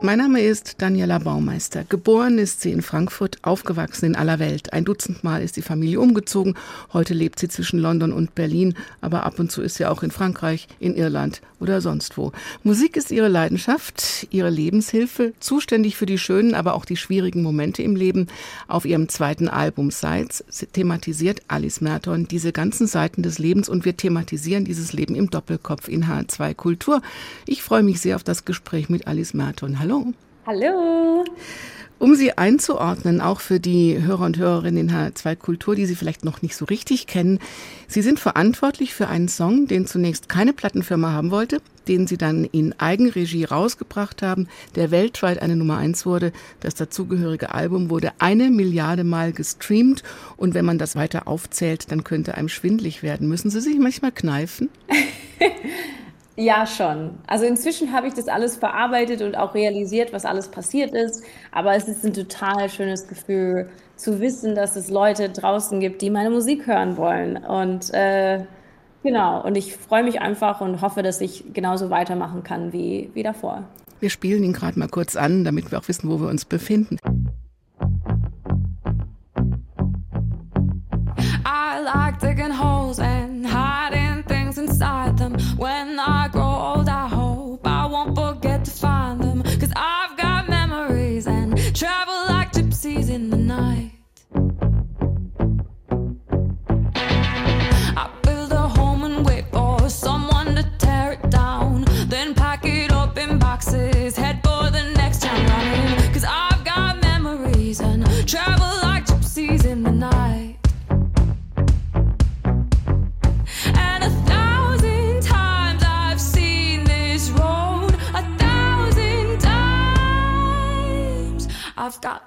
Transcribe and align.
mein 0.00 0.18
Name 0.18 0.40
ist 0.42 0.76
Daniela 0.80 1.18
Baumeister. 1.18 1.84
Geboren 1.88 2.38
ist 2.38 2.60
sie 2.60 2.70
in 2.70 2.82
Frankfurt, 2.82 3.38
aufgewachsen 3.42 4.06
in 4.06 4.16
aller 4.16 4.38
Welt. 4.38 4.72
Ein 4.72 4.84
Dutzend 4.84 5.24
Mal 5.24 5.42
ist 5.42 5.56
die 5.56 5.62
Familie 5.62 5.98
umgezogen. 6.00 6.54
Heute 6.92 7.14
lebt 7.14 7.40
sie 7.40 7.48
zwischen 7.48 7.80
London 7.80 8.12
und 8.12 8.34
Berlin, 8.34 8.74
aber 9.00 9.24
ab 9.24 9.38
und 9.40 9.50
zu 9.50 9.60
ist 9.60 9.74
sie 9.74 9.86
auch 9.86 10.02
in 10.02 10.10
Frankreich, 10.10 10.68
in 10.78 10.94
Irland 10.94 11.40
oder 11.58 11.80
sonst 11.80 12.16
wo. 12.16 12.30
Musik 12.62 12.96
ist 12.96 13.10
ihre 13.10 13.26
Leidenschaft, 13.28 14.28
ihre 14.30 14.50
Lebenshilfe, 14.50 15.32
zuständig 15.40 15.96
für 15.96 16.06
die 16.06 16.18
schönen, 16.18 16.54
aber 16.54 16.74
auch 16.74 16.84
die 16.84 16.96
schwierigen 16.96 17.42
Momente 17.42 17.82
im 17.82 17.96
Leben. 17.96 18.28
Auf 18.68 18.84
ihrem 18.84 19.08
zweiten 19.08 19.48
Album 19.48 19.90
Sides 19.90 20.44
thematisiert 20.72 21.42
Alice 21.48 21.80
Merton 21.80 22.28
diese 22.28 22.52
ganzen 22.52 22.86
Seiten 22.86 23.22
des 23.22 23.38
Lebens 23.38 23.68
und 23.68 23.84
wir 23.84 23.96
thematisieren 23.96 24.64
dieses 24.64 24.92
Leben 24.92 25.16
im 25.16 25.30
Doppelkopf 25.30 25.88
in 25.88 26.04
H2 26.04 26.54
Kultur. 26.54 27.02
Ich 27.46 27.62
freue 27.62 27.82
mich 27.82 28.00
sehr 28.00 28.14
auf 28.14 28.22
das 28.22 28.44
Gespräch 28.44 28.88
mit 28.88 29.08
Alice 29.08 29.34
Merton. 29.34 29.80
Hallo. 29.80 29.87
Hallo. 29.88 30.12
Hallo. 30.44 31.24
Um 31.98 32.14
Sie 32.14 32.36
einzuordnen, 32.36 33.22
auch 33.22 33.40
für 33.40 33.58
die 33.58 34.02
Hörer 34.02 34.26
und 34.26 34.36
Hörerinnen 34.36 34.88
in 34.88 34.94
H2 34.94 35.34
Kultur, 35.34 35.74
die 35.74 35.86
Sie 35.86 35.96
vielleicht 35.96 36.26
noch 36.26 36.42
nicht 36.42 36.56
so 36.56 36.66
richtig 36.66 37.06
kennen, 37.06 37.38
Sie 37.86 38.02
sind 38.02 38.20
verantwortlich 38.20 38.92
für 38.92 39.08
einen 39.08 39.28
Song, 39.28 39.66
den 39.66 39.86
zunächst 39.86 40.28
keine 40.28 40.52
Plattenfirma 40.52 41.12
haben 41.12 41.30
wollte, 41.30 41.62
den 41.88 42.06
Sie 42.06 42.18
dann 42.18 42.44
in 42.44 42.78
Eigenregie 42.78 43.44
rausgebracht 43.44 44.20
haben, 44.20 44.46
der 44.74 44.90
weltweit 44.90 45.40
eine 45.40 45.56
Nummer 45.56 45.78
eins 45.78 46.04
wurde. 46.04 46.32
Das 46.60 46.74
dazugehörige 46.74 47.54
Album 47.54 47.88
wurde 47.88 48.12
eine 48.18 48.50
Milliarde 48.50 49.04
Mal 49.04 49.32
gestreamt 49.32 50.02
und 50.36 50.52
wenn 50.52 50.66
man 50.66 50.76
das 50.76 50.96
weiter 50.96 51.26
aufzählt, 51.26 51.90
dann 51.90 52.04
könnte 52.04 52.34
einem 52.34 52.50
schwindlig 52.50 53.02
werden. 53.02 53.26
Müssen 53.26 53.50
Sie 53.50 53.62
sich 53.62 53.78
manchmal 53.78 54.12
kneifen? 54.12 54.68
Ja, 56.40 56.66
schon. 56.66 57.18
Also 57.26 57.46
inzwischen 57.46 57.92
habe 57.92 58.06
ich 58.06 58.14
das 58.14 58.28
alles 58.28 58.56
verarbeitet 58.56 59.22
und 59.22 59.36
auch 59.36 59.54
realisiert, 59.54 60.12
was 60.12 60.24
alles 60.24 60.46
passiert 60.46 60.94
ist. 60.94 61.24
Aber 61.50 61.74
es 61.74 61.88
ist 61.88 62.04
ein 62.04 62.12
total 62.12 62.68
schönes 62.68 63.08
Gefühl 63.08 63.68
zu 63.96 64.20
wissen, 64.20 64.54
dass 64.54 64.76
es 64.76 64.88
Leute 64.88 65.30
draußen 65.30 65.80
gibt, 65.80 66.00
die 66.00 66.10
meine 66.10 66.30
Musik 66.30 66.68
hören 66.68 66.96
wollen. 66.96 67.38
Und 67.38 67.92
äh, 67.92 68.44
genau, 69.02 69.44
und 69.44 69.56
ich 69.56 69.76
freue 69.76 70.04
mich 70.04 70.20
einfach 70.20 70.60
und 70.60 70.80
hoffe, 70.80 71.02
dass 71.02 71.20
ich 71.20 71.42
genauso 71.54 71.90
weitermachen 71.90 72.44
kann 72.44 72.72
wie, 72.72 73.10
wie 73.14 73.24
davor. 73.24 73.64
Wir 73.98 74.08
spielen 74.08 74.44
ihn 74.44 74.52
gerade 74.52 74.78
mal 74.78 74.88
kurz 74.88 75.16
an, 75.16 75.42
damit 75.42 75.72
wir 75.72 75.78
auch 75.80 75.88
wissen, 75.88 76.08
wo 76.08 76.20
wir 76.20 76.28
uns 76.28 76.44
befinden. 76.44 76.98
I 81.44 81.82
like 81.82 82.20
digging 82.20 82.56
holes 82.56 83.00
and 83.00 83.27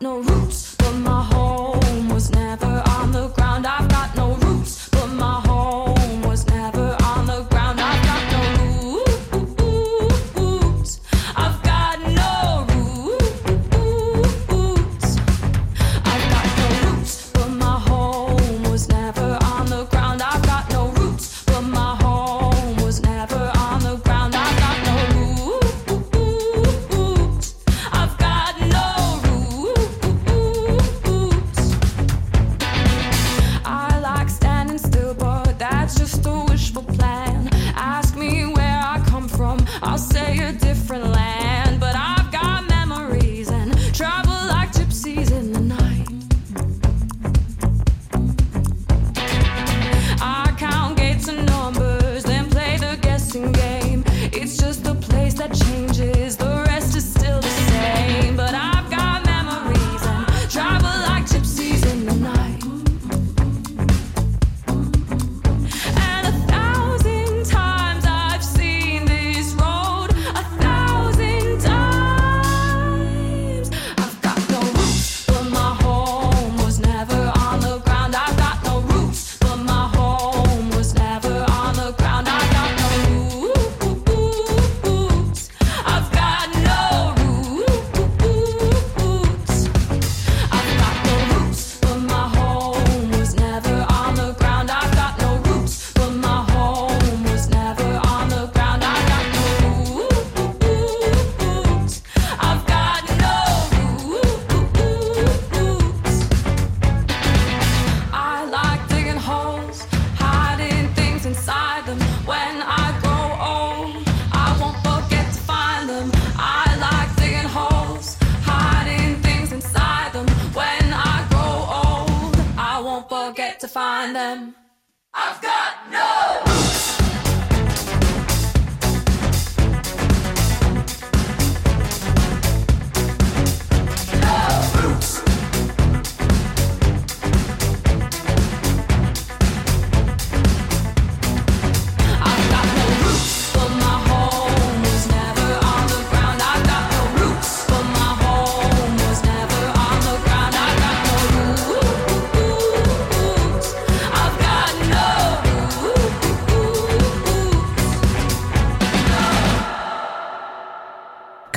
no 0.02 0.31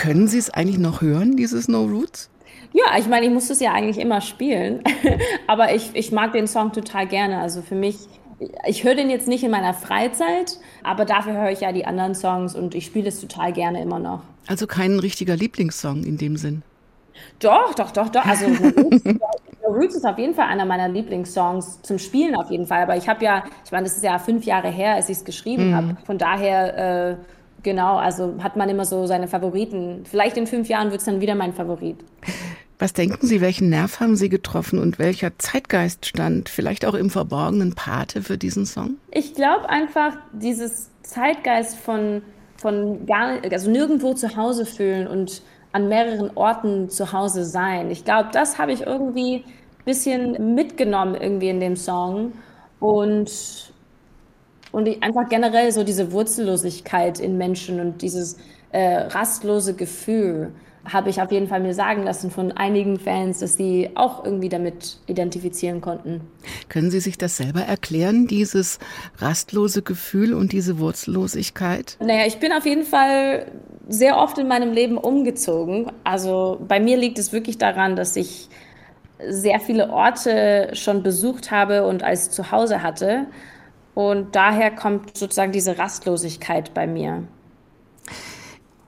Können 0.05 0.29
Sie 0.29 0.37
es 0.37 0.51
eigentlich 0.51 0.77
noch 0.77 1.01
hören, 1.01 1.35
dieses 1.35 1.67
No 1.67 1.85
Roots? 1.85 2.29
Ja, 2.75 2.99
ich 2.99 3.07
meine, 3.07 3.25
ich 3.25 3.33
muss 3.33 3.49
es 3.49 3.59
ja 3.61 3.73
eigentlich 3.73 3.99
immer 3.99 4.21
spielen, 4.21 4.83
aber 5.47 5.75
ich, 5.75 5.93
ich 5.95 6.13
mag 6.13 6.35
den 6.35 6.47
Song 6.47 6.73
total 6.73 7.07
gerne. 7.07 7.39
Also 7.39 7.63
für 7.63 7.75
mich, 7.75 7.97
ich 8.67 8.85
höre 8.85 8.97
den 8.97 9.09
jetzt 9.09 9.29
nicht 9.29 9.45
in 9.45 9.51
meiner 9.51 9.73
Freizeit, 9.73 10.59
aber 10.83 11.07
dafür 11.07 11.33
höre 11.33 11.53
ich 11.53 11.61
ja 11.61 11.73
die 11.73 11.87
anderen 11.87 12.15
Songs 12.15 12.55
und 12.55 12.75
ich 12.75 12.85
spiele 12.85 13.09
es 13.09 13.19
total 13.19 13.55
gerne 13.55 13.81
immer 13.81 13.99
noch. 13.99 14.21
Also 14.47 14.67
kein 14.67 14.99
richtiger 14.99 15.37
Lieblingssong 15.37 16.05
in 16.05 16.19
dem 16.19 16.37
Sinn. 16.37 16.63
Doch, 17.39 17.73
doch, 17.73 17.91
doch, 17.91 18.11
doch. 18.11 18.27
Also 18.27 18.45
Roots 19.67 19.95
ist 19.95 20.05
auf 20.05 20.19
jeden 20.19 20.35
Fall 20.35 20.49
einer 20.49 20.67
meiner 20.67 20.91
Lieblingssongs 20.91 21.81
zum 21.81 21.99
Spielen 21.99 22.37
auf 22.37 22.51
jeden 22.51 22.67
Fall. 22.67 22.83
Aber 22.83 22.99
ich 22.99 23.09
habe 23.09 23.25
ja, 23.25 23.45
ich 23.65 23.73
meine, 23.73 23.85
das 23.85 23.97
ist 23.97 24.05
ja 24.05 24.19
fünf 24.19 24.45
Jahre 24.45 24.69
her, 24.69 24.97
als 24.97 25.09
ich 25.09 25.17
es 25.17 25.25
geschrieben 25.25 25.71
mhm. 25.71 25.75
habe. 25.75 25.97
Von 26.05 26.19
daher 26.19 27.13
äh, 27.13 27.17
Genau, 27.65 27.97
also 27.97 28.35
hat 28.43 28.57
man 28.57 28.69
immer 28.69 28.85
so 28.85 29.07
seine 29.07 29.27
Favoriten. 29.27 30.05
Vielleicht 30.05 30.37
in 30.37 30.47
fünf 30.47 30.69
Jahren 30.69 30.91
wird 30.91 31.01
es 31.01 31.07
dann 31.07 31.21
wieder 31.21 31.35
mein 31.35 31.55
Favorit. 31.55 31.97
Was 32.79 32.93
denken 32.93 33.27
Sie, 33.27 33.41
welchen 33.41 33.71
Nerv 33.71 34.01
haben 34.01 34.17
Sie 34.17 34.29
getroffen 34.29 34.79
und 34.79 34.99
welcher 34.99 35.39
Zeitgeist 35.39 36.07
stand 36.07 36.49
vielleicht 36.51 36.85
auch 36.85 36.95
im 36.95 37.09
verborgenen 37.09 37.75
Pate 37.75 38.21
für 38.21 38.37
diesen 38.37 38.67
Song? 38.67 38.99
Ich 39.11 39.35
glaube 39.35 39.69
einfach, 39.71 40.17
dieses 40.33 40.91
Zeitgeist 41.03 41.79
von, 41.79 42.23
von 42.59 43.07
gar, 43.07 43.39
also 43.51 43.71
nirgendwo 43.71 44.13
zu 44.13 44.37
Hause 44.37 44.67
fühlen 44.67 45.07
und 45.07 45.41
an 45.73 45.89
mehreren 45.89 46.33
Orten 46.35 46.91
zu 46.91 47.13
Hause 47.13 47.45
sein. 47.45 47.91
Ich 47.91 48.05
glaube, 48.05 48.29
das 48.33 48.59
habe 48.59 48.73
ich 48.73 48.83
irgendwie 48.83 49.37
ein 49.37 49.85
bisschen 49.87 50.55
mitgenommen 50.55 51.15
irgendwie 51.15 51.49
in 51.49 51.61
dem 51.61 51.77
Song. 51.77 52.33
Und 52.79 53.73
und 54.75 54.89
einfach 55.03 55.29
generell 55.29 55.71
so 55.71 55.85
diese 55.85 56.11
Wurzellosigkeit 56.11 57.21
in 57.21 57.39
Menschen 57.39 57.79
und 57.79 58.03
dieses 58.03 58.39
äh, 58.73 58.97
rastlose 58.97 59.75
Gefühl 59.75 60.53
habe 60.85 61.09
ich 61.09 61.23
auf 61.23 61.31
jeden 61.31 61.47
Fall 61.47 61.61
mir 61.61 61.73
sagen 61.73 62.03
lassen 62.03 62.31
von 62.31 62.53
einigen 62.53 62.99
Fans, 62.99 63.39
dass 63.39 63.57
die 63.57 63.91
auch 63.95 64.25
irgendwie 64.25 64.49
damit 64.49 64.99
identifizieren 65.07 65.81
konnten. 65.81 66.23
Können 66.69 66.91
Sie 66.91 67.01
sich 67.01 67.17
das 67.17 67.37
selber 67.37 67.61
erklären, 67.61 68.27
dieses 68.27 68.81
rastlose 69.19 69.83
Gefühl 69.83 70.35
und 70.35 70.53
diese 70.53 70.79
Wurzellosigkeit? 70.79 71.97
Naja, 72.01 72.27
ich 72.27 72.39
bin 72.39 72.53
auf 72.53 72.67
jeden 72.67 72.85
Fall 72.85 73.47
sehr 73.89 74.19
oft 74.19 74.37
in 74.39 74.49
meinem 74.49 74.73
Leben 74.73 74.99
umgezogen. 74.99 75.93
Also 76.03 76.61
bei 76.67 76.81
mir 76.81 76.97
liegt 76.97 77.19
es 77.19 77.33
wirklich 77.33 77.59
daran, 77.59 77.97
dass 77.97 78.17
ich 78.17 78.49
sehr 79.27 79.61
viele 79.61 79.91
Orte 79.91 80.71
schon 80.73 81.03
besucht 81.05 81.53
habe 81.53 81.87
und 81.87 82.03
als 82.03 82.31
Zuhause 82.31 82.83
hatte. 82.83 83.27
Und 83.95 84.35
daher 84.35 84.71
kommt 84.71 85.17
sozusagen 85.17 85.53
diese 85.53 85.79
Rastlosigkeit 85.79 86.75
bei 86.75 86.87
mir. 86.87 87.25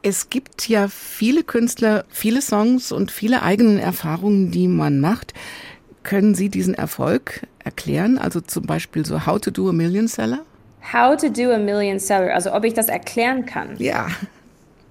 Es 0.03 0.31
gibt 0.31 0.69
ja 0.69 0.89
viele 0.89 1.43
Künstler, 1.43 2.05
viele 2.11 2.43
Songs 2.43 2.93
und 2.93 3.11
viele 3.11 3.43
eigene 3.43 3.81
Erfahrungen, 3.81 4.51
die 4.51 4.69
man 4.69 5.01
macht. 5.01 5.35
Können 6.03 6.35
Sie 6.35 6.49
diesen 6.49 6.75
Erfolg 6.75 7.47
erklären? 7.65 8.19
Also 8.19 8.41
zum 8.41 8.67
Beispiel 8.67 9.05
so 9.05 9.27
How 9.27 9.41
to 9.41 9.51
do 9.51 9.69
a 9.69 9.73
Million 9.73 10.07
Seller? 10.07 10.41
How 10.93 11.17
to 11.17 11.29
do 11.29 11.51
a 11.51 11.59
Million 11.59 11.99
Seller, 11.99 12.33
also 12.33 12.53
ob 12.53 12.65
ich 12.65 12.75
das 12.75 12.89
erklären 12.89 13.47
kann? 13.47 13.75
Ja. 13.79 14.07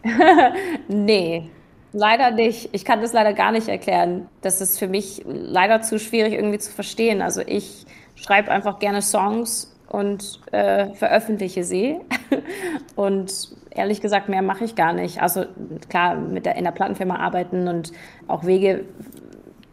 nee, 0.90 1.50
leider 1.94 2.32
nicht. 2.32 2.70
Ich 2.74 2.84
kann 2.84 3.02
das 3.02 3.14
leider 3.14 3.34
gar 3.34 3.54
nicht 3.54 3.70
erklären. 3.70 4.28
Das 4.42 4.60
ist 4.60 4.78
für 4.78 4.88
mich 4.88 5.24
leider 5.26 5.82
zu 5.82 5.98
schwierig 6.00 6.34
irgendwie 6.34 6.60
zu 6.60 6.72
verstehen. 6.72 7.22
Also 7.22 7.42
ich 7.46 7.86
schreibe 8.16 8.52
einfach 8.52 8.80
gerne 8.80 9.02
Songs 9.02 9.75
und 9.88 10.42
äh, 10.52 10.94
veröffentliche 10.94 11.64
sie. 11.64 11.98
und 12.96 13.32
ehrlich 13.70 14.02
gesagt, 14.02 14.30
mehr 14.30 14.42
mache 14.42 14.66
ich 14.66 14.76
gar 14.76 14.94
nicht. 14.94 15.22
Also 15.22 15.46
klar, 15.90 16.16
mit 16.16 16.46
der, 16.46 16.56
in 16.56 16.64
der 16.64 16.72
Plattenfirma 16.72 17.18
arbeiten 17.18 17.68
und 17.68 17.92
auch 18.28 18.46
Wege 18.46 18.86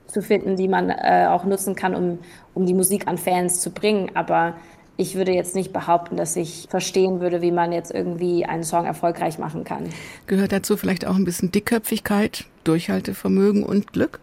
zu 0.06 0.22
finden, 0.22 0.56
die 0.56 0.68
man 0.68 0.90
äh, 0.90 1.26
auch 1.28 1.44
nutzen 1.44 1.74
kann, 1.74 1.94
um, 1.94 2.18
um 2.54 2.66
die 2.66 2.74
Musik 2.74 3.08
an 3.08 3.16
Fans 3.16 3.60
zu 3.60 3.70
bringen. 3.70 4.10
Aber 4.14 4.54
ich 4.96 5.14
würde 5.14 5.32
jetzt 5.32 5.54
nicht 5.54 5.72
behaupten, 5.72 6.16
dass 6.16 6.36
ich 6.36 6.66
verstehen 6.68 7.20
würde, 7.20 7.40
wie 7.40 7.50
man 7.50 7.72
jetzt 7.72 7.92
irgendwie 7.92 8.44
einen 8.44 8.62
Song 8.62 8.84
erfolgreich 8.84 9.38
machen 9.38 9.64
kann. 9.64 9.88
Gehört 10.26 10.52
dazu 10.52 10.76
vielleicht 10.76 11.06
auch 11.06 11.16
ein 11.16 11.24
bisschen 11.24 11.50
Dickköpfigkeit, 11.50 12.44
Durchhaltevermögen 12.64 13.64
und 13.64 13.92
Glück? 13.92 14.20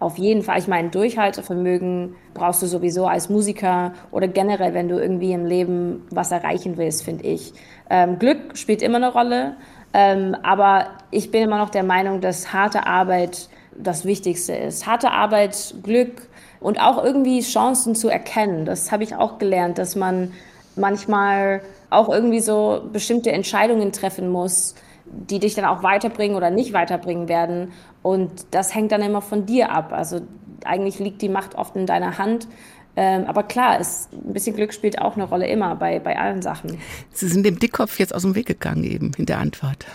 Auf 0.00 0.16
jeden 0.16 0.42
Fall, 0.42 0.58
ich 0.60 0.68
meine, 0.68 0.90
Durchhaltevermögen 0.90 2.14
brauchst 2.32 2.62
du 2.62 2.66
sowieso 2.66 3.06
als 3.06 3.28
Musiker 3.28 3.94
oder 4.12 4.28
generell, 4.28 4.72
wenn 4.72 4.88
du 4.88 4.96
irgendwie 4.96 5.32
im 5.32 5.44
Leben 5.44 6.06
was 6.10 6.30
erreichen 6.30 6.76
willst, 6.76 7.02
finde 7.02 7.24
ich. 7.24 7.52
Ähm, 7.90 8.18
Glück 8.20 8.56
spielt 8.56 8.80
immer 8.80 8.98
eine 8.98 9.12
Rolle, 9.12 9.56
ähm, 9.92 10.36
aber 10.44 10.86
ich 11.10 11.32
bin 11.32 11.42
immer 11.42 11.58
noch 11.58 11.70
der 11.70 11.82
Meinung, 11.82 12.20
dass 12.20 12.52
harte 12.52 12.86
Arbeit 12.86 13.48
das 13.76 14.04
Wichtigste 14.04 14.54
ist. 14.54 14.86
Harte 14.86 15.10
Arbeit, 15.10 15.74
Glück 15.82 16.28
und 16.60 16.80
auch 16.80 17.02
irgendwie 17.02 17.40
Chancen 17.40 17.96
zu 17.96 18.08
erkennen. 18.08 18.64
Das 18.64 18.92
habe 18.92 19.02
ich 19.02 19.16
auch 19.16 19.38
gelernt, 19.38 19.78
dass 19.78 19.96
man 19.96 20.32
manchmal 20.76 21.60
auch 21.90 22.08
irgendwie 22.08 22.40
so 22.40 22.82
bestimmte 22.92 23.32
Entscheidungen 23.32 23.92
treffen 23.92 24.28
muss, 24.28 24.74
die 25.10 25.38
dich 25.38 25.54
dann 25.54 25.64
auch 25.64 25.82
weiterbringen 25.82 26.36
oder 26.36 26.50
nicht 26.50 26.72
weiterbringen 26.72 27.28
werden. 27.28 27.72
Und 28.02 28.46
das 28.52 28.74
hängt 28.74 28.92
dann 28.92 29.02
immer 29.02 29.22
von 29.22 29.46
dir 29.46 29.70
ab. 29.70 29.92
Also 29.92 30.20
eigentlich 30.64 30.98
liegt 30.98 31.22
die 31.22 31.28
Macht 31.28 31.54
oft 31.54 31.76
in 31.76 31.86
deiner 31.86 32.18
Hand. 32.18 32.48
Ähm, 32.96 33.26
aber 33.26 33.44
klar, 33.44 33.78
es, 33.80 34.08
ein 34.12 34.32
bisschen 34.32 34.56
Glück 34.56 34.74
spielt 34.74 35.00
auch 35.00 35.14
eine 35.14 35.24
Rolle 35.24 35.46
immer 35.46 35.76
bei, 35.76 36.00
bei 36.00 36.18
allen 36.18 36.42
Sachen. 36.42 36.78
Sie 37.12 37.28
sind 37.28 37.44
dem 37.46 37.58
Dickkopf 37.58 37.98
jetzt 38.00 38.14
aus 38.14 38.22
dem 38.22 38.34
Weg 38.34 38.46
gegangen 38.46 38.82
eben 38.82 39.12
in 39.16 39.26
der 39.26 39.38
Antwort. 39.38 39.86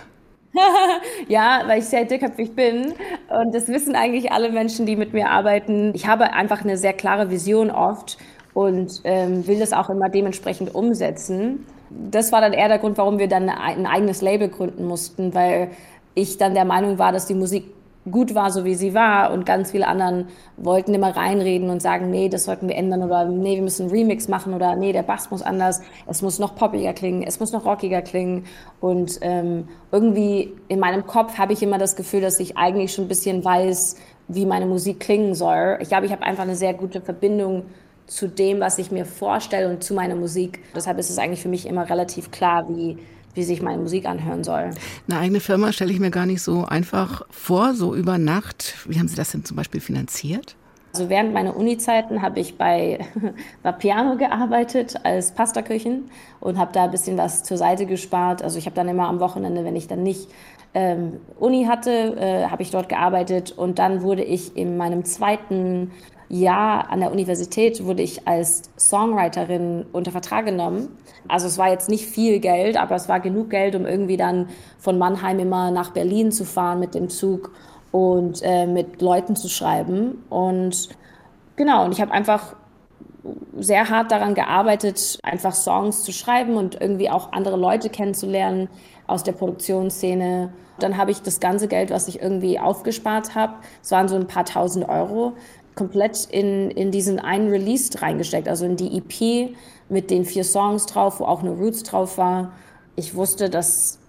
ja, 1.27 1.63
weil 1.65 1.80
ich 1.80 1.86
sehr 1.86 2.06
dickköpfig 2.06 2.56
bin. 2.56 2.94
Und 3.30 3.54
das 3.54 3.68
wissen 3.68 3.95
eigentlich 3.95 4.31
alle 4.31 4.51
Menschen, 4.51 4.86
die 4.86 4.95
mit 4.95 5.13
mir 5.13 5.30
arbeiten. 5.30 5.94
Ich 5.95 6.07
habe 6.07 6.33
einfach 6.33 6.62
eine 6.62 6.77
sehr 6.77 6.94
klare 6.94 7.30
Vision 7.30 7.71
oft 7.71 8.18
und 8.53 9.01
ähm, 9.03 9.47
will 9.47 9.59
das 9.59 9.73
auch 9.73 9.89
immer 9.89 10.09
dementsprechend 10.09 10.73
umsetzen 10.75 11.65
das 12.11 12.31
war 12.31 12.41
dann 12.41 12.53
eher 12.53 12.67
der 12.67 12.79
Grund, 12.79 12.97
warum 12.97 13.19
wir 13.19 13.27
dann 13.27 13.50
ein 13.50 13.85
eigenes 13.85 14.21
Label 14.21 14.50
gründen 14.50 14.85
mussten, 14.85 15.33
weil 15.33 15.69
ich 16.15 16.38
dann 16.38 16.53
der 16.53 16.65
Meinung 16.65 17.00
war, 17.00 17.11
dass 17.11 17.25
die 17.25 17.33
Musik 17.33 17.65
gut 18.09 18.35
war, 18.35 18.51
so 18.51 18.65
wie 18.65 18.75
sie 18.75 18.94
war 18.94 19.31
und 19.31 19.45
ganz 19.45 19.71
viele 19.71 19.88
anderen 19.88 20.27
wollten 20.57 20.94
immer 20.94 21.15
reinreden 21.15 21.69
und 21.69 21.81
sagen, 21.81 22.09
nee, 22.11 22.27
das 22.27 22.44
sollten 22.44 22.67
wir 22.67 22.75
ändern 22.75 23.01
oder 23.01 23.23
nee, 23.25 23.55
wir 23.55 23.61
müssen 23.61 23.83
einen 23.83 23.91
Remix 23.91 24.27
machen 24.27 24.53
oder 24.53 24.75
nee, 24.75 24.91
der 24.91 25.03
Bass 25.03 25.31
muss 25.31 25.41
anders, 25.41 25.81
es 26.05 26.21
muss 26.21 26.38
noch 26.38 26.53
poppiger 26.55 26.91
klingen, 26.91 27.23
es 27.23 27.39
muss 27.39 27.53
noch 27.53 27.65
rockiger 27.65 28.01
klingen 28.01 28.45
und 28.81 29.19
ähm, 29.21 29.69
irgendwie 29.94 30.53
in 30.67 30.79
meinem 30.79 31.07
Kopf 31.07 31.38
habe 31.38 31.53
ich 31.53 31.63
immer 31.63 31.77
das 31.77 31.95
Gefühl, 31.95 32.19
dass 32.19 32.41
ich 32.41 32.57
eigentlich 32.57 32.94
schon 32.94 33.05
ein 33.05 33.09
bisschen 33.09 33.45
weiß, 33.45 33.95
wie 34.27 34.45
meine 34.45 34.65
Musik 34.65 35.00
klingen 35.00 35.33
soll. 35.33 35.77
Ich 35.79 35.88
glaube, 35.88 36.05
ich 36.05 36.11
habe 36.11 36.23
einfach 36.23 36.44
eine 36.44 36.55
sehr 36.55 36.73
gute 36.73 37.00
Verbindung 37.00 37.63
zu 38.15 38.27
dem, 38.27 38.60
was 38.60 38.77
ich 38.77 38.91
mir 38.91 39.05
vorstelle 39.05 39.70
und 39.70 39.84
zu 39.84 39.93
meiner 39.93 40.15
Musik. 40.15 40.60
Deshalb 40.75 41.00
ist 41.00 41.10
es 41.10 41.17
eigentlich 41.17 41.41
für 41.41 41.50
mich 41.50 41.65
immer 41.65 41.89
relativ 41.89 42.32
klar, 42.32 42.67
wie, 42.70 42.98
wie 43.34 43.43
sich 43.43 43.62
meine 43.62 43.82
Musik 43.82 44.05
anhören 44.05 44.43
soll. 44.43 44.70
Eine 45.08 45.20
eigene 45.20 45.39
Firma 45.39 45.72
stelle 45.72 45.91
ich 45.91 46.00
mir 46.00 46.12
gar 46.12 46.25
nicht 46.25 46.41
so 46.41 46.65
einfach 46.65 47.25
vor, 47.29 47.74
so 47.74 47.96
über 47.96 48.17
Nacht. 48.17 48.75
Wie 48.88 49.00
haben 49.00 49.08
Sie 49.08 49.15
das 49.15 49.32
denn 49.32 49.46
zum 49.46 49.58
Beispiel 49.58 49.82
finanziert? 49.82 50.55
Also 50.93 51.10
während 51.10 51.34
meiner 51.34 51.58
Uni-Zeiten 51.58 52.22
habe 52.22 52.39
ich 52.39 52.55
bei 52.55 53.00
Vapiano 53.63 54.15
gearbeitet 54.15 54.96
als 55.03 55.32
Pastaköchin 55.32 56.12
und 56.39 56.60
habe 56.60 56.72
da 56.72 56.84
ein 56.84 56.91
bisschen 56.91 57.17
was 57.17 57.41
zur 57.41 57.58
Seite 57.58 57.88
gespart. 57.88 58.43
Also 58.43 58.60
ich 58.60 58.67
habe 58.67 58.75
dann 58.75 58.88
immer 58.88 59.08
am 59.08 59.20
Wochenende, 59.20 59.65
wenn 59.65 59.75
ich 59.75 59.88
dann 59.88 60.03
nicht 60.03 60.29
ähm, 60.75 61.20
Uni 61.39 61.65
hatte, 61.65 62.15
äh, 62.17 62.46
habe 62.46 62.62
ich 62.62 62.70
dort 62.70 62.89
gearbeitet 62.89 63.51
und 63.51 63.79
dann 63.79 64.03
wurde 64.03 64.24
ich 64.24 64.55
in 64.55 64.77
meinem 64.77 65.03
zweiten 65.03 65.91
Jahr 66.30 66.89
an 66.89 67.00
der 67.00 67.12
Universität 67.12 67.84
wurde 67.86 68.03
ich 68.03 68.27
als 68.27 68.63
Songwriterin 68.77 69.86
unter 69.92 70.12
Vertrag 70.12 70.46
genommen. 70.46 70.89
Also 71.27 71.48
es 71.48 71.58
war 71.58 71.70
jetzt 71.70 71.89
nicht 71.89 72.06
viel 72.06 72.39
Geld, 72.39 72.77
aber 72.77 72.96
es 72.96 73.08
war 73.08 73.20
genug 73.20 73.50
Geld, 73.50 73.75
um 73.75 73.86
irgendwie 73.86 74.18
dann 74.18 74.50
von 74.77 74.98
Mannheim 74.98 75.39
immer 75.39 75.72
nach 75.72 75.92
Berlin 75.92 76.32
zu 76.32 76.46
fahren 76.46 76.80
mit 76.80 76.96
dem 76.96 77.10
Zug 77.10 77.51
und 77.92 78.42
äh, 78.44 78.65
mit 78.65 79.01
Leuten 79.01 79.36
zu 79.36 79.48
schreiben. 79.48 80.24
Und 80.30 80.89
genau, 81.56 81.86
und 81.86 81.94
ich 81.94 82.01
habe 82.01 82.12
einfach 82.12 82.56
sehr 83.58 83.89
hart 83.89 84.12
daran 84.12 84.34
gearbeitet, 84.34 85.20
einfach 85.24 85.53
Songs 85.53 86.03
zu 86.03 86.12
schreiben 86.12 86.58
und 86.58 86.80
irgendwie 86.82 87.10
auch 87.10 87.32
andere 87.32 87.56
Leute 87.56 87.89
kennenzulernen 87.89 88.68
aus 89.08 89.24
der 89.24 89.32
Produktionsszene. 89.34 90.51
Dann 90.80 90.98
habe 90.98 91.12
ich 91.12 91.22
das 91.22 91.39
ganze 91.39 91.68
Geld, 91.68 91.92
was 91.92 92.08
ich 92.08 92.22
irgendwie 92.22 92.60
aufgespart 92.60 93.36
habe, 93.36 93.56
es 93.82 93.92
waren 93.92 94.08
so 94.08 94.15
ein 94.15 94.27
paar 94.27 94.46
tausend 94.46 94.89
Euro, 94.89 95.34
komplett 95.75 96.25
in, 96.30 96.72
in 96.72 96.92
diesen 96.92 97.20
einen 97.20 97.50
Release 97.50 97.89
reingesteckt, 98.01 98.48
also 98.48 98.65
in 98.65 98.75
die 98.75 98.98
EP 98.98 99.56
mit 99.89 100.12
den 100.12 100.25
vier 100.25 100.44
Songs 100.44 100.86
drauf, 100.86 101.20
wo 101.20 101.25
auch 101.25 101.42
eine 101.42 101.51
Roots 101.51 101.84
drauf 101.84 102.18
war. 102.18 102.53
Ich 102.96 103.15
wusste, 103.15 103.50
dass, 103.50 104.00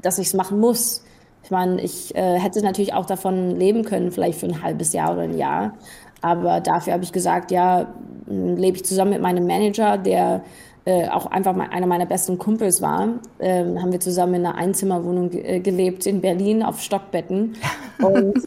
dass 0.00 0.18
ich 0.18 0.28
es 0.28 0.34
machen 0.34 0.58
muss. 0.58 1.04
Ich 1.42 1.50
meine, 1.50 1.80
ich 1.82 2.14
äh, 2.14 2.38
hätte 2.38 2.62
natürlich 2.62 2.94
auch 2.94 3.06
davon 3.06 3.56
leben 3.56 3.84
können, 3.84 4.10
vielleicht 4.10 4.38
für 4.38 4.46
ein 4.46 4.62
halbes 4.62 4.92
Jahr 4.92 5.12
oder 5.12 5.22
ein 5.22 5.36
Jahr. 5.36 5.74
Aber 6.22 6.60
dafür 6.60 6.94
habe 6.94 7.04
ich 7.04 7.12
gesagt, 7.12 7.50
ja, 7.50 7.86
lebe 8.26 8.78
ich 8.78 8.84
zusammen 8.84 9.10
mit 9.10 9.20
meinem 9.20 9.46
Manager, 9.46 9.98
der 9.98 10.42
äh, 10.86 11.08
auch 11.08 11.26
einfach 11.26 11.54
mal 11.54 11.68
einer 11.70 11.86
meiner 11.86 12.06
besten 12.06 12.38
Kumpels 12.38 12.80
war. 12.80 13.08
Ähm, 13.40 13.80
haben 13.80 13.92
wir 13.92 14.00
zusammen 14.00 14.34
in 14.34 14.46
einer 14.46 14.56
Einzimmerwohnung 14.56 15.32
äh, 15.32 15.60
gelebt 15.60 16.06
in 16.06 16.20
Berlin 16.22 16.62
auf 16.62 16.80
Stockbetten. 16.80 17.56
Und 17.98 18.38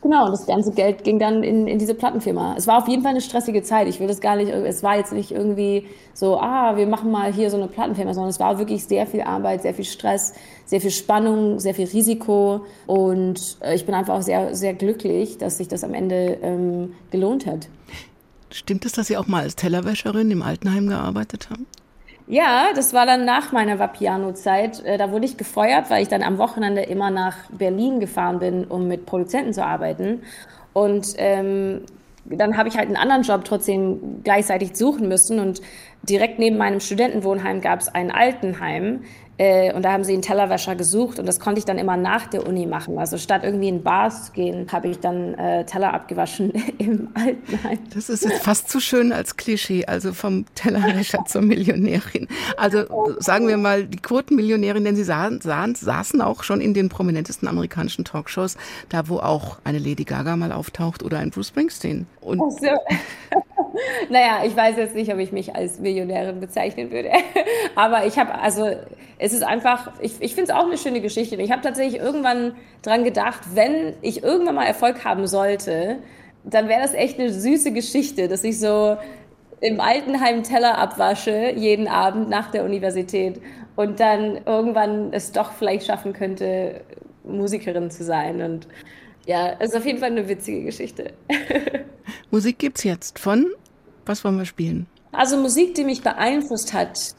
Genau, 0.00 0.26
und 0.26 0.30
das 0.30 0.46
ganze 0.46 0.70
Geld 0.72 1.02
ging 1.02 1.18
dann 1.18 1.42
in, 1.42 1.66
in 1.66 1.78
diese 1.78 1.94
Plattenfirma. 1.94 2.54
Es 2.56 2.68
war 2.68 2.78
auf 2.78 2.86
jeden 2.88 3.02
Fall 3.02 3.10
eine 3.10 3.20
stressige 3.20 3.62
Zeit. 3.62 3.88
Ich 3.88 3.98
will 3.98 4.06
das 4.06 4.20
gar 4.20 4.36
nicht, 4.36 4.48
es 4.48 4.82
war 4.84 4.96
jetzt 4.96 5.12
nicht 5.12 5.32
irgendwie 5.32 5.86
so, 6.14 6.38
ah, 6.38 6.76
wir 6.76 6.86
machen 6.86 7.10
mal 7.10 7.32
hier 7.32 7.50
so 7.50 7.56
eine 7.56 7.66
Plattenfirma, 7.66 8.14
sondern 8.14 8.30
es 8.30 8.38
war 8.38 8.58
wirklich 8.58 8.84
sehr 8.84 9.06
viel 9.06 9.22
Arbeit, 9.22 9.62
sehr 9.62 9.74
viel 9.74 9.84
Stress, 9.84 10.34
sehr 10.66 10.80
viel 10.80 10.92
Spannung, 10.92 11.58
sehr 11.58 11.74
viel 11.74 11.86
Risiko. 11.86 12.64
Und 12.86 13.58
äh, 13.60 13.74
ich 13.74 13.86
bin 13.86 13.94
einfach 13.94 14.14
auch 14.14 14.22
sehr, 14.22 14.54
sehr 14.54 14.74
glücklich, 14.74 15.36
dass 15.38 15.58
sich 15.58 15.66
das 15.66 15.82
am 15.82 15.94
Ende 15.94 16.38
ähm, 16.42 16.94
gelohnt 17.10 17.46
hat. 17.46 17.68
Stimmt 18.50 18.86
es, 18.86 18.92
dass 18.92 19.08
Sie 19.08 19.16
auch 19.16 19.26
mal 19.26 19.42
als 19.42 19.56
Tellerwäscherin 19.56 20.30
im 20.30 20.42
Altenheim 20.42 20.86
gearbeitet 20.86 21.50
haben? 21.50 21.66
Ja, 22.30 22.72
das 22.74 22.92
war 22.92 23.06
dann 23.06 23.24
nach 23.24 23.52
meiner 23.52 23.78
Vapiano-Zeit. 23.78 24.84
Äh, 24.84 24.98
da 24.98 25.10
wurde 25.10 25.24
ich 25.24 25.38
gefeuert, 25.38 25.88
weil 25.88 26.02
ich 26.02 26.08
dann 26.08 26.22
am 26.22 26.36
Wochenende 26.36 26.82
immer 26.82 27.10
nach 27.10 27.36
Berlin 27.50 28.00
gefahren 28.00 28.38
bin, 28.38 28.66
um 28.66 28.86
mit 28.86 29.06
Produzenten 29.06 29.54
zu 29.54 29.64
arbeiten. 29.64 30.20
Und 30.74 31.14
ähm, 31.16 31.86
dann 32.26 32.58
habe 32.58 32.68
ich 32.68 32.76
halt 32.76 32.88
einen 32.88 32.96
anderen 32.96 33.22
Job 33.22 33.46
trotzdem 33.46 34.20
gleichzeitig 34.24 34.76
suchen 34.76 35.08
müssen. 35.08 35.38
Und 35.40 35.62
direkt 36.02 36.38
neben 36.38 36.58
meinem 36.58 36.80
Studentenwohnheim 36.80 37.62
gab 37.62 37.80
es 37.80 37.88
ein 37.88 38.10
Altenheim. 38.10 39.04
Äh, 39.38 39.72
und 39.72 39.84
da 39.84 39.92
haben 39.92 40.02
sie 40.02 40.12
einen 40.12 40.22
Tellerwäscher 40.22 40.74
gesucht 40.74 41.20
und 41.20 41.26
das 41.26 41.38
konnte 41.38 41.60
ich 41.60 41.64
dann 41.64 41.78
immer 41.78 41.96
nach 41.96 42.26
der 42.26 42.46
Uni 42.46 42.66
machen. 42.66 42.98
Also 42.98 43.18
statt 43.18 43.42
irgendwie 43.44 43.68
in 43.68 43.84
Bars 43.84 44.26
zu 44.26 44.32
gehen, 44.32 44.66
habe 44.72 44.88
ich 44.88 44.98
dann 44.98 45.34
äh, 45.34 45.64
Teller 45.64 45.94
abgewaschen 45.94 46.50
im 46.78 47.08
Altenheim. 47.14 47.78
Das 47.94 48.08
ist 48.08 48.24
jetzt 48.24 48.42
fast 48.42 48.68
zu 48.68 48.80
schön 48.80 49.12
als 49.12 49.36
Klischee, 49.36 49.86
also 49.86 50.12
vom 50.12 50.44
Tellerwäscher 50.56 51.24
zur 51.24 51.42
Millionärin. 51.42 52.26
Also 52.56 52.84
sagen 53.18 53.46
wir 53.46 53.56
mal, 53.56 53.84
die 53.84 53.98
Quotenmillionärin, 53.98 54.84
denn 54.84 54.96
sie 54.96 55.04
sahen, 55.04 55.40
sahen, 55.40 55.76
saßen 55.76 56.20
auch 56.20 56.42
schon 56.42 56.60
in 56.60 56.74
den 56.74 56.88
prominentesten 56.88 57.46
amerikanischen 57.46 58.04
Talkshows, 58.04 58.56
da 58.88 59.08
wo 59.08 59.18
auch 59.18 59.58
eine 59.62 59.78
Lady 59.78 60.02
Gaga 60.02 60.34
mal 60.34 60.50
auftaucht 60.50 61.04
oder 61.04 61.18
ein 61.18 61.30
Bruce 61.30 61.48
Springsteen. 61.48 62.06
Und 62.20 62.42
Ach 62.44 62.50
so. 62.50 62.66
naja, 64.10 64.40
ich 64.44 64.56
weiß 64.56 64.76
jetzt 64.76 64.94
nicht, 64.94 65.12
ob 65.12 65.18
ich 65.18 65.30
mich 65.30 65.54
als 65.54 65.78
Millionärin 65.78 66.40
bezeichnen 66.40 66.90
würde. 66.90 67.10
Aber 67.76 68.04
ich 68.06 68.18
habe, 68.18 68.34
also 68.40 68.66
es 69.18 69.32
ist 69.32 69.42
einfach, 69.42 69.92
ich, 70.00 70.14
ich 70.20 70.34
finde 70.34 70.52
es 70.52 70.58
auch 70.58 70.66
eine 70.66 70.78
schöne 70.78 71.00
Geschichte. 71.00 71.36
Ich 71.36 71.50
habe 71.50 71.62
tatsächlich 71.62 72.00
irgendwann 72.00 72.54
dran 72.82 73.04
gedacht, 73.04 73.40
wenn 73.54 73.94
ich 74.00 74.22
irgendwann 74.22 74.54
mal 74.54 74.64
Erfolg 74.64 75.04
haben 75.04 75.26
sollte, 75.26 75.98
dann 76.44 76.68
wäre 76.68 76.80
das 76.80 76.94
echt 76.94 77.18
eine 77.18 77.32
süße 77.32 77.72
Geschichte, 77.72 78.28
dass 78.28 78.44
ich 78.44 78.58
so 78.58 78.96
im 79.60 79.80
Altenheim 79.80 80.44
Teller 80.44 80.78
abwasche 80.78 81.52
jeden 81.56 81.88
Abend 81.88 82.28
nach 82.28 82.50
der 82.50 82.64
Universität 82.64 83.40
und 83.74 83.98
dann 83.98 84.40
irgendwann 84.46 85.12
es 85.12 85.32
doch 85.32 85.52
vielleicht 85.52 85.86
schaffen 85.86 86.12
könnte, 86.12 86.82
Musikerin 87.24 87.90
zu 87.90 88.04
sein. 88.04 88.40
Und 88.40 88.68
ja, 89.26 89.56
es 89.58 89.70
ist 89.70 89.76
auf 89.76 89.84
jeden 89.84 89.98
Fall 89.98 90.12
eine 90.12 90.28
witzige 90.28 90.62
Geschichte. 90.62 91.12
Musik 92.30 92.58
gibt's 92.58 92.84
jetzt 92.84 93.18
von 93.18 93.46
was 94.08 94.24
wollen 94.24 94.38
wir 94.38 94.46
spielen? 94.46 94.86
Also 95.12 95.36
Musik, 95.36 95.74
die 95.74 95.84
mich 95.84 96.02
beeinflusst 96.02 96.72
hat, 96.72 97.14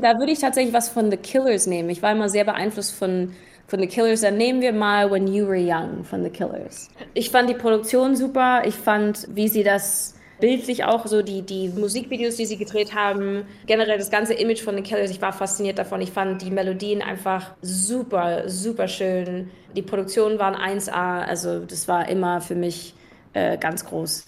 da 0.00 0.18
würde 0.18 0.32
ich 0.32 0.40
tatsächlich 0.40 0.74
was 0.74 0.88
von 0.88 1.10
The 1.10 1.16
Killers 1.16 1.66
nehmen. 1.66 1.90
Ich 1.90 2.02
war 2.02 2.12
immer 2.12 2.28
sehr 2.28 2.44
beeinflusst 2.44 2.94
von, 2.94 3.34
von 3.66 3.80
The 3.80 3.86
Killers. 3.86 4.20
Dann 4.20 4.36
nehmen 4.36 4.60
wir 4.60 4.72
mal 4.72 5.10
When 5.10 5.26
You 5.26 5.46
Were 5.46 5.58
Young 5.58 6.04
von 6.04 6.22
The 6.22 6.30
Killers. 6.30 6.88
Ich 7.14 7.30
fand 7.30 7.48
die 7.48 7.54
Produktion 7.54 8.16
super. 8.16 8.62
Ich 8.66 8.74
fand, 8.74 9.28
wie 9.30 9.48
sie 9.48 9.62
das 9.62 10.14
bildlich 10.40 10.84
auch 10.84 11.06
so 11.06 11.22
die, 11.22 11.42
die 11.42 11.68
Musikvideos, 11.68 12.36
die 12.36 12.46
sie 12.46 12.56
gedreht 12.56 12.94
haben, 12.94 13.46
generell 13.66 13.98
das 13.98 14.10
ganze 14.10 14.34
Image 14.34 14.62
von 14.62 14.76
The 14.76 14.82
Killers, 14.82 15.10
ich 15.10 15.22
war 15.22 15.32
fasziniert 15.32 15.78
davon. 15.78 16.00
Ich 16.00 16.10
fand 16.10 16.42
die 16.42 16.50
Melodien 16.50 17.02
einfach 17.02 17.52
super, 17.62 18.48
super 18.48 18.88
schön. 18.88 19.50
Die 19.74 19.82
Produktionen 19.82 20.38
waren 20.38 20.54
1A, 20.54 21.24
also 21.24 21.60
das 21.60 21.88
war 21.88 22.08
immer 22.08 22.40
für 22.40 22.54
mich 22.54 22.94
äh, 23.32 23.56
ganz 23.58 23.84
groß. 23.86 24.24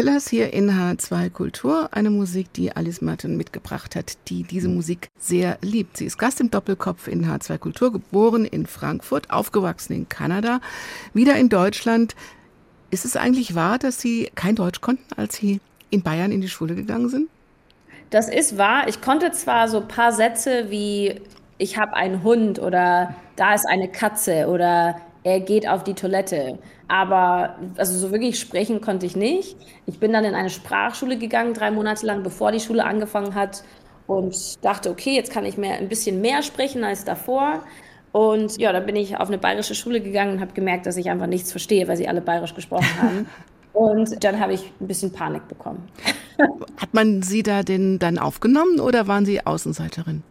Killers 0.00 0.30
hier 0.30 0.54
in 0.54 0.70
H2 0.70 1.28
Kultur, 1.28 1.90
eine 1.92 2.08
Musik, 2.08 2.54
die 2.54 2.74
Alice 2.74 3.02
Martin 3.02 3.36
mitgebracht 3.36 3.94
hat, 3.94 4.16
die 4.28 4.44
diese 4.44 4.70
Musik 4.70 5.10
sehr 5.18 5.58
liebt. 5.60 5.98
Sie 5.98 6.06
ist 6.06 6.16
Gast 6.16 6.40
im 6.40 6.50
Doppelkopf 6.50 7.06
in 7.06 7.26
H2 7.26 7.58
Kultur, 7.58 7.92
geboren 7.92 8.46
in 8.46 8.64
Frankfurt, 8.64 9.30
aufgewachsen 9.30 9.92
in 9.92 10.08
Kanada, 10.08 10.62
wieder 11.12 11.36
in 11.36 11.50
Deutschland. 11.50 12.16
Ist 12.90 13.04
es 13.04 13.14
eigentlich 13.14 13.54
wahr, 13.54 13.78
dass 13.78 14.00
Sie 14.00 14.30
kein 14.34 14.54
Deutsch 14.54 14.80
konnten, 14.80 15.04
als 15.18 15.36
Sie 15.36 15.60
in 15.90 16.00
Bayern 16.00 16.32
in 16.32 16.40
die 16.40 16.48
Schule 16.48 16.74
gegangen 16.74 17.10
sind? 17.10 17.28
Das 18.08 18.30
ist 18.30 18.56
wahr. 18.56 18.88
Ich 18.88 19.02
konnte 19.02 19.32
zwar 19.32 19.68
so 19.68 19.82
ein 19.82 19.88
paar 19.88 20.12
Sätze 20.12 20.70
wie 20.70 21.20
ich 21.58 21.76
habe 21.76 21.92
einen 21.92 22.22
Hund 22.22 22.58
oder 22.58 23.14
da 23.36 23.52
ist 23.52 23.66
eine 23.66 23.88
Katze 23.88 24.46
oder 24.48 24.98
er 25.22 25.40
geht 25.40 25.68
auf 25.68 25.84
die 25.84 25.94
Toilette. 25.94 26.58
Aber 26.88 27.56
also 27.76 27.96
so 27.96 28.10
wirklich 28.10 28.38
sprechen 28.40 28.80
konnte 28.80 29.06
ich 29.06 29.16
nicht. 29.16 29.56
Ich 29.86 29.98
bin 29.98 30.12
dann 30.12 30.24
in 30.24 30.34
eine 30.34 30.50
Sprachschule 30.50 31.18
gegangen, 31.18 31.54
drei 31.54 31.70
Monate 31.70 32.06
lang, 32.06 32.22
bevor 32.22 32.52
die 32.52 32.60
Schule 32.60 32.84
angefangen 32.84 33.34
hat 33.34 33.62
und 34.06 34.64
dachte, 34.64 34.90
okay, 34.90 35.14
jetzt 35.14 35.32
kann 35.32 35.44
ich 35.44 35.56
mehr, 35.56 35.76
ein 35.76 35.88
bisschen 35.88 36.20
mehr 36.20 36.42
sprechen 36.42 36.84
als 36.84 37.04
davor. 37.04 37.62
Und 38.12 38.58
ja, 38.58 38.72
dann 38.72 38.86
bin 38.86 38.96
ich 38.96 39.16
auf 39.18 39.28
eine 39.28 39.38
bayerische 39.38 39.74
Schule 39.74 40.00
gegangen 40.00 40.34
und 40.34 40.40
habe 40.40 40.52
gemerkt, 40.52 40.86
dass 40.86 40.96
ich 40.96 41.10
einfach 41.10 41.28
nichts 41.28 41.52
verstehe, 41.52 41.86
weil 41.86 41.96
sie 41.96 42.08
alle 42.08 42.20
bayerisch 42.20 42.54
gesprochen 42.54 42.88
haben. 43.00 43.28
Und 43.72 44.24
dann 44.24 44.40
habe 44.40 44.52
ich 44.52 44.72
ein 44.80 44.88
bisschen 44.88 45.12
Panik 45.12 45.46
bekommen. 45.46 45.88
Hat 46.76 46.92
man 46.92 47.22
Sie 47.22 47.44
da 47.44 47.62
denn 47.62 48.00
dann 48.00 48.18
aufgenommen 48.18 48.80
oder 48.80 49.06
waren 49.06 49.24
Sie 49.24 49.46
Außenseiterin? 49.46 50.24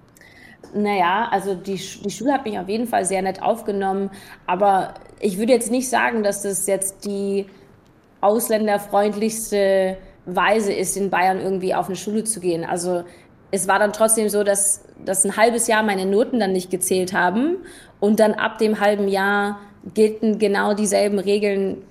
Naja, 0.73 1.27
also 1.31 1.55
die, 1.55 1.75
die 1.75 2.09
Schule 2.09 2.33
hat 2.33 2.45
mich 2.45 2.59
auf 2.59 2.69
jeden 2.69 2.87
Fall 2.87 3.05
sehr 3.05 3.21
nett 3.21 3.41
aufgenommen, 3.41 4.11
aber 4.45 4.93
ich 5.19 5.37
würde 5.37 5.53
jetzt 5.53 5.71
nicht 5.71 5.89
sagen, 5.89 6.23
dass 6.23 6.43
das 6.43 6.67
jetzt 6.67 7.05
die 7.05 7.47
ausländerfreundlichste 8.21 9.97
Weise 10.25 10.73
ist, 10.73 10.95
in 10.97 11.09
Bayern 11.09 11.39
irgendwie 11.39 11.73
auf 11.73 11.87
eine 11.87 11.95
Schule 11.95 12.23
zu 12.23 12.39
gehen. 12.39 12.63
Also 12.63 13.03
es 13.51 13.67
war 13.67 13.79
dann 13.79 13.93
trotzdem 13.93 14.29
so, 14.29 14.43
dass, 14.43 14.83
dass 15.03 15.25
ein 15.25 15.37
halbes 15.37 15.67
Jahr 15.67 15.83
meine 15.83 16.05
Noten 16.05 16.39
dann 16.39 16.51
nicht 16.51 16.69
gezählt 16.69 17.13
haben 17.13 17.57
und 17.99 18.19
dann 18.19 18.33
ab 18.33 18.57
dem 18.57 18.79
halben 18.79 19.07
Jahr 19.07 19.59
gelten 19.93 20.37
genau 20.39 20.73
dieselben 20.73 21.19
Regeln 21.19 21.81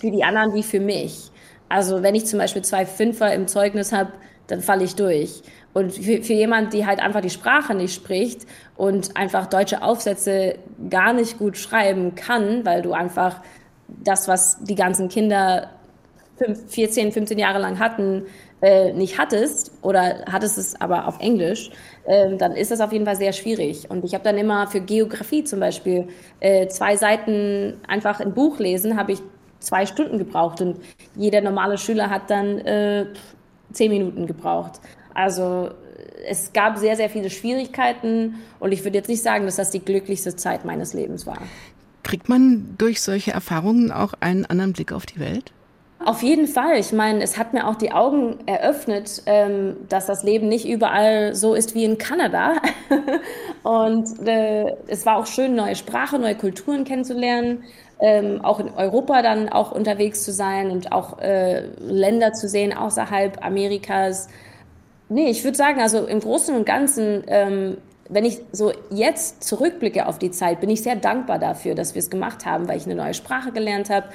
für 0.00 0.10
die 0.10 0.24
anderen 0.24 0.54
wie 0.54 0.62
für 0.62 0.80
mich. 0.80 1.30
Also 1.68 2.02
wenn 2.02 2.14
ich 2.14 2.26
zum 2.26 2.38
Beispiel 2.38 2.62
zwei 2.62 2.86
Fünfer 2.86 3.32
im 3.34 3.48
Zeugnis 3.48 3.92
habe, 3.92 4.12
dann 4.46 4.60
falle 4.60 4.84
ich 4.84 4.94
durch. 4.94 5.42
Und 5.76 5.92
für, 5.92 6.22
für 6.22 6.32
jemand, 6.32 6.72
die 6.72 6.86
halt 6.86 7.00
einfach 7.00 7.20
die 7.20 7.28
Sprache 7.28 7.74
nicht 7.74 7.94
spricht 7.94 8.46
und 8.78 9.14
einfach 9.14 9.44
deutsche 9.44 9.82
Aufsätze 9.82 10.54
gar 10.88 11.12
nicht 11.12 11.36
gut 11.36 11.58
schreiben 11.58 12.14
kann, 12.14 12.64
weil 12.64 12.80
du 12.80 12.94
einfach 12.94 13.42
das, 13.86 14.26
was 14.26 14.56
die 14.64 14.74
ganzen 14.74 15.10
Kinder 15.10 15.68
14, 16.68 17.12
15 17.12 17.38
Jahre 17.38 17.58
lang 17.58 17.78
hatten, 17.78 18.22
äh, 18.62 18.94
nicht 18.94 19.18
hattest 19.18 19.70
oder 19.82 20.24
hattest 20.32 20.56
es 20.56 20.80
aber 20.80 21.06
auf 21.06 21.20
Englisch, 21.20 21.70
äh, 22.06 22.34
dann 22.38 22.52
ist 22.52 22.70
das 22.70 22.80
auf 22.80 22.92
jeden 22.92 23.04
Fall 23.04 23.16
sehr 23.16 23.34
schwierig. 23.34 23.90
Und 23.90 24.02
ich 24.02 24.14
habe 24.14 24.24
dann 24.24 24.38
immer 24.38 24.68
für 24.68 24.80
Geografie 24.80 25.44
zum 25.44 25.60
Beispiel 25.60 26.08
äh, 26.40 26.68
zwei 26.68 26.96
Seiten 26.96 27.74
einfach 27.86 28.20
ein 28.20 28.32
Buch 28.32 28.58
lesen, 28.60 28.96
habe 28.96 29.12
ich 29.12 29.18
zwei 29.60 29.84
Stunden 29.84 30.16
gebraucht 30.16 30.62
und 30.62 30.78
jeder 31.16 31.42
normale 31.42 31.76
Schüler 31.76 32.08
hat 32.08 32.30
dann 32.30 32.60
äh, 32.60 33.04
zehn 33.72 33.90
Minuten 33.90 34.26
gebraucht. 34.26 34.80
Also 35.16 35.70
es 36.28 36.52
gab 36.52 36.76
sehr, 36.76 36.94
sehr 36.96 37.08
viele 37.08 37.30
Schwierigkeiten 37.30 38.36
und 38.60 38.72
ich 38.72 38.84
würde 38.84 38.98
jetzt 38.98 39.08
nicht 39.08 39.22
sagen, 39.22 39.46
dass 39.46 39.56
das 39.56 39.70
die 39.70 39.80
glücklichste 39.80 40.36
Zeit 40.36 40.64
meines 40.64 40.92
Lebens 40.92 41.26
war. 41.26 41.38
Kriegt 42.02 42.28
man 42.28 42.74
durch 42.78 43.00
solche 43.00 43.32
Erfahrungen 43.32 43.90
auch 43.90 44.12
einen 44.20 44.44
anderen 44.44 44.74
Blick 44.74 44.92
auf 44.92 45.06
die 45.06 45.18
Welt? 45.18 45.52
Auf 46.04 46.22
jeden 46.22 46.46
Fall. 46.46 46.78
Ich 46.78 46.92
meine, 46.92 47.22
es 47.22 47.38
hat 47.38 47.54
mir 47.54 47.66
auch 47.66 47.76
die 47.76 47.90
Augen 47.90 48.38
eröffnet, 48.44 49.22
ähm, 49.24 49.76
dass 49.88 50.04
das 50.04 50.22
Leben 50.22 50.48
nicht 50.48 50.68
überall 50.68 51.34
so 51.34 51.54
ist 51.54 51.74
wie 51.74 51.84
in 51.84 51.96
Kanada. 51.96 52.56
und 53.62 54.28
äh, 54.28 54.76
es 54.86 55.06
war 55.06 55.16
auch 55.16 55.26
schön, 55.26 55.54
neue 55.54 55.74
Sprache, 55.74 56.18
neue 56.18 56.36
Kulturen 56.36 56.84
kennenzulernen, 56.84 57.64
ähm, 57.98 58.44
auch 58.44 58.60
in 58.60 58.68
Europa 58.70 59.22
dann 59.22 59.48
auch 59.48 59.72
unterwegs 59.72 60.22
zu 60.22 60.32
sein 60.32 60.70
und 60.70 60.92
auch 60.92 61.18
äh, 61.18 61.66
Länder 61.78 62.34
zu 62.34 62.46
sehen 62.46 62.76
außerhalb 62.76 63.42
Amerikas. 63.44 64.28
Nee, 65.08 65.30
ich 65.30 65.44
würde 65.44 65.56
sagen, 65.56 65.80
also 65.80 66.06
im 66.06 66.20
Großen 66.20 66.54
und 66.56 66.66
Ganzen, 66.66 67.22
ähm, 67.28 67.78
wenn 68.08 68.24
ich 68.24 68.40
so 68.52 68.72
jetzt 68.90 69.44
zurückblicke 69.44 70.06
auf 70.06 70.18
die 70.18 70.30
Zeit, 70.32 70.60
bin 70.60 70.68
ich 70.70 70.82
sehr 70.82 70.96
dankbar 70.96 71.38
dafür, 71.38 71.74
dass 71.74 71.94
wir 71.94 72.00
es 72.00 72.10
gemacht 72.10 72.44
haben, 72.44 72.66
weil 72.68 72.76
ich 72.76 72.86
eine 72.86 72.96
neue 72.96 73.14
Sprache 73.14 73.52
gelernt 73.52 73.88
habe. 73.88 74.08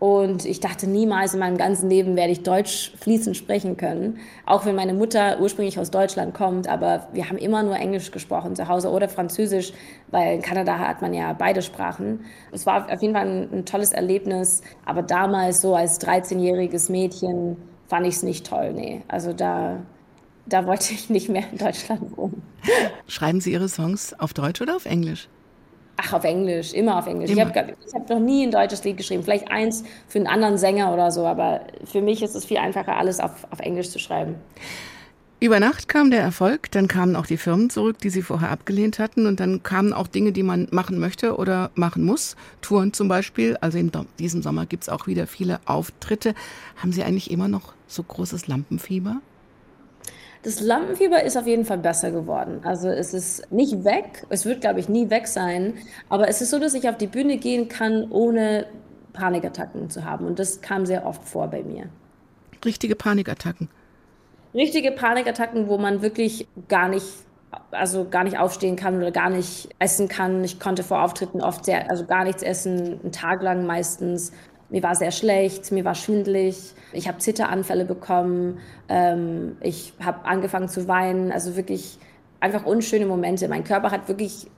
Und 0.00 0.44
ich 0.44 0.60
dachte 0.60 0.86
niemals 0.86 1.32
in 1.32 1.40
meinem 1.40 1.56
ganzen 1.56 1.88
Leben 1.88 2.14
werde 2.14 2.32
ich 2.32 2.42
Deutsch 2.42 2.92
fließend 3.00 3.38
sprechen 3.38 3.78
können. 3.78 4.18
Auch 4.44 4.66
wenn 4.66 4.74
meine 4.74 4.92
Mutter 4.92 5.40
ursprünglich 5.40 5.78
aus 5.78 5.90
Deutschland 5.90 6.34
kommt, 6.34 6.68
aber 6.68 7.08
wir 7.14 7.28
haben 7.30 7.38
immer 7.38 7.62
nur 7.62 7.76
Englisch 7.76 8.10
gesprochen 8.10 8.54
zu 8.54 8.68
Hause 8.68 8.90
oder 8.90 9.08
Französisch, 9.08 9.72
weil 10.10 10.34
in 10.34 10.42
Kanada 10.42 10.78
hat 10.78 11.00
man 11.00 11.14
ja 11.14 11.32
beide 11.32 11.62
Sprachen. 11.62 12.26
Es 12.52 12.66
war 12.66 12.92
auf 12.92 13.00
jeden 13.00 13.14
Fall 13.14 13.26
ein, 13.26 13.48
ein 13.50 13.64
tolles 13.64 13.92
Erlebnis, 13.92 14.60
aber 14.84 15.02
damals 15.02 15.62
so 15.62 15.74
als 15.74 15.98
13-jähriges 16.00 16.92
Mädchen 16.92 17.56
fand 17.88 18.06
ich 18.06 18.16
es 18.16 18.22
nicht 18.22 18.46
toll, 18.46 18.74
nee. 18.74 19.02
Also 19.08 19.32
da 19.32 19.78
da 20.46 20.66
wollte 20.66 20.92
ich 20.92 21.10
nicht 21.10 21.28
mehr 21.28 21.44
in 21.50 21.58
Deutschland 21.58 22.16
wohnen. 22.16 22.42
Schreiben 23.08 23.40
Sie 23.40 23.52
Ihre 23.52 23.68
Songs 23.68 24.14
auf 24.18 24.34
Deutsch 24.34 24.60
oder 24.60 24.76
auf 24.76 24.84
Englisch? 24.84 25.28
Ach, 25.96 26.12
auf 26.12 26.24
Englisch, 26.24 26.72
immer 26.72 26.98
auf 26.98 27.06
Englisch. 27.06 27.30
Immer. 27.30 27.42
Ich 27.42 27.56
habe 27.56 27.76
hab 27.94 28.10
noch 28.10 28.18
nie 28.18 28.44
ein 28.44 28.50
deutsches 28.50 28.82
Lied 28.82 28.96
geschrieben. 28.96 29.22
Vielleicht 29.22 29.50
eins 29.50 29.84
für 30.08 30.18
einen 30.18 30.26
anderen 30.26 30.58
Sänger 30.58 30.92
oder 30.92 31.10
so, 31.10 31.24
aber 31.24 31.60
für 31.84 32.02
mich 32.02 32.22
ist 32.22 32.34
es 32.34 32.44
viel 32.44 32.56
einfacher, 32.56 32.96
alles 32.96 33.20
auf, 33.20 33.46
auf 33.50 33.60
Englisch 33.60 33.90
zu 33.90 33.98
schreiben. 33.98 34.34
Über 35.38 35.60
Nacht 35.60 35.88
kam 35.88 36.10
der 36.10 36.20
Erfolg, 36.20 36.70
dann 36.70 36.88
kamen 36.88 37.16
auch 37.16 37.26
die 37.26 37.36
Firmen 37.36 37.68
zurück, 37.68 37.98
die 37.98 38.08
sie 38.08 38.22
vorher 38.22 38.50
abgelehnt 38.50 38.98
hatten 38.98 39.26
und 39.26 39.40
dann 39.40 39.62
kamen 39.62 39.92
auch 39.92 40.06
Dinge, 40.06 40.32
die 40.32 40.42
man 40.42 40.68
machen 40.70 40.98
möchte 40.98 41.36
oder 41.36 41.70
machen 41.74 42.02
muss. 42.02 42.34
Touren 42.62 42.92
zum 42.94 43.08
Beispiel, 43.08 43.56
also 43.60 43.76
in 43.76 43.92
diesem 44.18 44.42
Sommer 44.42 44.64
gibt 44.64 44.84
es 44.84 44.88
auch 44.88 45.06
wieder 45.06 45.26
viele 45.26 45.60
Auftritte. 45.66 46.34
Haben 46.76 46.92
Sie 46.92 47.02
eigentlich 47.02 47.30
immer 47.30 47.48
noch 47.48 47.74
so 47.86 48.02
großes 48.02 48.46
Lampenfieber? 48.46 49.20
Das 50.44 50.60
Lampenfieber 50.60 51.22
ist 51.22 51.38
auf 51.38 51.46
jeden 51.46 51.64
Fall 51.64 51.78
besser 51.78 52.10
geworden. 52.10 52.60
Also 52.64 52.88
es 52.88 53.14
ist 53.14 53.50
nicht 53.50 53.82
weg, 53.82 54.26
es 54.28 54.44
wird, 54.44 54.60
glaube 54.60 54.78
ich, 54.78 54.90
nie 54.90 55.08
weg 55.08 55.26
sein, 55.26 55.72
aber 56.10 56.28
es 56.28 56.42
ist 56.42 56.50
so, 56.50 56.58
dass 56.58 56.74
ich 56.74 56.86
auf 56.86 56.98
die 56.98 57.06
Bühne 57.06 57.38
gehen 57.38 57.68
kann, 57.68 58.10
ohne 58.10 58.66
Panikattacken 59.14 59.88
zu 59.88 60.04
haben. 60.04 60.26
Und 60.26 60.38
das 60.38 60.60
kam 60.60 60.84
sehr 60.84 61.06
oft 61.06 61.24
vor 61.24 61.48
bei 61.48 61.62
mir. 61.62 61.88
Richtige 62.62 62.94
Panikattacken. 62.94 63.70
Richtige 64.52 64.92
Panikattacken, 64.92 65.68
wo 65.68 65.78
man 65.78 66.02
wirklich 66.02 66.46
gar 66.68 66.88
nicht, 66.88 67.06
also 67.70 68.06
gar 68.06 68.24
nicht 68.24 68.38
aufstehen 68.38 68.76
kann 68.76 68.98
oder 68.98 69.12
gar 69.12 69.30
nicht 69.30 69.70
essen 69.78 70.08
kann. 70.08 70.44
Ich 70.44 70.60
konnte 70.60 70.82
vor 70.82 71.02
Auftritten 71.02 71.40
oft 71.40 71.64
sehr, 71.64 71.90
also 71.90 72.04
gar 72.04 72.24
nichts 72.24 72.42
essen, 72.42 73.00
einen 73.02 73.12
Tag 73.12 73.42
lang 73.42 73.64
meistens. 73.64 74.30
Mir 74.68 74.82
war 74.82 74.94
sehr 74.94 75.10
schlecht, 75.10 75.72
mir 75.72 75.86
war 75.86 75.94
schwindlig, 75.94 76.74
ich 76.94 77.08
habe 77.08 77.18
Zitteranfälle 77.18 77.84
bekommen, 77.84 78.58
ähm, 78.88 79.56
ich 79.60 79.92
habe 80.02 80.24
angefangen 80.24 80.68
zu 80.68 80.88
weinen, 80.88 81.32
also 81.32 81.56
wirklich 81.56 81.98
einfach 82.40 82.64
unschöne 82.64 83.06
Momente. 83.06 83.48
Mein 83.48 83.64
Körper 83.64 83.90
hat 83.90 84.08
wirklich 84.08 84.46
äh, 84.46 84.50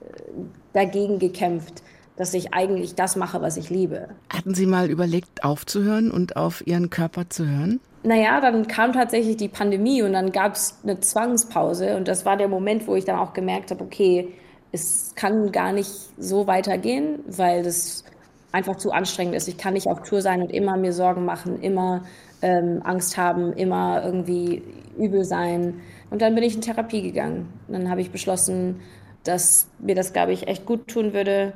dagegen 0.73 1.19
gekämpft, 1.19 1.83
dass 2.17 2.33
ich 2.33 2.53
eigentlich 2.53 2.95
das 2.95 3.15
mache, 3.15 3.41
was 3.41 3.57
ich 3.57 3.69
liebe. 3.69 4.09
Hatten 4.29 4.53
Sie 4.53 4.65
mal 4.65 4.89
überlegt, 4.89 5.43
aufzuhören 5.43 6.11
und 6.11 6.35
auf 6.35 6.65
Ihren 6.65 6.89
Körper 6.89 7.29
zu 7.29 7.47
hören? 7.47 7.79
Naja, 8.03 8.41
dann 8.41 8.67
kam 8.67 8.93
tatsächlich 8.93 9.37
die 9.37 9.49
Pandemie 9.49 10.01
und 10.01 10.13
dann 10.13 10.31
gab 10.31 10.55
es 10.55 10.77
eine 10.83 10.99
Zwangspause 10.99 11.97
und 11.97 12.07
das 12.07 12.25
war 12.25 12.37
der 12.37 12.47
Moment, 12.47 12.87
wo 12.87 12.95
ich 12.95 13.05
dann 13.05 13.19
auch 13.19 13.33
gemerkt 13.33 13.71
habe, 13.71 13.83
okay, 13.83 14.33
es 14.71 15.13
kann 15.15 15.51
gar 15.51 15.71
nicht 15.73 15.91
so 16.17 16.47
weitergehen, 16.47 17.19
weil 17.27 17.63
das 17.63 18.03
einfach 18.51 18.77
zu 18.77 18.91
anstrengend 18.91 19.35
ist. 19.35 19.47
Ich 19.47 19.57
kann 19.57 19.73
nicht 19.73 19.87
auf 19.87 20.03
Tour 20.03 20.21
sein 20.21 20.41
und 20.41 20.51
immer 20.51 20.77
mir 20.77 20.93
Sorgen 20.93 21.25
machen, 21.25 21.61
immer 21.61 22.03
ähm, 22.41 22.81
Angst 22.83 23.17
haben, 23.17 23.53
immer 23.53 24.03
irgendwie 24.03 24.63
übel 24.97 25.23
sein. 25.23 25.81
Und 26.09 26.21
dann 26.21 26.35
bin 26.35 26.43
ich 26.43 26.55
in 26.55 26.61
Therapie 26.61 27.01
gegangen. 27.01 27.51
Und 27.67 27.73
dann 27.73 27.89
habe 27.89 28.01
ich 28.01 28.11
beschlossen, 28.11 28.81
dass 29.23 29.69
mir 29.79 29.95
das, 29.95 30.13
glaube 30.13 30.33
ich, 30.33 30.47
echt 30.47 30.65
gut 30.65 30.87
tun 30.87 31.13
würde, 31.13 31.53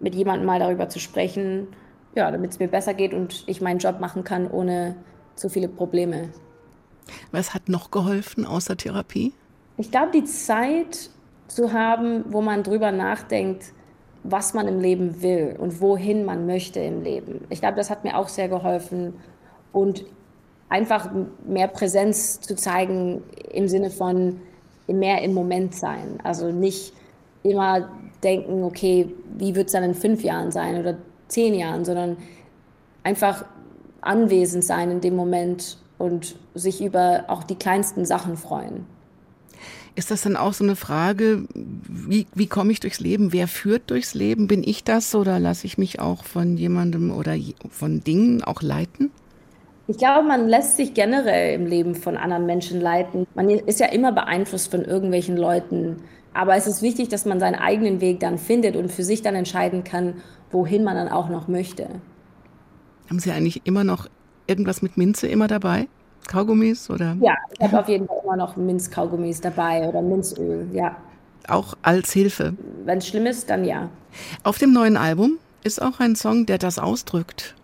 mit 0.00 0.14
jemandem 0.14 0.46
mal 0.46 0.58
darüber 0.58 0.88
zu 0.88 0.98
sprechen, 0.98 1.68
ja, 2.14 2.30
damit 2.30 2.52
es 2.52 2.58
mir 2.58 2.68
besser 2.68 2.94
geht 2.94 3.14
und 3.14 3.44
ich 3.46 3.60
meinen 3.60 3.78
Job 3.78 4.00
machen 4.00 4.24
kann 4.24 4.48
ohne 4.48 4.96
zu 5.34 5.48
viele 5.48 5.68
Probleme. 5.68 6.28
Was 7.32 7.54
hat 7.54 7.68
noch 7.68 7.90
geholfen 7.90 8.46
außer 8.46 8.76
Therapie? 8.76 9.32
Ich 9.76 9.90
glaube, 9.90 10.12
die 10.12 10.24
Zeit 10.24 11.10
zu 11.48 11.72
haben, 11.72 12.24
wo 12.28 12.40
man 12.40 12.62
drüber 12.62 12.92
nachdenkt, 12.92 13.72
was 14.22 14.54
man 14.54 14.68
im 14.68 14.80
Leben 14.80 15.22
will 15.22 15.56
und 15.58 15.80
wohin 15.80 16.24
man 16.24 16.46
möchte 16.46 16.80
im 16.80 17.02
Leben. 17.02 17.44
Ich 17.50 17.60
glaube, 17.60 17.76
das 17.76 17.90
hat 17.90 18.04
mir 18.04 18.16
auch 18.16 18.28
sehr 18.28 18.48
geholfen 18.48 19.14
und 19.72 20.04
einfach 20.74 21.08
mehr 21.46 21.68
Präsenz 21.68 22.40
zu 22.40 22.56
zeigen 22.56 23.22
im 23.52 23.68
Sinne 23.68 23.90
von 23.90 24.40
mehr 24.88 25.22
im 25.22 25.32
Moment 25.32 25.72
sein. 25.76 26.18
Also 26.24 26.50
nicht 26.50 26.92
immer 27.44 27.88
denken, 28.24 28.64
okay, 28.64 29.08
wie 29.38 29.54
wird 29.54 29.66
es 29.66 29.72
dann 29.72 29.84
in 29.84 29.94
fünf 29.94 30.24
Jahren 30.24 30.50
sein 30.50 30.80
oder 30.80 30.96
zehn 31.28 31.54
Jahren, 31.54 31.84
sondern 31.84 32.16
einfach 33.04 33.44
anwesend 34.00 34.64
sein 34.64 34.90
in 34.90 35.00
dem 35.00 35.14
Moment 35.14 35.78
und 35.96 36.34
sich 36.54 36.82
über 36.82 37.24
auch 37.28 37.44
die 37.44 37.54
kleinsten 37.54 38.04
Sachen 38.04 38.36
freuen. 38.36 38.84
Ist 39.94 40.10
das 40.10 40.22
dann 40.22 40.36
auch 40.36 40.54
so 40.54 40.64
eine 40.64 40.74
Frage, 40.74 41.44
wie, 41.54 42.26
wie 42.34 42.48
komme 42.48 42.72
ich 42.72 42.80
durchs 42.80 42.98
Leben? 42.98 43.32
Wer 43.32 43.46
führt 43.46 43.90
durchs 43.90 44.12
Leben? 44.12 44.48
Bin 44.48 44.64
ich 44.64 44.82
das 44.82 45.14
oder 45.14 45.38
lasse 45.38 45.68
ich 45.68 45.78
mich 45.78 46.00
auch 46.00 46.24
von 46.24 46.56
jemandem 46.56 47.12
oder 47.12 47.36
von 47.70 48.02
Dingen 48.02 48.42
auch 48.42 48.60
leiten? 48.60 49.12
Ich 49.86 49.98
glaube, 49.98 50.26
man 50.26 50.48
lässt 50.48 50.76
sich 50.76 50.94
generell 50.94 51.54
im 51.54 51.66
Leben 51.66 51.94
von 51.94 52.16
anderen 52.16 52.46
Menschen 52.46 52.80
leiten. 52.80 53.26
Man 53.34 53.50
ist 53.50 53.80
ja 53.80 53.86
immer 53.86 54.12
beeinflusst 54.12 54.70
von 54.70 54.82
irgendwelchen 54.82 55.36
Leuten. 55.36 55.96
Aber 56.32 56.56
es 56.56 56.66
ist 56.66 56.80
wichtig, 56.80 57.08
dass 57.08 57.26
man 57.26 57.38
seinen 57.38 57.54
eigenen 57.54 58.00
Weg 58.00 58.20
dann 58.20 58.38
findet 58.38 58.76
und 58.76 58.90
für 58.90 59.04
sich 59.04 59.22
dann 59.22 59.34
entscheiden 59.34 59.84
kann, 59.84 60.14
wohin 60.50 60.84
man 60.84 60.96
dann 60.96 61.08
auch 61.08 61.28
noch 61.28 61.48
möchte. 61.48 61.88
Haben 63.10 63.18
Sie 63.18 63.30
eigentlich 63.30 63.66
immer 63.66 63.84
noch 63.84 64.08
irgendwas 64.46 64.80
mit 64.80 64.96
Minze 64.96 65.28
immer 65.28 65.48
dabei? 65.48 65.86
Kaugummis 66.26 66.88
oder? 66.88 67.16
Ja, 67.20 67.34
ich 67.52 67.60
habe 67.60 67.80
auf 67.80 67.88
jeden 67.88 68.06
Fall 68.06 68.16
immer 68.24 68.36
noch 68.36 68.56
Minzkaugummis 68.56 69.42
dabei 69.42 69.86
oder 69.86 70.00
Minzöl, 70.00 70.66
ja. 70.72 70.96
Auch 71.46 71.74
als 71.82 72.12
Hilfe. 72.12 72.54
Wenn 72.86 72.98
es 72.98 73.06
schlimm 73.06 73.26
ist, 73.26 73.50
dann 73.50 73.64
ja. 73.64 73.90
Auf 74.42 74.56
dem 74.56 74.72
neuen 74.72 74.96
Album 74.96 75.38
ist 75.62 75.82
auch 75.82 76.00
ein 76.00 76.16
Song, 76.16 76.46
der 76.46 76.56
das 76.56 76.78
ausdrückt. 76.78 77.54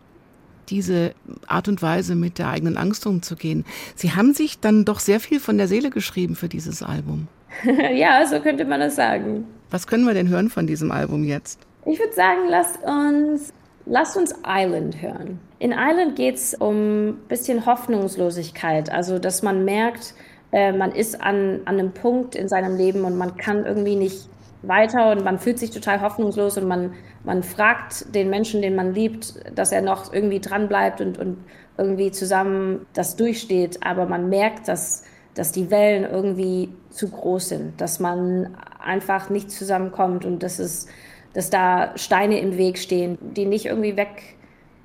Diese 0.70 1.12
Art 1.46 1.68
und 1.68 1.82
Weise, 1.82 2.14
mit 2.14 2.38
der 2.38 2.48
eigenen 2.48 2.76
Angst 2.76 3.06
umzugehen. 3.06 3.64
Sie 3.96 4.12
haben 4.12 4.34
sich 4.34 4.60
dann 4.60 4.84
doch 4.84 5.00
sehr 5.00 5.20
viel 5.20 5.40
von 5.40 5.58
der 5.58 5.68
Seele 5.68 5.90
geschrieben 5.90 6.36
für 6.36 6.48
dieses 6.48 6.82
Album. 6.82 7.28
ja, 7.94 8.24
so 8.26 8.40
könnte 8.40 8.64
man 8.64 8.80
das 8.80 8.96
sagen. 8.96 9.46
Was 9.70 9.86
können 9.86 10.04
wir 10.04 10.14
denn 10.14 10.28
hören 10.28 10.50
von 10.50 10.66
diesem 10.66 10.90
Album 10.90 11.24
jetzt? 11.24 11.60
Ich 11.86 11.98
würde 11.98 12.12
sagen, 12.12 12.40
lasst 12.48 12.78
uns, 12.82 13.52
lasst 13.86 14.16
uns 14.16 14.34
Island 14.46 15.00
hören. 15.00 15.38
In 15.58 15.72
Island 15.72 16.16
geht 16.16 16.36
es 16.36 16.54
um 16.54 17.08
ein 17.08 17.14
bisschen 17.28 17.66
Hoffnungslosigkeit, 17.66 18.90
also 18.90 19.18
dass 19.18 19.42
man 19.42 19.64
merkt, 19.64 20.14
äh, 20.52 20.72
man 20.72 20.92
ist 20.92 21.20
an, 21.20 21.60
an 21.64 21.78
einem 21.78 21.92
Punkt 21.92 22.34
in 22.34 22.48
seinem 22.48 22.76
Leben 22.76 23.04
und 23.04 23.16
man 23.16 23.36
kann 23.36 23.64
irgendwie 23.64 23.96
nicht 23.96 24.28
weiter 24.62 25.12
und 25.12 25.24
man 25.24 25.38
fühlt 25.38 25.58
sich 25.58 25.70
total 25.70 26.00
hoffnungslos 26.00 26.58
und 26.58 26.68
man, 26.68 26.92
man 27.24 27.42
fragt 27.42 28.14
den 28.14 28.30
Menschen, 28.30 28.62
den 28.62 28.74
man 28.74 28.94
liebt, 28.94 29.34
dass 29.54 29.72
er 29.72 29.82
noch 29.82 30.12
irgendwie 30.12 30.40
dranbleibt 30.40 31.00
und, 31.00 31.18
und 31.18 31.38
irgendwie 31.78 32.10
zusammen 32.10 32.86
das 32.92 33.16
durchsteht, 33.16 33.78
aber 33.82 34.06
man 34.06 34.28
merkt, 34.28 34.68
dass, 34.68 35.04
dass 35.34 35.52
die 35.52 35.70
Wellen 35.70 36.04
irgendwie 36.04 36.68
zu 36.90 37.08
groß 37.08 37.48
sind, 37.48 37.80
dass 37.80 38.00
man 38.00 38.56
einfach 38.78 39.30
nicht 39.30 39.50
zusammenkommt 39.50 40.24
und 40.24 40.42
dass, 40.42 40.58
es, 40.58 40.86
dass 41.32 41.48
da 41.48 41.96
Steine 41.96 42.40
im 42.40 42.58
Weg 42.58 42.78
stehen, 42.78 43.16
die 43.20 43.46
nicht 43.46 43.66
irgendwie 43.66 43.96
weg 43.96 44.36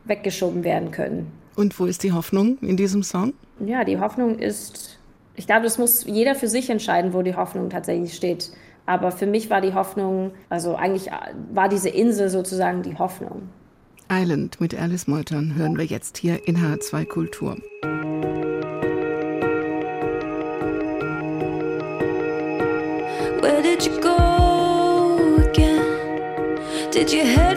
weggeschoben 0.05 0.63
werden 0.63 0.91
können. 0.91 1.31
Und 1.55 1.79
wo 1.79 1.85
ist 1.85 2.03
die 2.03 2.11
Hoffnung 2.11 2.57
in 2.61 2.77
diesem 2.77 3.03
Song? 3.03 3.33
Ja, 3.65 3.83
die 3.83 3.99
Hoffnung 3.99 4.37
ist, 4.37 4.99
ich 5.35 5.47
glaube, 5.47 5.63
das 5.63 5.77
muss 5.77 6.05
jeder 6.05 6.35
für 6.35 6.47
sich 6.47 6.69
entscheiden, 6.69 7.13
wo 7.13 7.21
die 7.21 7.35
Hoffnung 7.35 7.69
tatsächlich 7.69 8.13
steht. 8.13 8.51
Aber 8.85 9.11
für 9.11 9.25
mich 9.25 9.49
war 9.49 9.61
die 9.61 9.73
Hoffnung, 9.73 10.31
also 10.49 10.75
eigentlich 10.75 11.09
war 11.51 11.69
diese 11.69 11.89
Insel 11.89 12.29
sozusagen 12.29 12.83
die 12.83 12.97
Hoffnung. 12.97 13.49
Island 14.11 14.61
mit 14.61 14.79
Alice 14.79 15.07
Molton 15.07 15.55
hören 15.55 15.77
wir 15.77 15.85
jetzt 15.85 16.17
hier 16.17 16.47
in 16.47 16.57
H2 16.57 17.05
Kultur. 17.05 17.57
Where 23.41 23.61
did 23.63 23.83
you 23.85 23.99
go 23.99 25.39
again? 25.49 25.81
Did 26.91 27.11
you 27.11 27.23
head 27.23 27.54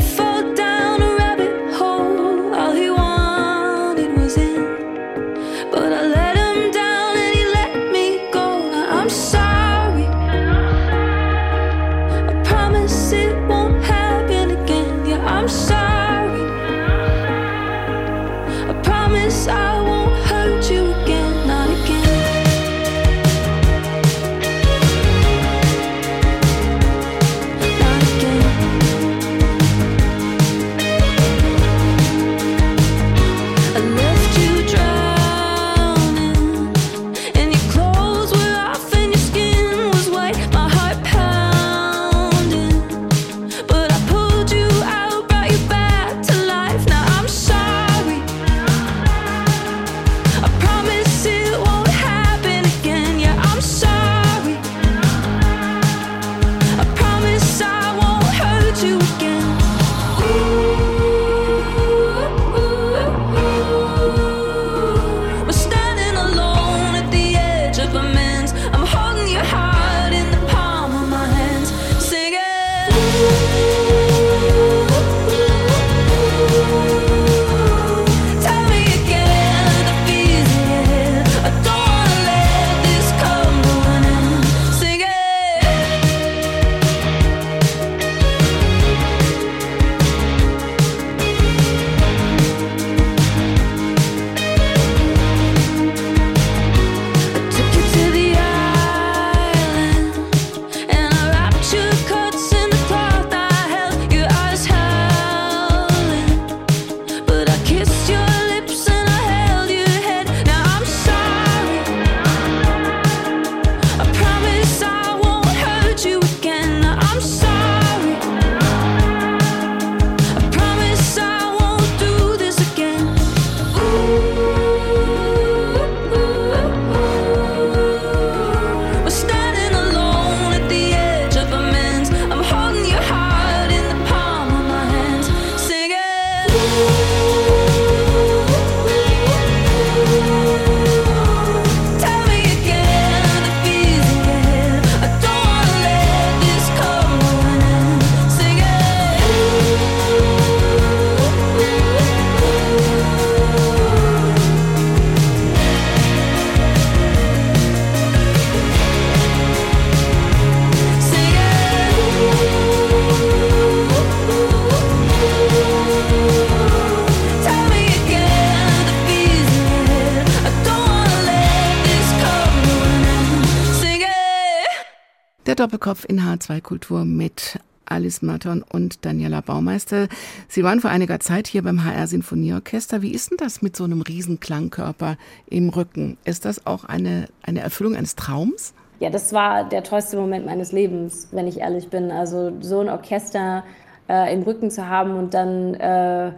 H2 176.38 176.61
Kultur 176.61 177.05
mit 177.05 177.59
Alice 177.87 178.22
Maton 178.22 178.62
und 178.62 179.05
Daniela 179.05 179.40
Baumeister. 179.40 180.09
Sie 180.46 180.62
waren 180.62 180.81
vor 180.81 180.90
einiger 180.90 181.20
Zeit 181.20 181.46
hier 181.46 181.62
beim 181.62 181.85
HR 181.85 182.07
Sinfonieorchester. 182.07 183.03
Wie 183.03 183.12
ist 183.12 183.31
denn 183.31 183.38
das 183.38 183.62
mit 183.62 183.77
so 183.77 183.85
einem 183.85 184.03
riesen 184.03 184.40
Klangkörper 184.40 185.16
im 185.48 185.70
Rücken? 185.70 186.18
Ist 186.24 186.44
das 186.44 186.66
auch 186.66 186.85
eine, 186.85 187.29
eine 187.42 187.61
Erfüllung 187.61 187.96
eines 187.96 188.14
Traums? 188.14 188.74
Ja, 189.01 189.11
das 189.11 189.33
war 189.33 189.68
der 189.68 189.83
tollste 189.83 190.16
Moment 190.16 190.44
meines 190.44 190.72
Lebens, 190.72 191.29
wenn 191.31 191.46
ich 191.46 191.59
ehrlich 191.59 191.88
bin. 191.88 192.11
Also 192.11 192.53
so 192.61 192.81
ein 192.81 192.88
Orchester 192.88 193.64
äh, 194.09 194.35
im 194.35 194.42
Rücken 194.42 194.70
zu 194.70 194.87
haben 194.87 195.16
und 195.16 195.35
dann 195.35 195.74
äh, 195.74 196.33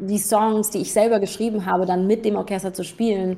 die 0.00 0.18
Songs, 0.18 0.70
die 0.70 0.78
ich 0.78 0.92
selber 0.92 1.18
geschrieben 1.18 1.66
habe, 1.66 1.86
dann 1.86 2.06
mit 2.06 2.24
dem 2.24 2.36
Orchester 2.36 2.72
zu 2.72 2.84
spielen, 2.84 3.36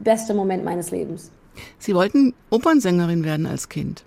bester 0.00 0.34
Moment 0.34 0.64
meines 0.64 0.90
Lebens. 0.90 1.30
Sie 1.78 1.94
wollten 1.94 2.34
Opernsängerin 2.48 3.24
werden 3.24 3.46
als 3.46 3.68
Kind. 3.68 4.04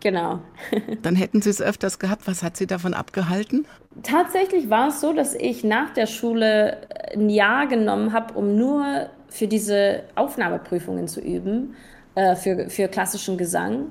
Genau. 0.00 0.40
Dann 1.02 1.16
hätten 1.16 1.42
Sie 1.42 1.50
es 1.50 1.60
öfters 1.60 1.98
gehabt. 1.98 2.26
Was 2.26 2.42
hat 2.42 2.56
Sie 2.56 2.66
davon 2.66 2.94
abgehalten? 2.94 3.66
Tatsächlich 4.02 4.70
war 4.70 4.88
es 4.88 5.00
so, 5.00 5.12
dass 5.12 5.34
ich 5.34 5.64
nach 5.64 5.90
der 5.90 6.06
Schule 6.06 6.78
ein 7.12 7.30
Jahr 7.30 7.66
genommen 7.66 8.12
habe, 8.12 8.34
um 8.34 8.56
nur 8.56 9.08
für 9.28 9.48
diese 9.48 10.04
Aufnahmeprüfungen 10.14 11.08
zu 11.08 11.20
üben, 11.20 11.74
äh, 12.14 12.36
für, 12.36 12.70
für 12.70 12.88
klassischen 12.88 13.36
Gesang. 13.36 13.86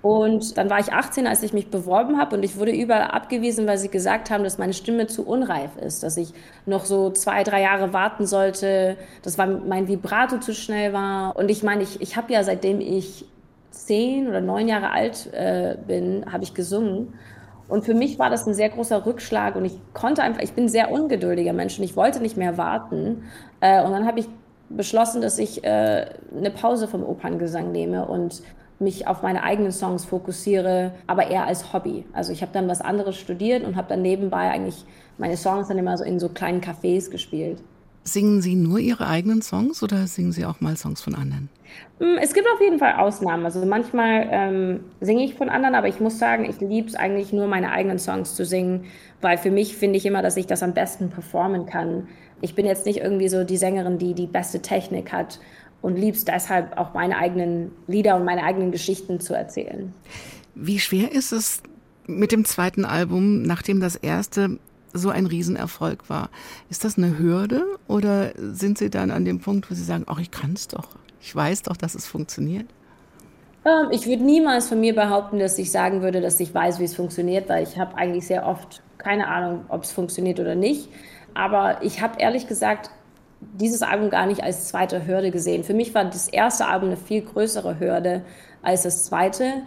Und 0.00 0.58
dann 0.58 0.68
war 0.68 0.80
ich 0.80 0.92
18, 0.92 1.28
als 1.28 1.44
ich 1.44 1.52
mich 1.52 1.70
beworben 1.70 2.18
habe 2.18 2.34
und 2.34 2.42
ich 2.42 2.56
wurde 2.56 2.72
überall 2.72 3.04
abgewiesen, 3.04 3.68
weil 3.68 3.78
sie 3.78 3.88
gesagt 3.88 4.30
haben, 4.30 4.42
dass 4.42 4.58
meine 4.58 4.72
Stimme 4.72 5.06
zu 5.06 5.24
unreif 5.24 5.76
ist, 5.76 6.02
dass 6.02 6.16
ich 6.16 6.32
noch 6.66 6.84
so 6.84 7.10
zwei, 7.10 7.44
drei 7.44 7.62
Jahre 7.62 7.92
warten 7.92 8.26
sollte, 8.26 8.96
dass 9.22 9.36
mein 9.36 9.86
Vibrato 9.86 10.38
zu 10.38 10.54
schnell 10.54 10.92
war. 10.92 11.36
Und 11.36 11.52
ich 11.52 11.62
meine, 11.62 11.84
ich, 11.84 12.00
ich 12.00 12.16
habe 12.16 12.32
ja 12.32 12.42
seitdem 12.42 12.80
ich 12.80 13.26
zehn 13.72 14.28
oder 14.28 14.40
neun 14.40 14.68
Jahre 14.68 14.90
alt 14.90 15.32
äh, 15.32 15.76
bin, 15.86 16.24
habe 16.30 16.44
ich 16.44 16.54
gesungen. 16.54 17.14
Und 17.68 17.84
für 17.84 17.94
mich 17.94 18.18
war 18.18 18.30
das 18.30 18.46
ein 18.46 18.54
sehr 18.54 18.68
großer 18.68 19.06
Rückschlag 19.06 19.56
und 19.56 19.64
ich 19.64 19.78
konnte 19.94 20.22
einfach, 20.22 20.42
ich 20.42 20.52
bin 20.52 20.64
ein 20.64 20.68
sehr 20.68 20.90
ungeduldiger 20.90 21.52
Mensch 21.52 21.78
und 21.78 21.84
ich 21.84 21.96
wollte 21.96 22.20
nicht 22.20 22.36
mehr 22.36 22.58
warten. 22.58 23.24
Äh, 23.60 23.82
und 23.82 23.92
dann 23.92 24.06
habe 24.06 24.20
ich 24.20 24.28
beschlossen, 24.68 25.22
dass 25.22 25.38
ich 25.38 25.64
äh, 25.64 26.06
eine 26.36 26.50
Pause 26.50 26.88
vom 26.88 27.02
Operngesang 27.02 27.72
nehme 27.72 28.06
und 28.06 28.42
mich 28.78 29.06
auf 29.06 29.22
meine 29.22 29.42
eigenen 29.42 29.72
Songs 29.72 30.04
fokussiere, 30.04 30.92
aber 31.06 31.28
eher 31.28 31.46
als 31.46 31.72
Hobby. 31.72 32.04
Also 32.12 32.32
ich 32.32 32.42
habe 32.42 32.52
dann 32.52 32.68
was 32.68 32.80
anderes 32.80 33.16
studiert 33.16 33.64
und 33.64 33.76
habe 33.76 33.88
dann 33.88 34.02
nebenbei 34.02 34.50
eigentlich 34.50 34.84
meine 35.18 35.36
Songs 35.36 35.68
dann 35.68 35.78
immer 35.78 35.96
so 35.96 36.04
in 36.04 36.18
so 36.18 36.28
kleinen 36.28 36.60
Cafés 36.60 37.10
gespielt. 37.10 37.62
Singen 38.04 38.42
Sie 38.42 38.56
nur 38.56 38.78
Ihre 38.78 39.06
eigenen 39.06 39.42
Songs 39.42 39.82
oder 39.82 40.06
singen 40.08 40.32
Sie 40.32 40.44
auch 40.44 40.60
mal 40.60 40.76
Songs 40.76 41.00
von 41.00 41.14
anderen? 41.14 41.48
Hm, 41.98 42.18
es 42.20 42.34
gibt 42.34 42.48
auf 42.52 42.60
jeden 42.60 42.78
Fall 42.78 42.94
Ausnahmen. 42.94 43.44
Also 43.44 43.64
manchmal 43.64 44.28
ähm, 44.30 44.80
singe 45.00 45.24
ich 45.24 45.34
von 45.34 45.48
anderen, 45.48 45.74
aber 45.76 45.88
ich 45.88 46.00
muss 46.00 46.18
sagen, 46.18 46.44
ich 46.44 46.60
liebe 46.60 46.88
es 46.88 46.96
eigentlich 46.96 47.32
nur, 47.32 47.46
meine 47.46 47.70
eigenen 47.70 47.98
Songs 47.98 48.34
zu 48.34 48.44
singen, 48.44 48.86
weil 49.20 49.38
für 49.38 49.50
mich 49.50 49.76
finde 49.76 49.98
ich 49.98 50.06
immer, 50.06 50.20
dass 50.20 50.36
ich 50.36 50.46
das 50.46 50.62
am 50.62 50.74
besten 50.74 51.10
performen 51.10 51.66
kann. 51.66 52.08
Ich 52.40 52.56
bin 52.56 52.66
jetzt 52.66 52.86
nicht 52.86 52.98
irgendwie 52.98 53.28
so 53.28 53.44
die 53.44 53.56
Sängerin, 53.56 53.98
die 53.98 54.14
die 54.14 54.26
beste 54.26 54.60
Technik 54.60 55.12
hat 55.12 55.38
und 55.80 55.96
liebst 55.96 56.26
deshalb 56.26 56.76
auch 56.76 56.94
meine 56.94 57.18
eigenen 57.18 57.70
Lieder 57.86 58.16
und 58.16 58.24
meine 58.24 58.42
eigenen 58.42 58.72
Geschichten 58.72 59.20
zu 59.20 59.34
erzählen. 59.34 59.92
Wie 60.56 60.80
schwer 60.80 61.12
ist 61.12 61.32
es 61.32 61.62
mit 62.06 62.32
dem 62.32 62.44
zweiten 62.44 62.84
Album, 62.84 63.42
nachdem 63.42 63.80
das 63.80 63.94
erste 63.94 64.58
so 64.92 65.10
ein 65.10 65.26
Riesenerfolg 65.26 66.08
war? 66.08 66.30
Ist 66.70 66.84
das 66.84 66.98
eine 66.98 67.18
Hürde 67.18 67.64
oder 67.88 68.32
sind 68.36 68.78
Sie 68.78 68.90
dann 68.90 69.10
an 69.10 69.24
dem 69.24 69.40
Punkt, 69.40 69.70
wo 69.70 69.74
Sie 69.74 69.84
sagen, 69.84 70.04
ach, 70.06 70.18
ich 70.18 70.30
kann 70.30 70.52
es 70.54 70.68
doch, 70.68 70.88
ich 71.20 71.34
weiß 71.34 71.62
doch, 71.62 71.76
dass 71.76 71.94
es 71.94 72.06
funktioniert? 72.06 72.66
Ähm, 73.64 73.88
ich 73.90 74.06
würde 74.06 74.24
niemals 74.24 74.68
von 74.68 74.80
mir 74.80 74.94
behaupten, 74.94 75.38
dass 75.38 75.58
ich 75.58 75.70
sagen 75.70 76.02
würde, 76.02 76.20
dass 76.20 76.40
ich 76.40 76.54
weiß, 76.54 76.78
wie 76.78 76.84
es 76.84 76.94
funktioniert, 76.94 77.48
weil 77.48 77.62
ich 77.62 77.78
habe 77.78 77.96
eigentlich 77.96 78.26
sehr 78.26 78.46
oft 78.46 78.82
keine 78.98 79.28
Ahnung, 79.28 79.64
ob 79.68 79.82
es 79.82 79.92
funktioniert 79.92 80.40
oder 80.40 80.54
nicht. 80.54 80.88
Aber 81.34 81.82
ich 81.82 82.00
habe 82.00 82.20
ehrlich 82.20 82.46
gesagt 82.46 82.90
dieses 83.40 83.82
Album 83.82 84.10
gar 84.10 84.26
nicht 84.26 84.42
als 84.42 84.68
zweite 84.68 85.06
Hürde 85.06 85.30
gesehen. 85.30 85.64
Für 85.64 85.74
mich 85.74 85.94
war 85.94 86.04
das 86.04 86.28
erste 86.28 86.66
Album 86.66 86.90
eine 86.90 86.96
viel 86.96 87.22
größere 87.22 87.80
Hürde 87.80 88.22
als 88.62 88.82
das 88.82 89.04
zweite. 89.04 89.62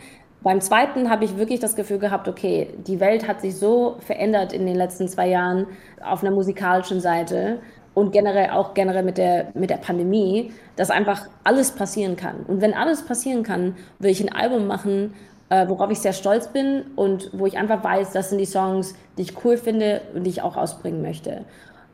Beim 0.45 0.61
zweiten 0.61 1.09
habe 1.09 1.25
ich 1.25 1.37
wirklich 1.37 1.59
das 1.59 1.75
Gefühl 1.75 1.97
gehabt, 1.97 2.27
okay, 2.27 2.69
die 2.85 2.99
Welt 2.99 3.27
hat 3.27 3.41
sich 3.41 3.57
so 3.57 3.95
verändert 4.01 4.53
in 4.53 4.67
den 4.67 4.75
letzten 4.75 5.07
zwei 5.07 5.27
Jahren 5.27 5.65
auf 6.03 6.21
einer 6.21 6.29
musikalischen 6.29 7.01
Seite 7.01 7.61
und 7.95 8.11
generell 8.11 8.51
auch 8.51 8.75
generell 8.75 9.01
mit 9.01 9.17
der, 9.17 9.47
mit 9.55 9.71
der 9.71 9.77
Pandemie, 9.77 10.53
dass 10.75 10.91
einfach 10.91 11.27
alles 11.43 11.71
passieren 11.71 12.15
kann. 12.15 12.41
Und 12.47 12.61
wenn 12.61 12.75
alles 12.75 13.01
passieren 13.01 13.41
kann, 13.41 13.75
will 13.97 14.11
ich 14.11 14.21
ein 14.21 14.31
Album 14.31 14.67
machen, 14.67 15.15
äh, 15.49 15.67
worauf 15.67 15.89
ich 15.89 15.99
sehr 15.99 16.13
stolz 16.13 16.47
bin 16.49 16.83
und 16.95 17.31
wo 17.33 17.47
ich 17.47 17.57
einfach 17.57 17.83
weiß, 17.83 18.11
das 18.11 18.29
sind 18.29 18.37
die 18.37 18.45
Songs, 18.45 18.93
die 19.17 19.23
ich 19.23 19.43
cool 19.43 19.57
finde 19.57 20.01
und 20.13 20.25
die 20.25 20.29
ich 20.29 20.43
auch 20.43 20.57
ausbringen 20.57 21.01
möchte. 21.01 21.43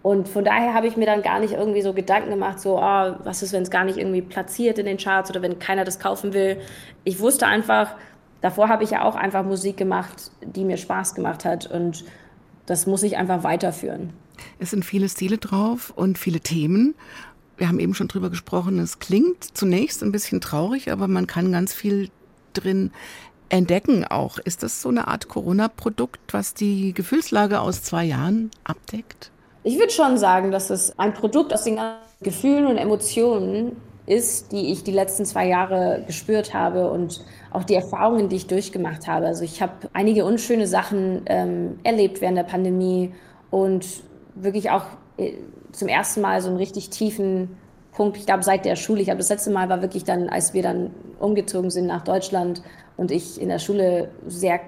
Und 0.03 0.27
von 0.27 0.43
daher 0.43 0.73
habe 0.73 0.87
ich 0.87 0.97
mir 0.97 1.05
dann 1.05 1.21
gar 1.21 1.39
nicht 1.39 1.53
irgendwie 1.53 1.83
so 1.83 1.93
Gedanken 1.93 2.31
gemacht, 2.31 2.59
so, 2.59 2.79
oh, 2.79 3.13
was 3.23 3.43
ist, 3.43 3.53
wenn 3.53 3.61
es 3.61 3.69
gar 3.69 3.85
nicht 3.85 3.97
irgendwie 3.97 4.23
platziert 4.23 4.79
in 4.79 4.87
den 4.87 4.97
Charts 4.97 5.29
oder 5.29 5.41
wenn 5.41 5.59
keiner 5.59 5.85
das 5.85 5.99
kaufen 5.99 6.33
will. 6.33 6.57
Ich 7.03 7.19
wusste 7.19 7.45
einfach, 7.45 7.95
davor 8.41 8.69
habe 8.69 8.83
ich 8.83 8.91
ja 8.91 9.03
auch 9.03 9.15
einfach 9.15 9.43
Musik 9.43 9.77
gemacht, 9.77 10.31
die 10.41 10.65
mir 10.65 10.77
Spaß 10.77 11.15
gemacht 11.15 11.45
hat 11.45 11.67
und 11.67 12.03
das 12.65 12.87
muss 12.87 13.03
ich 13.03 13.17
einfach 13.17 13.43
weiterführen. 13.43 14.11
Es 14.59 14.71
sind 14.71 14.85
viele 14.85 15.09
Stile 15.09 15.37
drauf 15.37 15.91
und 15.95 16.17
viele 16.17 16.39
Themen. 16.39 16.95
Wir 17.57 17.67
haben 17.67 17.79
eben 17.79 17.93
schon 17.93 18.07
drüber 18.07 18.29
gesprochen, 18.29 18.79
es 18.79 18.99
klingt 18.99 19.43
zunächst 19.55 20.03
ein 20.03 20.11
bisschen 20.11 20.41
traurig, 20.41 20.91
aber 20.91 21.07
man 21.07 21.27
kann 21.27 21.51
ganz 21.51 21.73
viel 21.73 22.09
drin 22.53 22.91
entdecken 23.49 24.05
auch. 24.05 24.37
Ist 24.39 24.63
das 24.63 24.81
so 24.81 24.89
eine 24.89 25.07
Art 25.07 25.27
Corona-Produkt, 25.27 26.33
was 26.33 26.53
die 26.53 26.93
Gefühlslage 26.93 27.59
aus 27.59 27.83
zwei 27.83 28.05
Jahren 28.05 28.49
abdeckt? 28.63 29.31
Ich 29.63 29.77
würde 29.77 29.91
schon 29.91 30.17
sagen, 30.17 30.51
dass 30.51 30.69
es 30.69 30.97
ein 30.97 31.13
Produkt 31.13 31.53
aus 31.53 31.65
den 31.65 31.77
Gefühlen 32.21 32.65
und 32.65 32.77
Emotionen 32.77 33.75
ist, 34.05 34.51
die 34.51 34.71
ich 34.71 34.83
die 34.83 34.91
letzten 34.91 35.25
zwei 35.25 35.47
Jahre 35.47 36.03
gespürt 36.07 36.53
habe 36.53 36.89
und 36.89 37.23
auch 37.51 37.63
die 37.63 37.75
Erfahrungen, 37.75 38.29
die 38.29 38.37
ich 38.37 38.47
durchgemacht 38.47 39.07
habe. 39.07 39.27
Also 39.27 39.43
ich 39.43 39.61
habe 39.61 39.73
einige 39.93 40.25
unschöne 40.25 40.67
Sachen 40.67 41.21
ähm, 41.27 41.79
erlebt 41.83 42.21
während 42.21 42.37
der 42.37 42.43
Pandemie 42.43 43.13
und 43.51 43.85
wirklich 44.35 44.71
auch 44.71 44.85
äh, 45.17 45.33
zum 45.71 45.87
ersten 45.87 46.21
Mal 46.21 46.41
so 46.41 46.49
einen 46.49 46.57
richtig 46.57 46.89
tiefen 46.89 47.57
Punkt, 47.91 48.17
ich 48.17 48.25
glaube 48.25 48.43
seit 48.43 48.65
der 48.65 48.75
Schule. 48.75 49.01
Ich 49.01 49.05
glaube, 49.05 49.19
das 49.19 49.29
letzte 49.29 49.51
Mal 49.51 49.69
war 49.69 49.81
wirklich 49.81 50.03
dann, 50.03 50.29
als 50.29 50.53
wir 50.53 50.63
dann 50.63 50.91
umgezogen 51.19 51.69
sind 51.69 51.87
nach 51.87 52.03
Deutschland 52.03 52.61
und 52.97 53.11
ich 53.11 53.39
in 53.39 53.49
der 53.49 53.59
Schule 53.59 54.09
sehr 54.27 54.61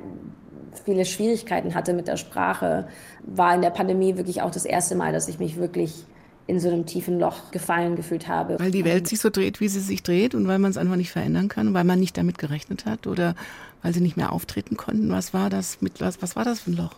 viele 0.84 1.06
Schwierigkeiten 1.06 1.76
hatte 1.76 1.93
mit 1.93 2.08
der 2.08 2.17
Sprache, 2.17 2.88
war 3.24 3.56
in 3.56 3.62
der 3.62 3.69
Pandemie 3.69 4.17
wirklich 4.17 4.41
auch 4.41 4.52
das 4.52 4.65
erste 4.65 4.96
Mal, 4.96 5.13
dass 5.13 5.28
ich 5.28 5.39
mich 5.39 5.58
wirklich 5.58 6.06
in 6.46 6.60
so 6.60 6.70
einem 6.70 6.86
tiefen 6.86 7.20
Loch 7.20 7.52
gefallen 7.52 7.96
gefühlt 7.96 8.28
habe. 8.28 8.60
Weil 8.60 8.72
die 8.72 8.86
Welt 8.86 9.08
sich 9.08 9.20
so 9.22 9.30
dreht, 9.30 9.60
wie 9.62 9.70
sie 9.70 9.80
sich 9.80 10.04
dreht 10.04 10.36
und 10.36 10.48
weil 10.48 10.60
man 10.60 10.72
es 10.72 10.78
einfach 10.78 10.98
nicht 10.98 11.12
verändern 11.12 11.48
kann, 11.48 11.74
weil 11.74 11.86
man 11.86 12.00
nicht 12.00 12.18
damit 12.18 12.38
gerechnet 12.38 12.86
hat 12.86 13.08
oder 13.08 13.36
weil 13.82 13.94
sie 13.94 14.02
nicht 14.02 14.18
mehr 14.18 14.32
auftreten 14.34 14.76
konnten. 14.76 15.10
Was 15.12 15.34
war 15.34 15.50
das 15.50 15.82
mit 15.82 16.02
was, 16.02 16.22
was 16.22 16.36
war 16.36 16.44
das 16.44 16.62
für 16.62 16.72
ein 16.72 16.78
Loch? 16.78 16.96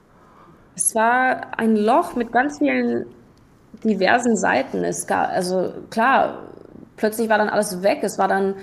Es 0.76 0.96
war 0.96 1.58
ein 1.60 1.76
Loch 1.76 2.16
mit 2.16 2.32
ganz 2.32 2.58
vielen 2.58 3.06
diversen 3.84 4.36
Seiten. 4.36 4.84
Es 4.84 5.06
gab, 5.06 5.30
also 5.30 5.74
klar, 5.90 6.40
plötzlich 6.98 7.30
war 7.30 7.38
dann 7.38 7.50
alles 7.50 7.84
weg. 7.84 8.00
Es 8.02 8.18
war 8.18 8.28
dann, 8.28 8.56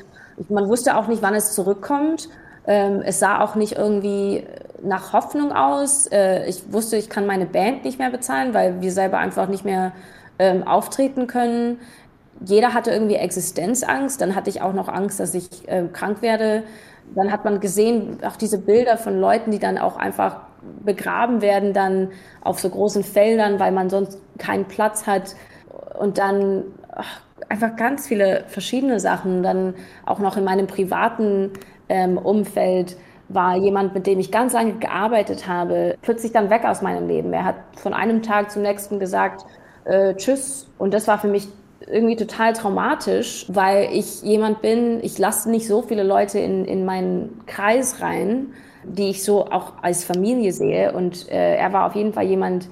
man 0.49 0.69
wusste 0.69 0.97
auch 0.97 1.07
nicht, 1.07 1.23
wann 1.23 1.35
es 1.35 1.55
zurückkommt. 1.55 2.29
Ähm, 2.67 3.03
es 3.05 3.19
sah 3.19 3.41
auch 3.41 3.55
nicht 3.55 3.77
irgendwie 3.77 4.45
nach 4.83 5.13
Hoffnung 5.13 5.53
aus. 5.53 6.07
Äh, 6.07 6.47
ich 6.47 6.73
wusste, 6.73 6.97
ich 6.97 7.09
kann 7.09 7.27
meine 7.27 7.47
Band 7.47 7.85
nicht 7.85 7.99
mehr 7.99 8.11
bezahlen, 8.11 8.55
weil 8.55 8.81
wir 8.81 8.93
selber 8.93 9.19
einfach 9.19 9.49
nicht 9.49 9.65
mehr 9.65 9.93
ähm, 10.39 10.67
auftreten 10.67 11.27
können. 11.27 11.79
Jeder 12.45 12.75
hatte 12.75 12.91
irgendwie 12.91 13.17
Existenzangst. 13.17 14.21
Dann 14.21 14.35
hatte 14.35 14.51
ich 14.51 14.63
auch 14.63 14.73
noch 14.73 14.89
Angst, 14.89 15.21
dass 15.21 15.35
ich 15.35 15.69
äh, 15.69 15.85
krank 15.93 16.23
werde. 16.23 16.65
Dann 17.15 17.31
hat 17.31 17.45
man 17.45 17.61
gesehen, 17.61 18.19
auch 18.27 18.37
diese 18.37 18.59
Bilder 18.59 18.97
von 18.97 19.21
Leuten, 19.21 19.51
die 19.51 19.59
dann 19.59 19.79
auch 19.79 19.97
einfach 19.97 20.41
begraben 20.85 21.43
werden, 21.43 21.73
dann 21.73 22.11
auf 22.41 22.61
so 22.61 22.71
großen 22.71 23.03
Feldern, 23.05 23.59
weil 23.59 23.73
man 23.73 23.91
sonst 23.91 24.19
keinen 24.39 24.67
Platz 24.67 25.07
hat. 25.07 25.35
Und 25.99 26.19
dann 26.19 26.65
ach, 26.95 27.21
einfach 27.49 27.77
ganz 27.77 28.07
viele 28.07 28.45
verschiedene 28.47 29.01
Sachen. 29.01 29.43
Dann 29.43 29.75
auch 30.07 30.19
noch 30.19 30.37
in 30.37 30.45
meinem 30.45 30.67
privaten 30.67 31.51
ähm, 31.89 32.19
Umfeld 32.19 32.97
war 33.29 33.57
jemand, 33.57 33.95
mit 33.95 34.07
dem 34.07 34.19
ich 34.19 34.31
ganz 34.31 34.53
lange 34.53 34.75
gearbeitet 34.75 35.47
habe, 35.47 35.97
plötzlich 36.03 36.33
dann 36.33 36.51
weg 36.51 36.65
aus 36.65 36.83
meinem 36.83 37.09
Leben. 37.09 37.33
Er 37.33 37.45
hat 37.45 37.57
von 37.77 37.95
einem 37.95 38.23
Tag 38.23 38.51
zum 38.51 38.63
nächsten 38.63 38.99
gesagt, 38.99 39.45
äh, 39.85 40.15
tschüss. 40.15 40.67
Und 40.79 40.95
das 40.95 41.09
war 41.09 41.19
für 41.19 41.29
mich 41.29 41.49
irgendwie 41.87 42.17
total 42.17 42.53
traumatisch, 42.53 43.47
weil 43.49 43.89
ich 43.93 44.23
jemand 44.23 44.63
bin, 44.63 45.01
ich 45.03 45.19
lasse 45.19 45.51
nicht 45.51 45.67
so 45.67 45.83
viele 45.83 46.03
Leute 46.03 46.39
in, 46.39 46.65
in 46.65 46.85
meinen 46.85 47.41
Kreis 47.47 48.01
rein, 48.01 48.49
die 48.85 49.11
ich 49.11 49.25
so 49.25 49.47
auch 49.47 49.75
als 49.83 50.05
Familie 50.05 50.53
sehe. 50.53 50.93
Und 50.93 51.29
äh, 51.31 51.57
er 51.57 51.73
war 51.73 51.87
auf 51.87 51.95
jeden 51.95 52.13
Fall 52.13 52.25
jemand, 52.25 52.69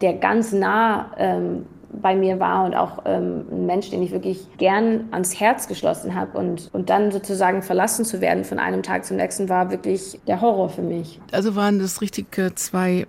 der 0.00 0.14
ganz 0.14 0.52
nah 0.52 1.12
ähm, 1.18 1.66
bei 1.90 2.14
mir 2.14 2.38
war 2.38 2.64
und 2.64 2.74
auch 2.74 3.02
ähm, 3.06 3.46
ein 3.50 3.66
Mensch, 3.66 3.90
den 3.90 4.02
ich 4.02 4.12
wirklich 4.12 4.46
gern 4.58 5.08
ans 5.10 5.40
Herz 5.40 5.68
geschlossen 5.68 6.14
habe. 6.14 6.38
Und, 6.38 6.70
und 6.72 6.90
dann 6.90 7.10
sozusagen 7.10 7.62
verlassen 7.62 8.04
zu 8.04 8.20
werden 8.20 8.44
von 8.44 8.58
einem 8.58 8.82
Tag 8.82 9.04
zum 9.04 9.16
nächsten 9.16 9.48
war 9.48 9.70
wirklich 9.70 10.20
der 10.26 10.40
Horror 10.40 10.68
für 10.68 10.82
mich. 10.82 11.20
Also 11.32 11.56
waren 11.56 11.78
das 11.78 12.00
richtig 12.00 12.26
zwei 12.56 13.06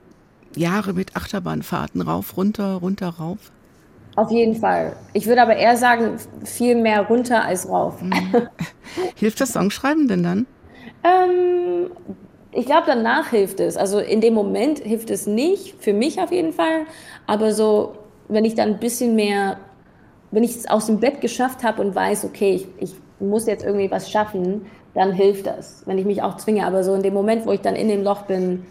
Jahre 0.56 0.94
mit 0.94 1.16
Achterbahnfahrten 1.16 2.02
rauf, 2.02 2.38
runter, 2.38 2.76
runter, 2.76 3.10
rauf? 3.10 3.52
Auf 4.16 4.32
jeden 4.32 4.56
Fall. 4.56 4.96
Ich 5.14 5.28
würde 5.28 5.42
aber 5.42 5.56
eher 5.56 5.78
sagen, 5.78 6.18
viel 6.44 6.76
mehr 6.76 7.04
runter 7.04 7.44
als 7.44 7.70
rauf. 7.70 8.02
Mhm. 8.02 8.50
Hilft 9.16 9.40
das 9.40 9.54
Songschreiben 9.54 10.08
denn 10.08 10.24
dann? 10.24 10.48
Ähm, 11.04 11.92
ich 12.52 12.66
glaube, 12.66 12.84
danach 12.88 13.30
hilft 13.30 13.60
es. 13.60 13.78
Also 13.78 14.00
in 14.00 14.22
dem 14.22 14.34
Moment 14.34 14.80
hilft 14.80 15.10
es 15.10 15.28
nicht, 15.28 15.76
für 15.80 15.94
mich 15.94 16.20
auf 16.20 16.32
jeden 16.32 16.52
Fall. 16.52 16.86
Aber 17.28 17.54
so, 17.54 17.94
wenn 18.28 18.44
ich 18.44 18.56
dann 18.56 18.70
ein 18.70 18.80
bisschen 18.80 19.16
mehr, 19.16 19.58
wenn 20.32 20.44
ich 20.44 20.56
es 20.56 20.70
aus 20.70 20.88
dem 20.88 21.00
Bett 21.00 21.22
geschafft 21.22 21.64
habe 21.64 21.82
und 21.82 21.96
weiß, 21.96 22.26
okay, 22.26 22.56
ich, 22.56 22.68
ich 22.80 22.96
muss 23.20 23.46
jetzt 23.46 23.64
irgendwie 23.64 23.92
was 23.92 24.10
schaffen, 24.10 24.66
dann 24.96 25.14
hilft 25.14 25.48
das, 25.48 25.84
wenn 25.86 25.98
ich 25.98 26.06
mich 26.06 26.22
auch 26.22 26.38
zwinge. 26.38 26.66
Aber 26.66 26.84
so 26.84 26.94
in 26.94 27.04
dem 27.04 27.14
Moment, 27.14 27.46
wo 27.46 27.52
ich 27.52 27.62
dann 27.62 27.76
in 27.76 27.88
dem 27.88 28.04
Loch 28.04 28.24
bin, 28.24 28.66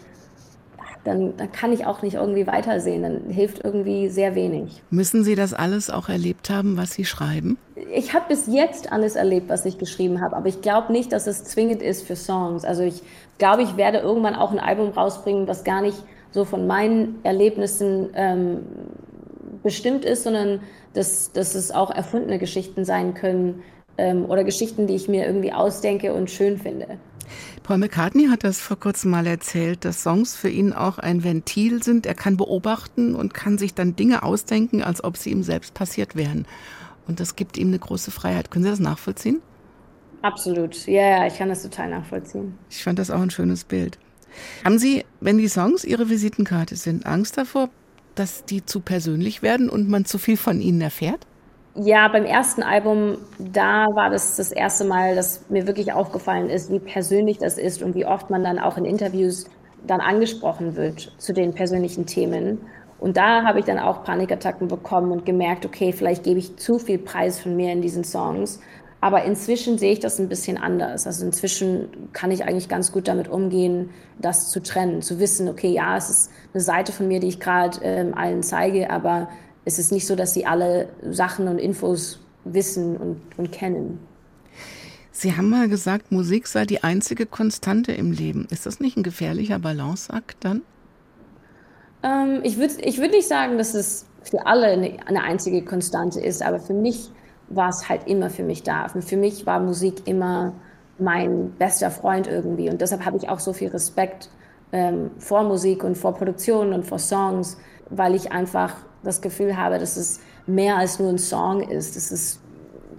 dann, 1.03 1.35
dann 1.37 1.51
kann 1.51 1.71
ich 1.71 1.85
auch 1.85 2.01
nicht 2.01 2.15
irgendwie 2.15 2.45
weitersehen. 2.45 3.03
Dann 3.03 3.29
hilft 3.29 3.63
irgendwie 3.63 4.09
sehr 4.09 4.35
wenig. 4.35 4.81
Müssen 4.89 5.23
Sie 5.23 5.35
das 5.35 5.53
alles 5.53 5.89
auch 5.89 6.09
erlebt 6.09 6.49
haben, 6.49 6.77
was 6.77 6.91
Sie 6.91 7.05
schreiben? 7.05 7.57
Ich 7.93 8.13
habe 8.13 8.25
bis 8.27 8.47
jetzt 8.47 8.91
alles 8.91 9.15
erlebt, 9.15 9.49
was 9.49 9.65
ich 9.65 9.77
geschrieben 9.77 10.21
habe, 10.21 10.35
aber 10.35 10.47
ich 10.47 10.61
glaube 10.61 10.91
nicht, 10.91 11.11
dass 11.11 11.27
es 11.27 11.43
zwingend 11.45 11.81
ist 11.81 12.05
für 12.05 12.15
Songs. 12.15 12.65
Also 12.65 12.83
ich 12.83 13.01
glaube, 13.37 13.63
ich 13.63 13.77
werde 13.77 13.99
irgendwann 13.99 14.35
auch 14.35 14.51
ein 14.51 14.59
Album 14.59 14.89
rausbringen, 14.89 15.47
was 15.47 15.63
gar 15.63 15.81
nicht 15.81 15.97
so 16.31 16.45
von 16.45 16.67
meinen 16.67 17.19
Erlebnissen 17.23 18.09
ähm, 18.13 18.59
bestimmt 19.63 20.05
ist, 20.05 20.23
sondern 20.23 20.59
dass, 20.93 21.31
dass 21.31 21.55
es 21.55 21.71
auch 21.71 21.91
erfundene 21.91 22.39
Geschichten 22.39 22.85
sein 22.85 23.13
können 23.13 23.63
ähm, 23.97 24.25
oder 24.25 24.43
Geschichten, 24.43 24.87
die 24.87 24.95
ich 24.95 25.07
mir 25.07 25.25
irgendwie 25.25 25.53
ausdenke 25.53 26.13
und 26.13 26.29
schön 26.29 26.57
finde. 26.57 26.99
Paul 27.69 27.77
McCartney 27.77 28.29
hat 28.29 28.43
das 28.43 28.59
vor 28.59 28.79
kurzem 28.79 29.11
mal 29.11 29.27
erzählt, 29.27 29.85
dass 29.85 30.01
Songs 30.01 30.35
für 30.35 30.49
ihn 30.49 30.73
auch 30.73 30.97
ein 30.97 31.23
Ventil 31.23 31.83
sind. 31.83 32.07
Er 32.07 32.15
kann 32.15 32.35
beobachten 32.35 33.13
und 33.13 33.35
kann 33.35 33.59
sich 33.59 33.75
dann 33.75 33.95
Dinge 33.95 34.23
ausdenken, 34.23 34.81
als 34.81 35.03
ob 35.03 35.17
sie 35.17 35.29
ihm 35.29 35.43
selbst 35.43 35.75
passiert 35.75 36.15
wären. 36.15 36.47
Und 37.07 37.19
das 37.19 37.35
gibt 37.35 37.59
ihm 37.59 37.67
eine 37.67 37.77
große 37.77 38.09
Freiheit. 38.09 38.49
Können 38.49 38.63
Sie 38.63 38.71
das 38.71 38.79
nachvollziehen? 38.79 39.43
Absolut. 40.23 40.87
Ja, 40.87 41.19
ja, 41.19 41.27
ich 41.27 41.37
kann 41.37 41.49
das 41.49 41.61
total 41.61 41.91
nachvollziehen. 41.91 42.57
Ich 42.71 42.83
fand 42.83 42.97
das 42.97 43.11
auch 43.11 43.21
ein 43.21 43.29
schönes 43.29 43.65
Bild. 43.65 43.99
Haben 44.65 44.79
Sie, 44.79 45.05
wenn 45.19 45.37
die 45.37 45.47
Songs 45.47 45.83
Ihre 45.83 46.09
Visitenkarte 46.09 46.75
sind, 46.75 47.05
Angst 47.05 47.37
davor, 47.37 47.69
dass 48.15 48.45
die 48.45 48.65
zu 48.65 48.79
persönlich 48.79 49.43
werden 49.43 49.69
und 49.69 49.87
man 49.87 50.05
zu 50.05 50.17
viel 50.17 50.37
von 50.37 50.59
ihnen 50.59 50.81
erfährt? 50.81 51.27
Ja, 51.81 52.09
beim 52.09 52.25
ersten 52.25 52.61
Album, 52.61 53.19
da 53.37 53.87
war 53.93 54.09
das 54.09 54.35
das 54.35 54.51
erste 54.51 54.83
Mal, 54.83 55.15
dass 55.15 55.49
mir 55.49 55.65
wirklich 55.65 55.93
aufgefallen 55.93 56.49
ist, 56.49 56.69
wie 56.69 56.79
persönlich 56.79 57.37
das 57.37 57.57
ist 57.57 57.81
und 57.81 57.95
wie 57.95 58.05
oft 58.05 58.29
man 58.29 58.43
dann 58.43 58.59
auch 58.59 58.75
in 58.75 58.83
Interviews 58.83 59.45
dann 59.87 60.01
angesprochen 60.01 60.75
wird 60.75 61.13
zu 61.17 61.31
den 61.31 61.53
persönlichen 61.53 62.05
Themen. 62.05 62.57
Und 62.99 63.15
da 63.15 63.43
habe 63.43 63.59
ich 63.59 63.65
dann 63.65 63.79
auch 63.79 64.03
Panikattacken 64.03 64.67
bekommen 64.67 65.13
und 65.13 65.25
gemerkt, 65.25 65.65
okay, 65.65 65.93
vielleicht 65.93 66.25
gebe 66.25 66.39
ich 66.39 66.57
zu 66.57 66.79
viel 66.79 66.97
Preis 66.97 67.39
von 67.39 67.55
mir 67.55 67.71
in 67.71 67.81
diesen 67.81 68.03
Songs. 68.03 68.59
Aber 68.99 69.23
inzwischen 69.23 69.77
sehe 69.77 69.93
ich 69.93 70.01
das 70.01 70.19
ein 70.19 70.27
bisschen 70.27 70.57
anders. 70.57 71.07
Also 71.07 71.25
inzwischen 71.25 72.09
kann 72.11 72.31
ich 72.31 72.43
eigentlich 72.43 72.67
ganz 72.67 72.91
gut 72.91 73.07
damit 73.07 73.29
umgehen, 73.29 73.91
das 74.19 74.51
zu 74.51 74.61
trennen, 74.61 75.01
zu 75.01 75.17
wissen, 75.19 75.47
okay, 75.47 75.69
ja, 75.69 75.95
es 75.95 76.09
ist 76.09 76.31
eine 76.53 76.61
Seite 76.61 76.91
von 76.91 77.07
mir, 77.07 77.21
die 77.21 77.29
ich 77.29 77.39
gerade 77.39 77.79
ähm, 77.83 78.13
allen 78.15 78.43
zeige, 78.43 78.89
aber 78.89 79.29
es 79.69 79.77
ist 79.77 79.91
nicht 79.91 80.07
so, 80.07 80.15
dass 80.15 80.33
sie 80.33 80.47
alle 80.47 80.89
Sachen 81.11 81.47
und 81.47 81.59
Infos 81.59 82.19
wissen 82.43 82.97
und, 82.97 83.21
und 83.37 83.51
kennen. 83.51 83.99
Sie 85.11 85.35
haben 85.35 85.49
mal 85.49 85.69
gesagt, 85.69 86.11
Musik 86.11 86.47
sei 86.47 86.65
die 86.65 86.83
einzige 86.83 87.27
Konstante 87.27 87.91
im 87.91 88.11
Leben. 88.11 88.47
Ist 88.49 88.65
das 88.65 88.79
nicht 88.79 88.97
ein 88.97 89.03
gefährlicher 89.03 89.59
Balanceakt 89.59 90.37
dann? 90.43 90.63
Ähm, 92.01 92.39
ich 92.43 92.57
würde 92.57 92.73
ich 92.81 92.97
würd 92.97 93.11
nicht 93.11 93.27
sagen, 93.27 93.59
dass 93.59 93.75
es 93.75 94.07
für 94.23 94.47
alle 94.47 94.67
eine, 94.67 94.97
eine 95.05 95.23
einzige 95.23 95.63
Konstante 95.63 96.19
ist, 96.19 96.41
aber 96.41 96.59
für 96.59 96.73
mich 96.73 97.11
war 97.49 97.69
es 97.69 97.89
halt 97.89 98.07
immer 98.07 98.29
für 98.31 98.43
mich 98.43 98.63
da. 98.63 98.87
Und 98.91 99.03
für 99.03 99.17
mich 99.17 99.45
war 99.45 99.59
Musik 99.59 100.07
immer 100.07 100.53
mein 100.97 101.51
bester 101.59 101.91
Freund 101.91 102.25
irgendwie. 102.27 102.69
Und 102.69 102.81
deshalb 102.81 103.05
habe 103.05 103.17
ich 103.17 103.29
auch 103.29 103.39
so 103.39 103.53
viel 103.53 103.69
Respekt 103.69 104.29
ähm, 104.71 105.11
vor 105.19 105.43
Musik 105.43 105.83
und 105.83 105.95
vor 105.95 106.15
Produktionen 106.15 106.73
und 106.73 106.85
vor 106.85 106.99
Songs, 106.99 107.57
weil 107.89 108.15
ich 108.15 108.31
einfach 108.31 108.75
das 109.03 109.21
Gefühl 109.21 109.57
habe, 109.57 109.79
dass 109.79 109.97
es 109.97 110.19
mehr 110.47 110.77
als 110.77 110.99
nur 110.99 111.09
ein 111.09 111.17
Song 111.17 111.61
ist. 111.61 111.95
Es 111.95 112.11
ist 112.11 112.41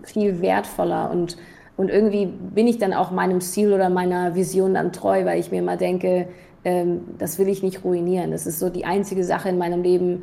viel 0.03 0.41
wertvoller 0.41 1.11
und, 1.11 1.37
und 1.77 1.91
irgendwie 1.91 2.27
bin 2.27 2.67
ich 2.67 2.79
dann 2.79 2.95
auch 2.95 3.11
meinem 3.11 3.41
Ziel 3.41 3.73
oder 3.73 3.91
meiner 3.91 4.35
Vision 4.35 4.75
dann 4.75 4.93
treu, 4.93 5.25
weil 5.25 5.39
ich 5.39 5.51
mir 5.51 5.59
immer 5.59 5.77
denke, 5.77 6.29
ähm, 6.65 7.01
das 7.19 7.39
will 7.39 7.49
ich 7.49 7.63
nicht 7.63 7.85
ruinieren. 7.85 8.31
Das 8.31 8.47
ist 8.47 8.59
so 8.59 8.71
die 8.71 8.85
einzige 8.85 9.25
Sache 9.25 9.49
in 9.49 9.59
meinem 9.59 9.83
Leben, 9.83 10.23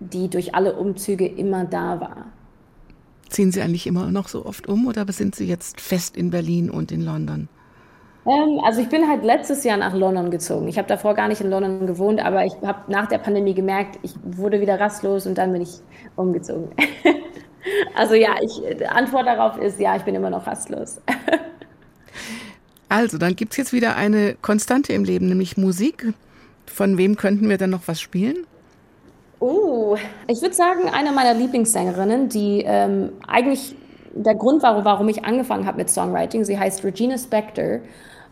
die 0.00 0.28
durch 0.28 0.54
alle 0.54 0.74
Umzüge 0.74 1.26
immer 1.26 1.64
da 1.64 2.00
war. 2.00 2.26
Ziehen 3.28 3.52
Sie 3.52 3.62
eigentlich 3.62 3.86
immer 3.86 4.10
noch 4.10 4.28
so 4.28 4.44
oft 4.44 4.68
um 4.68 4.86
oder 4.86 5.10
sind 5.12 5.34
Sie 5.34 5.46
jetzt 5.46 5.80
fest 5.80 6.16
in 6.16 6.30
Berlin 6.30 6.70
und 6.70 6.92
in 6.92 7.00
London? 7.00 7.48
Ähm, 8.26 8.60
also 8.62 8.80
ich 8.80 8.88
bin 8.88 9.08
halt 9.08 9.24
letztes 9.24 9.64
Jahr 9.64 9.76
nach 9.76 9.94
London 9.94 10.30
gezogen. 10.30 10.68
Ich 10.68 10.78
habe 10.78 10.88
davor 10.88 11.14
gar 11.14 11.28
nicht 11.28 11.40
in 11.40 11.50
London 11.50 11.86
gewohnt, 11.86 12.24
aber 12.24 12.44
ich 12.44 12.54
habe 12.62 12.90
nach 12.90 13.06
der 13.06 13.18
Pandemie 13.18 13.54
gemerkt, 13.54 13.98
ich 14.02 14.14
wurde 14.22 14.60
wieder 14.60 14.80
rastlos 14.80 15.26
und 15.26 15.36
dann 15.36 15.52
bin 15.52 15.62
ich 15.62 15.80
umgezogen. 16.16 16.70
also 17.94 18.14
ja, 18.14 18.30
ich, 18.42 18.62
die 18.78 18.86
Antwort 18.86 19.26
darauf 19.26 19.58
ist 19.58 19.78
ja, 19.78 19.96
ich 19.96 20.02
bin 20.02 20.14
immer 20.14 20.30
noch 20.30 20.46
rastlos. 20.46 21.00
also, 22.88 23.18
dann 23.18 23.36
gibt 23.36 23.52
es 23.52 23.58
jetzt 23.58 23.72
wieder 23.72 23.96
eine 23.96 24.36
Konstante 24.40 24.92
im 24.92 25.04
Leben, 25.04 25.28
nämlich 25.28 25.56
Musik. 25.56 26.14
Von 26.66 26.96
wem 26.96 27.16
könnten 27.16 27.48
wir 27.48 27.58
dann 27.58 27.70
noch 27.70 27.82
was 27.86 28.00
spielen? 28.00 28.46
Oh, 29.40 29.96
ich 30.26 30.40
würde 30.40 30.54
sagen, 30.54 30.88
eine 30.88 31.12
meiner 31.12 31.34
Lieblingssängerinnen, 31.34 32.30
die 32.30 32.62
ähm, 32.64 33.12
eigentlich 33.28 33.76
der 34.14 34.34
Grund 34.34 34.62
war, 34.62 34.84
warum 34.84 35.08
ich 35.08 35.24
angefangen 35.24 35.66
habe 35.66 35.78
mit 35.78 35.90
Songwriting. 35.90 36.44
Sie 36.44 36.58
heißt 36.58 36.84
Regina 36.84 37.18
Spektor. 37.18 37.80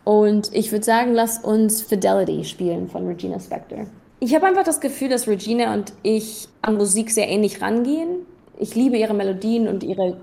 Und 0.04 0.52
ich 0.52 0.72
würde 0.72 0.84
sagen, 0.84 1.12
lass 1.12 1.38
uns 1.38 1.82
Fidelity 1.82 2.44
spielen 2.44 2.88
von 2.88 3.06
Regina 3.06 3.38
Spektor. 3.38 3.86
Ich 4.20 4.34
habe 4.34 4.46
einfach 4.46 4.64
das 4.64 4.80
Gefühl, 4.80 5.08
dass 5.08 5.26
Regina 5.26 5.74
und 5.74 5.92
ich 6.02 6.48
an 6.60 6.76
Musik 6.76 7.10
sehr 7.10 7.28
ähnlich 7.28 7.60
rangehen. 7.60 8.26
Ich 8.58 8.74
liebe 8.74 8.96
ihre 8.96 9.14
Melodien 9.14 9.68
und 9.68 9.82
ihre 9.82 10.18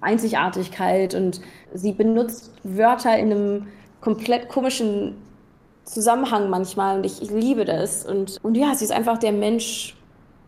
Einzigartigkeit 0.00 1.14
und 1.14 1.40
sie 1.74 1.92
benutzt 1.92 2.52
Wörter 2.62 3.16
in 3.18 3.32
einem 3.32 3.66
komplett 4.00 4.48
komischen 4.48 5.16
Zusammenhang 5.84 6.50
manchmal 6.50 6.98
und 6.98 7.06
ich, 7.06 7.22
ich 7.22 7.30
liebe 7.30 7.64
das. 7.64 8.04
Und, 8.04 8.38
und 8.42 8.56
ja, 8.56 8.74
sie 8.74 8.84
ist 8.84 8.92
einfach 8.92 9.18
der 9.18 9.32
Mensch, 9.32 9.96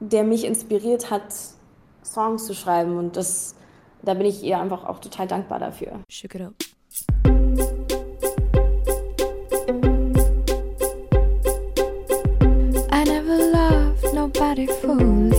der 0.01 0.25
mich 0.25 0.45
inspiriert 0.45 1.11
hat, 1.11 1.25
Songs 2.05 2.47
zu 2.47 2.55
schreiben 2.55 2.99
und 2.99 3.17
das, 3.17 3.55
da 4.03 4.15
bin 4.15 4.27
ich 4.27 4.43
ihr 4.43 4.59
einfach 4.59 4.85
auch 4.85 4.99
total 4.99 5.27
dankbar 5.27 5.59
dafür. 5.59 6.01
Shake 6.09 6.35
it 6.37 6.43
up. 6.43 6.70
body 14.51 14.67
full 14.67 15.30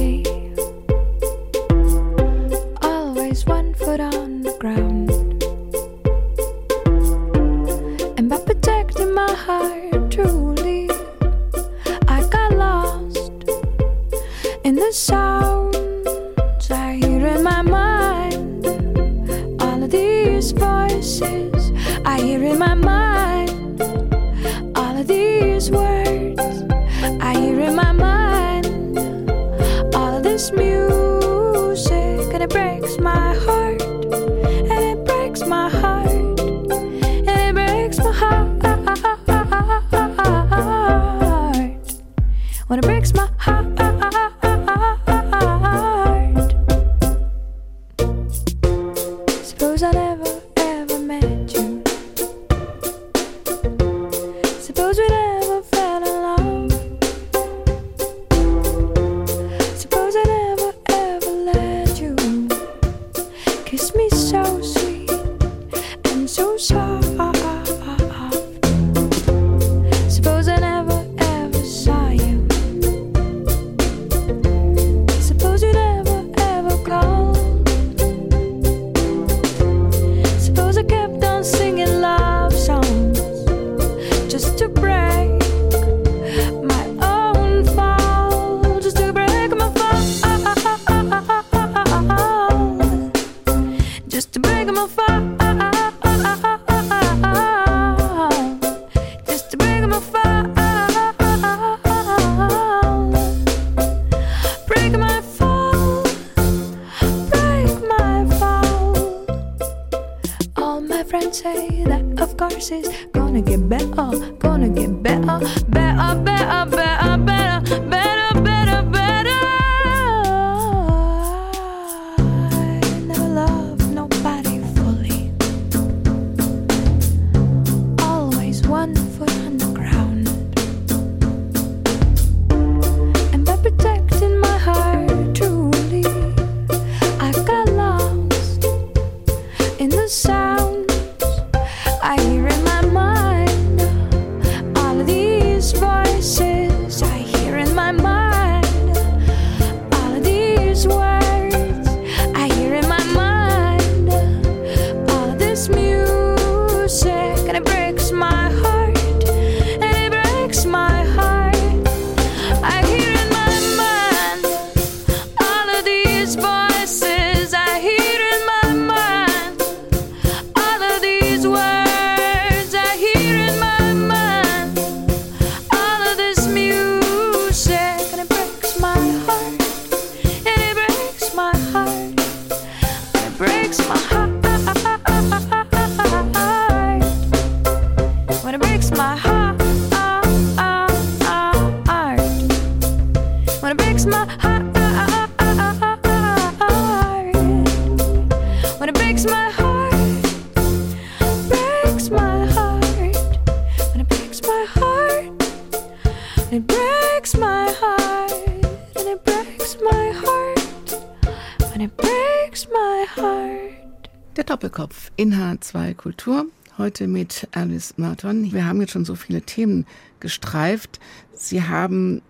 2 215.62 215.94
Kultur. 215.94 216.46
Heute 216.78 217.08
mit 217.08 217.48
Alice 217.54 217.98
Merton. 217.98 218.52
Wir 218.52 218.66
haben 218.66 218.82
jetzt 218.82 218.92
schon 218.92 219.06
so 219.06 219.16
viele 219.16 219.42
Themen 219.42 219.86
gestreift. 220.20 221.00
Sie 221.34 221.64
haben 221.64 222.22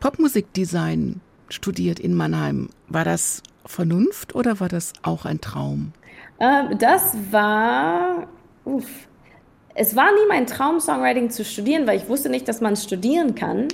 Popmusikdesign 0.00 1.20
studiert 1.48 2.00
in 2.00 2.14
Mannheim. 2.14 2.70
War 2.88 3.04
das 3.04 3.42
Vernunft 3.66 4.34
oder 4.34 4.60
war 4.60 4.68
das 4.68 4.94
auch 5.02 5.24
ein 5.24 5.40
Traum? 5.40 5.92
Ähm, 6.40 6.78
das 6.78 7.16
war. 7.30 8.26
Uff. 8.64 8.88
Es 9.74 9.94
war 9.94 10.10
nie 10.12 10.26
mein 10.28 10.46
Traum, 10.46 10.80
Songwriting 10.80 11.30
zu 11.30 11.44
studieren, 11.44 11.86
weil 11.86 11.98
ich 11.98 12.08
wusste 12.08 12.28
nicht, 12.28 12.48
dass 12.48 12.60
man 12.60 12.76
studieren 12.76 13.34
kann. 13.34 13.68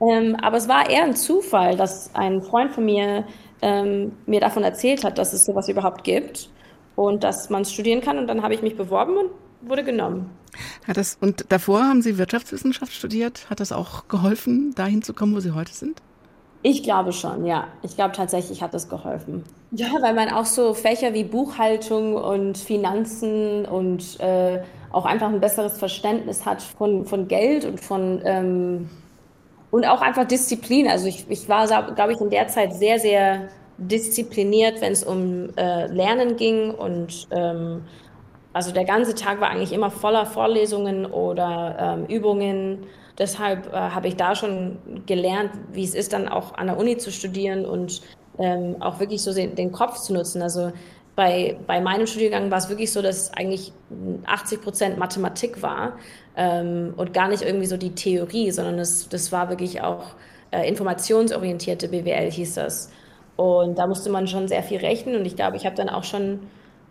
Ähm, 0.00 0.36
aber 0.40 0.56
es 0.56 0.68
war 0.68 0.88
eher 0.88 1.04
ein 1.04 1.16
Zufall, 1.16 1.76
dass 1.76 2.14
ein 2.14 2.40
Freund 2.42 2.72
von 2.72 2.84
mir 2.84 3.24
ähm, 3.60 4.12
mir 4.26 4.40
davon 4.40 4.62
erzählt 4.62 5.04
hat, 5.04 5.18
dass 5.18 5.32
es 5.32 5.44
sowas 5.44 5.68
überhaupt 5.68 6.04
gibt 6.04 6.50
und 7.00 7.24
dass 7.24 7.48
man 7.48 7.62
es 7.62 7.72
studieren 7.72 8.02
kann. 8.02 8.18
Und 8.18 8.26
dann 8.26 8.42
habe 8.42 8.52
ich 8.52 8.60
mich 8.60 8.76
beworben 8.76 9.16
und 9.16 9.30
wurde 9.62 9.84
genommen. 9.84 10.30
Hat 10.86 10.98
das, 10.98 11.16
und 11.20 11.46
davor 11.50 11.82
haben 11.82 12.02
Sie 12.02 12.18
Wirtschaftswissenschaft 12.18 12.92
studiert. 12.92 13.48
Hat 13.48 13.60
das 13.60 13.72
auch 13.72 14.08
geholfen, 14.08 14.74
dahin 14.74 15.00
zu 15.00 15.14
kommen, 15.14 15.34
wo 15.34 15.40
Sie 15.40 15.52
heute 15.52 15.72
sind? 15.72 16.02
Ich 16.62 16.82
glaube 16.82 17.12
schon, 17.12 17.46
ja. 17.46 17.68
Ich 17.82 17.96
glaube 17.96 18.12
tatsächlich 18.14 18.62
hat 18.62 18.74
das 18.74 18.90
geholfen. 18.90 19.44
Ja, 19.70 19.88
weil 20.02 20.12
man 20.12 20.28
auch 20.28 20.44
so 20.44 20.74
Fächer 20.74 21.14
wie 21.14 21.24
Buchhaltung 21.24 22.16
und 22.16 22.58
Finanzen 22.58 23.64
und 23.64 24.20
äh, 24.20 24.60
auch 24.92 25.06
einfach 25.06 25.28
ein 25.28 25.40
besseres 25.40 25.78
Verständnis 25.78 26.44
hat 26.44 26.60
von, 26.60 27.06
von 27.06 27.28
Geld 27.28 27.64
und 27.64 27.80
von 27.80 28.20
ähm, 28.24 28.90
und 29.70 29.86
auch 29.86 30.02
einfach 30.02 30.26
Disziplin. 30.26 30.88
Also 30.88 31.06
ich, 31.06 31.24
ich 31.30 31.48
war, 31.48 31.66
glaube 31.94 32.12
ich, 32.12 32.20
in 32.20 32.28
der 32.28 32.48
Zeit 32.48 32.74
sehr, 32.74 32.98
sehr 32.98 33.48
diszipliniert, 33.80 34.80
wenn 34.80 34.92
es 34.92 35.02
um 35.02 35.50
äh, 35.56 35.86
Lernen 35.86 36.36
ging 36.36 36.70
und 36.70 37.26
ähm, 37.30 37.82
also 38.52 38.72
der 38.72 38.84
ganze 38.84 39.14
Tag 39.14 39.40
war 39.40 39.50
eigentlich 39.50 39.72
immer 39.72 39.90
voller 39.90 40.26
Vorlesungen 40.26 41.06
oder 41.06 41.76
ähm, 41.78 42.06
Übungen. 42.06 42.86
Deshalb 43.18 43.72
äh, 43.72 43.76
habe 43.76 44.08
ich 44.08 44.16
da 44.16 44.34
schon 44.34 44.78
gelernt, 45.06 45.50
wie 45.72 45.84
es 45.84 45.94
ist, 45.94 46.12
dann 46.12 46.28
auch 46.28 46.54
an 46.54 46.66
der 46.66 46.76
Uni 46.76 46.96
zu 46.96 47.12
studieren 47.12 47.64
und 47.64 48.02
ähm, 48.38 48.76
auch 48.80 48.98
wirklich 48.98 49.22
so 49.22 49.32
den, 49.32 49.54
den 49.54 49.72
Kopf 49.72 49.98
zu 49.98 50.12
nutzen. 50.12 50.42
Also 50.42 50.72
bei, 51.14 51.58
bei 51.66 51.80
meinem 51.80 52.06
Studiengang 52.06 52.50
war 52.50 52.58
es 52.58 52.68
wirklich 52.68 52.92
so, 52.92 53.02
dass 53.02 53.32
eigentlich 53.34 53.72
80 54.26 54.62
Prozent 54.62 54.98
Mathematik 54.98 55.62
war 55.62 55.98
ähm, 56.36 56.94
und 56.96 57.12
gar 57.12 57.28
nicht 57.28 57.42
irgendwie 57.42 57.66
so 57.66 57.76
die 57.76 57.94
Theorie, 57.94 58.50
sondern 58.50 58.78
das, 58.78 59.08
das 59.08 59.30
war 59.30 59.48
wirklich 59.48 59.82
auch 59.82 60.14
äh, 60.50 60.68
informationsorientierte 60.68 61.88
BWL 61.88 62.30
hieß 62.30 62.54
das. 62.54 62.90
Und 63.40 63.78
da 63.78 63.86
musste 63.86 64.10
man 64.10 64.26
schon 64.28 64.48
sehr 64.48 64.62
viel 64.62 64.76
rechnen 64.80 65.16
und 65.16 65.24
ich 65.24 65.34
glaube, 65.34 65.56
ich 65.56 65.64
habe 65.64 65.74
dann 65.74 65.88
auch 65.88 66.04
schon 66.04 66.40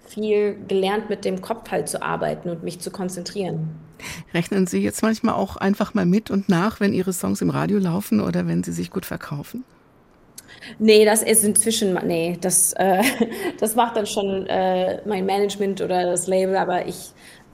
viel 0.08 0.58
gelernt, 0.68 1.08
mit 1.08 1.24
dem 1.24 1.42
Kopf 1.42 1.70
halt 1.70 1.88
zu 1.88 2.02
arbeiten 2.02 2.50
und 2.50 2.64
mich 2.64 2.80
zu 2.80 2.90
konzentrieren. 2.90 3.70
Rechnen 4.34 4.66
Sie 4.66 4.80
jetzt 4.80 5.04
manchmal 5.04 5.36
auch 5.36 5.58
einfach 5.58 5.94
mal 5.94 6.08
mit 6.08 6.32
und 6.32 6.50
nach, 6.50 6.80
wenn 6.80 6.92
Ihre 6.92 7.14
Songs 7.14 7.44
im 7.44 7.52
Radio 7.52 7.78
laufen 7.78 8.20
oder 8.20 8.48
wenn 8.48 8.64
sie 8.64 8.72
sich 8.72 8.90
gut 8.90 9.06
verkaufen? 9.06 9.64
Nee, 10.80 11.06
das 11.06 11.22
ist 11.22 11.44
inzwischen, 11.44 11.94
nee, 12.08 12.36
das, 12.42 12.74
äh, 12.74 13.04
das 13.60 13.76
macht 13.76 13.96
dann 13.96 14.08
schon 14.08 14.48
äh, 14.48 15.08
mein 15.08 15.28
Management 15.28 15.82
oder 15.82 16.04
das 16.10 16.26
Label, 16.26 16.58
aber 16.58 16.88
ich, 16.88 17.12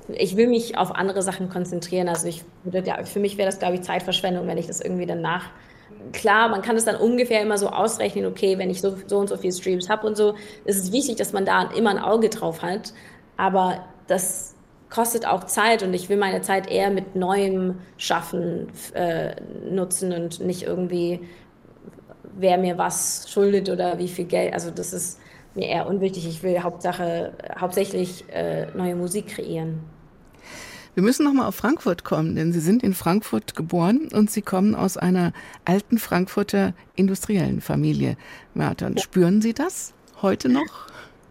ich 0.08 0.38
will 0.38 0.48
mich 0.48 0.78
auf 0.78 0.96
andere 0.96 1.22
Sachen 1.22 1.50
konzentrieren. 1.50 2.08
Also 2.08 2.30
ich 2.30 2.46
würde, 2.64 2.94
für 3.04 3.20
mich 3.20 3.38
wäre 3.38 3.50
das, 3.50 3.60
glaube 3.60 3.76
ich, 3.76 3.82
Zeitverschwendung, 3.82 4.48
wenn 4.48 4.58
ich 4.58 4.68
das 4.68 4.80
irgendwie 4.80 5.06
danach 5.06 5.50
klar, 6.12 6.50
man 6.50 6.62
kann 6.62 6.76
es 6.76 6.86
dann 6.86 6.96
ungefähr 6.96 7.42
immer 7.42 7.58
so 7.58 7.70
ausrechnen, 7.70 8.26
okay, 8.26 8.58
wenn 8.58 8.70
ich 8.70 8.82
so, 8.82 8.96
so 9.08 9.18
und 9.18 9.30
so 9.30 9.38
viele 9.38 9.54
Streams 9.54 9.90
habe 9.90 10.08
und 10.08 10.18
so, 10.18 10.36
ist 10.66 10.78
es 10.78 10.92
wichtig, 10.92 11.18
dass 11.18 11.34
man 11.34 11.46
da 11.46 11.70
immer 11.72 11.92
ein 11.92 12.00
Auge 12.00 12.30
drauf 12.30 12.62
hat. 12.62 12.94
Aber 13.38 13.86
das 14.08 14.56
kostet 14.90 15.28
auch 15.28 15.44
Zeit 15.46 15.84
und 15.84 15.94
ich 15.94 16.10
will 16.10 16.18
meine 16.18 16.42
Zeit 16.42 16.70
eher 16.70 16.90
mit 16.90 17.16
neuem 17.16 17.80
Schaffen 17.98 18.68
äh, 18.94 19.36
nutzen 19.70 20.14
und 20.14 20.40
nicht 20.40 20.64
irgendwie, 20.64 21.22
wer 22.38 22.58
mir 22.58 22.78
was 22.78 23.28
schuldet 23.30 23.70
oder 23.70 24.00
wie 24.00 24.08
viel 24.08 24.26
Geld. 24.26 24.54
Also 24.54 24.72
das 24.72 24.94
ist 24.94 25.20
mir 25.54 25.68
eher 25.68 25.88
unwichtig. 25.88 26.28
Ich 26.28 26.44
will 26.44 26.62
Hauptsache, 26.62 27.34
hauptsächlich 27.60 28.26
äh, 28.30 28.68
neue 28.76 28.96
Musik 28.96 29.28
kreieren. 29.28 29.82
Wir 30.96 31.04
müssen 31.04 31.26
noch 31.26 31.34
mal 31.34 31.46
auf 31.46 31.56
Frankfurt 31.56 32.06
kommen, 32.06 32.38
denn 32.38 32.54
Sie 32.54 32.62
sind 32.62 32.82
in 32.82 32.94
Frankfurt 32.94 33.54
geboren 33.54 34.08
und 34.14 34.32
Sie 34.32 34.42
kommen 34.42 34.76
aus 34.76 34.96
einer 34.96 35.34
alten 35.66 35.98
Frankfurter 35.98 36.74
industriellen 36.96 37.60
Familie. 37.60 38.16
Merton, 38.54 38.98
spüren 38.98 39.42
Sie 39.42 39.54
das 39.54 39.94
heute 40.22 40.48
noch? 40.48 40.88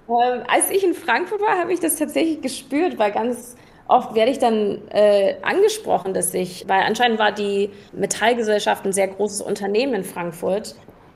Ähm, 0.06 0.42
als 0.52 0.68
ich 0.70 0.84
in 0.84 0.92
Frankfurt 0.92 1.40
war, 1.40 1.58
habe 1.58 1.72
ich 1.72 1.80
das 1.80 1.96
tatsächlich 1.96 2.42
gespürt, 2.42 2.98
weil 2.98 3.10
ganz 3.10 3.56
oft 3.88 4.14
werde 4.14 4.32
ich 4.32 4.38
dann 4.38 4.82
äh, 4.90 5.36
angesprochen, 5.40 6.12
dass 6.12 6.34
ich, 6.34 6.68
weil 6.68 6.82
anscheinend 6.82 7.18
war 7.18 7.32
die 7.32 7.70
Metallgesellschaft 7.94 8.84
ein 8.84 8.92
sehr 8.92 9.08
großes 9.08 9.40
Unternehmen 9.40 9.94
in 9.94 10.04
Frankfurt 10.04 10.74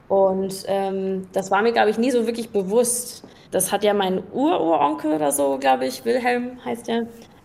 und 0.09 0.65
ähm, 0.69 1.29
das 1.35 1.51
war 1.51 1.61
mir, 1.61 1.73
glaube 1.73 1.91
ich, 1.91 1.99
nie 1.99 2.11
so 2.11 2.25
wirklich 2.27 2.49
bewusst. 2.49 3.25
Das 3.51 3.73
hat 3.73 3.85
ja 3.85 3.93
mein 3.93 4.23
Ururonkel 4.33 5.13
oder 5.13 5.33
so, 5.33 5.59
glaube 5.59 5.85
ich, 5.85 6.07
Wilhelm 6.07 6.65
heißt 6.65 6.89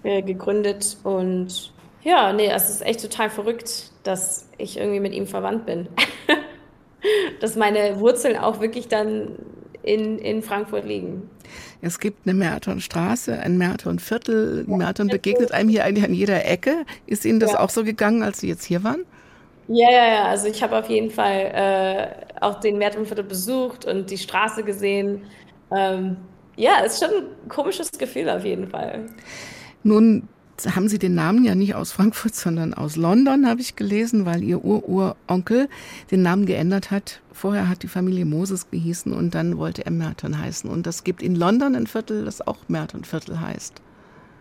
der, 0.04 0.22
gegründet 0.22 0.98
und 1.04 1.72
ja, 2.04 2.34
nee, 2.34 2.50
es 2.50 2.70
ist 2.70 2.86
echt 2.86 3.02
total 3.02 3.30
verrückt, 3.30 3.92
dass 4.04 4.50
ich 4.58 4.78
irgendwie 4.78 5.00
mit 5.00 5.14
ihm 5.14 5.26
verwandt 5.26 5.66
bin. 5.66 5.88
dass 7.40 7.56
meine 7.56 8.00
Wurzeln 8.00 8.38
auch 8.38 8.60
wirklich 8.60 8.88
dann 8.88 9.38
in, 9.84 10.18
in 10.20 10.42
Frankfurt 10.42 10.86
liegen. 10.86 11.30
Es 11.82 12.00
gibt 12.00 12.26
eine 12.26 12.34
Mertonstraße, 12.34 13.38
ein 13.40 13.58
Mertonviertel. 13.58 14.64
Merton 14.68 15.08
begegnet 15.08 15.52
einem 15.52 15.70
hier 15.70 15.84
eigentlich 15.84 16.06
an 16.06 16.14
jeder 16.14 16.46
Ecke. 16.46 16.86
Ist 17.06 17.26
Ihnen 17.26 17.42
das 17.42 17.54
ja. 17.54 17.60
auch 17.60 17.70
so 17.70 17.84
gegangen, 17.84 18.24
als 18.24 18.40
Sie 18.40 18.48
jetzt 18.48 18.64
hier 18.64 18.84
waren? 18.84 19.04
Ja, 19.68 19.92
ja, 19.92 20.08
ja. 20.08 20.24
Also 20.26 20.48
ich 20.48 20.64
habe 20.64 20.78
auf 20.78 20.90
jeden 20.90 21.12
Fall 21.12 21.52
äh, 21.54 22.42
auch 22.42 22.60
den 22.60 22.78
Mertonviertel 22.78 23.26
besucht 23.26 23.86
und 23.86 24.10
die 24.10 24.18
Straße 24.18 24.64
gesehen. 24.64 25.24
Ähm, 25.76 26.18
ja, 26.56 26.80
ist 26.80 27.04
schon 27.04 27.12
ein 27.12 27.50
komisches 27.50 27.92
Gefühl 27.92 28.30
auf 28.30 28.46
jeden 28.46 28.68
Fall. 28.68 29.08
Nun 29.84 30.28
haben 30.76 30.88
Sie 30.88 31.00
den 31.00 31.16
Namen 31.16 31.44
ja 31.44 31.56
nicht 31.56 31.76
aus 31.76 31.92
Frankfurt, 31.92 32.36
sondern 32.36 32.74
aus 32.74 32.96
London, 32.96 33.48
habe 33.48 33.62
ich 33.62 33.76
gelesen, 33.76 34.26
weil 34.26 34.44
Ihr 34.44 34.64
Ururonkel 34.64 35.68
den 36.12 36.22
Namen 36.22 36.46
geändert 36.46 36.92
hat. 36.92 37.22
Vorher 37.32 37.68
hat 37.68 37.84
die 37.84 37.88
Familie 37.88 38.26
Moses 38.26 38.70
gehießen 38.70 39.12
und 39.14 39.36
dann 39.36 39.58
wollte 39.58 39.86
er 39.86 39.92
Merton 39.92 40.40
heißen. 40.40 40.70
Und 40.70 40.86
das 40.86 41.04
gibt 41.04 41.22
in 41.22 41.36
London 41.36 41.76
ein 41.76 41.88
Viertel, 41.88 42.26
das 42.26 42.46
auch 42.46 42.58
Merton 42.68 43.04
Viertel 43.04 43.42
heißt. 43.42 43.82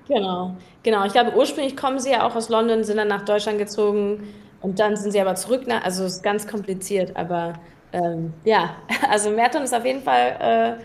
Genau, 0.09 0.57
genau. 0.83 1.05
Ich 1.07 1.13
glaube, 1.13 1.35
ursprünglich 1.37 1.77
kommen 1.77 1.99
sie 1.99 2.11
ja 2.11 2.27
auch 2.27 2.37
aus 2.37 2.49
London, 2.49 2.85
sind 2.85 2.99
dann 2.99 3.09
nach 3.09 3.25
Deutschland 3.25 3.59
gezogen 3.59 4.23
und 4.61 4.79
dann 4.79 4.97
sind 4.97 5.13
sie 5.13 5.21
aber 5.21 5.35
zurück. 5.35 5.67
Nach, 5.67 5.83
also 5.83 6.05
es 6.05 6.17
ist 6.17 6.23
ganz 6.23 6.47
kompliziert, 6.47 7.17
aber 7.17 7.55
ähm, 7.93 8.33
ja, 8.45 8.77
also 9.11 9.31
Merton 9.31 9.63
ist 9.63 9.75
auf 9.75 9.85
jeden 9.85 10.03
Fall 10.03 10.79
äh, 10.79 10.83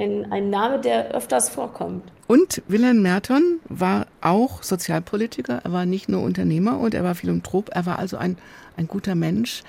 ein, 0.00 0.32
ein 0.32 0.50
Name, 0.50 0.80
der 0.80 1.12
öfters 1.14 1.48
vorkommt. 1.48 2.10
Und 2.26 2.62
Wilhelm 2.68 3.02
Merton 3.02 3.60
war 3.68 4.06
auch 4.20 4.62
Sozialpolitiker, 4.62 5.60
er 5.64 5.72
war 5.72 5.84
nicht 5.84 6.08
nur 6.08 6.22
Unternehmer 6.22 6.78
und 6.78 6.94
er 6.94 7.04
war 7.04 7.14
Philanthrop, 7.14 7.70
er 7.72 7.86
war 7.86 7.98
also 7.98 8.16
ein, 8.16 8.38
ein 8.76 8.86
guter 8.86 9.14
Mensch. 9.14 9.62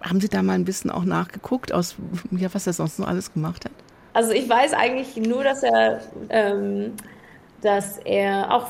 Haben 0.00 0.20
Sie 0.20 0.28
da 0.28 0.42
mal 0.42 0.54
ein 0.54 0.64
bisschen 0.64 0.90
auch 0.90 1.04
nachgeguckt, 1.04 1.72
aus, 1.72 1.96
ja, 2.30 2.48
was 2.52 2.66
er 2.66 2.72
sonst 2.72 2.98
noch 2.98 3.06
alles 3.06 3.32
gemacht 3.32 3.64
hat? 3.64 3.72
Also 4.12 4.32
ich 4.32 4.48
weiß 4.48 4.72
eigentlich 4.74 5.16
nur, 5.16 5.44
dass 5.44 5.62
er, 5.62 6.00
ähm, 6.30 6.94
dass 7.60 7.98
er 7.98 8.52
auch 8.52 8.66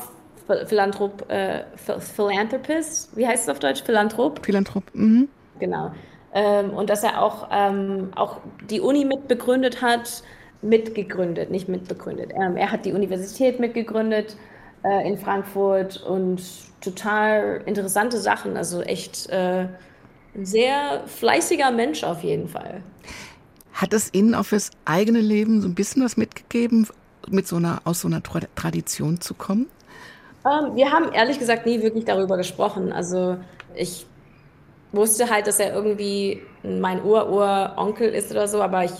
Philanthrop, 0.67 1.29
äh, 1.31 1.63
Philanthropist, 2.15 3.15
wie 3.15 3.25
heißt 3.25 3.43
es 3.43 3.49
auf 3.49 3.59
Deutsch? 3.59 3.83
Philanthrop? 3.83 4.45
Philanthrop, 4.45 4.83
mhm. 4.93 5.29
Genau. 5.59 5.91
Ähm, 6.33 6.71
und 6.71 6.89
dass 6.89 7.03
er 7.03 7.21
auch, 7.21 7.47
ähm, 7.51 8.11
auch 8.15 8.37
die 8.69 8.81
Uni 8.81 9.05
mitbegründet 9.05 9.81
hat, 9.81 10.23
mitgegründet, 10.61 11.49
nicht 11.51 11.67
mitbegründet. 11.67 12.31
Ähm, 12.33 12.57
er 12.57 12.71
hat 12.71 12.85
die 12.85 12.93
Universität 12.93 13.59
mitgegründet 13.59 14.35
äh, 14.83 15.07
in 15.07 15.17
Frankfurt 15.17 16.01
und 16.03 16.41
total 16.81 17.61
interessante 17.65 18.17
Sachen. 18.17 18.57
Also 18.57 18.81
echt 18.81 19.29
äh, 19.29 19.67
ein 20.35 20.45
sehr 20.45 21.03
fleißiger 21.07 21.71
Mensch 21.71 22.03
auf 22.03 22.23
jeden 22.23 22.47
Fall. 22.47 22.81
Hat 23.73 23.93
es 23.93 24.13
Ihnen 24.13 24.35
auch 24.35 24.45
fürs 24.45 24.71
eigene 24.85 25.19
Leben 25.19 25.61
so 25.61 25.67
ein 25.67 25.75
bisschen 25.75 26.03
was 26.03 26.17
mitgegeben, 26.17 26.87
mit 27.29 27.47
so 27.47 27.55
einer, 27.55 27.81
aus 27.83 28.01
so 28.01 28.07
einer 28.07 28.21
Tradition 28.23 29.21
zu 29.21 29.33
kommen? 29.33 29.67
Ähm, 30.45 30.75
wir 30.75 30.91
haben 30.91 31.11
ehrlich 31.13 31.39
gesagt 31.39 31.65
nie 31.65 31.81
wirklich 31.81 32.05
darüber 32.05 32.37
gesprochen. 32.37 32.91
Also 32.91 33.37
ich 33.75 34.05
wusste 34.91 35.29
halt, 35.29 35.47
dass 35.47 35.59
er 35.59 35.73
irgendwie 35.73 36.41
mein 36.63 37.03
Ur-Ur-Onkel 37.03 38.09
ist 38.09 38.31
oder 38.31 38.47
so, 38.47 38.61
aber 38.61 38.83
ich 38.83 38.93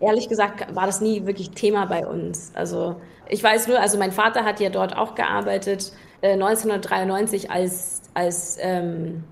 ehrlich 0.00 0.28
gesagt 0.28 0.74
war 0.74 0.86
das 0.86 1.00
nie 1.00 1.26
wirklich 1.26 1.50
Thema 1.50 1.86
bei 1.86 2.06
uns. 2.06 2.52
Also 2.54 2.96
ich 3.28 3.42
weiß 3.42 3.68
nur, 3.68 3.80
also 3.80 3.98
mein 3.98 4.12
Vater 4.12 4.44
hat 4.44 4.60
ja 4.60 4.70
dort 4.70 4.96
auch 4.96 5.14
gearbeitet, 5.14 5.92
äh, 6.20 6.32
1993, 6.32 7.50
als, 7.50 8.02
als, 8.14 8.58
ähm, 8.60 9.24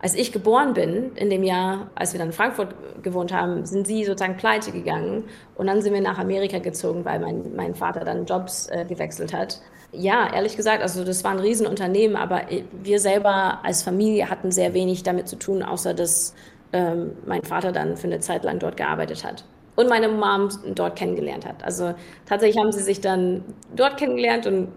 als 0.00 0.14
ich 0.14 0.32
geboren 0.32 0.74
bin, 0.74 1.12
in 1.14 1.30
dem 1.30 1.44
Jahr, 1.44 1.90
als 1.94 2.12
wir 2.12 2.18
dann 2.18 2.28
in 2.28 2.32
Frankfurt 2.32 2.74
gewohnt 3.02 3.32
haben, 3.32 3.64
sind 3.64 3.86
sie 3.86 4.04
sozusagen 4.04 4.36
pleite 4.36 4.72
gegangen 4.72 5.24
und 5.54 5.66
dann 5.68 5.80
sind 5.82 5.94
wir 5.94 6.00
nach 6.00 6.18
Amerika 6.18 6.58
gezogen, 6.58 7.04
weil 7.04 7.20
mein, 7.20 7.54
mein 7.54 7.74
Vater 7.74 8.00
dann 8.04 8.26
Jobs 8.26 8.68
äh, 8.68 8.84
gewechselt 8.84 9.32
hat. 9.32 9.60
Ja, 9.92 10.32
ehrlich 10.32 10.56
gesagt, 10.56 10.82
also 10.82 11.04
das 11.04 11.22
war 11.22 11.32
ein 11.32 11.38
Riesenunternehmen, 11.38 12.16
aber 12.16 12.42
wir 12.82 12.98
selber 12.98 13.60
als 13.62 13.82
Familie 13.82 14.30
hatten 14.30 14.50
sehr 14.50 14.74
wenig 14.74 15.02
damit 15.02 15.28
zu 15.28 15.36
tun, 15.36 15.62
außer 15.62 15.92
dass 15.94 16.34
ähm, 16.72 17.12
mein 17.26 17.44
Vater 17.44 17.72
dann 17.72 17.96
für 17.98 18.06
eine 18.06 18.20
Zeit 18.20 18.42
lang 18.44 18.58
dort 18.58 18.78
gearbeitet 18.78 19.22
hat 19.22 19.44
und 19.76 19.88
meine 19.88 20.08
Mom 20.08 20.48
dort 20.74 20.96
kennengelernt 20.96 21.46
hat. 21.46 21.62
Also 21.64 21.94
tatsächlich 22.26 22.58
haben 22.58 22.72
sie 22.72 22.82
sich 22.82 23.00
dann 23.00 23.42
dort 23.74 23.96
kennengelernt 23.96 24.46
und 24.46 24.68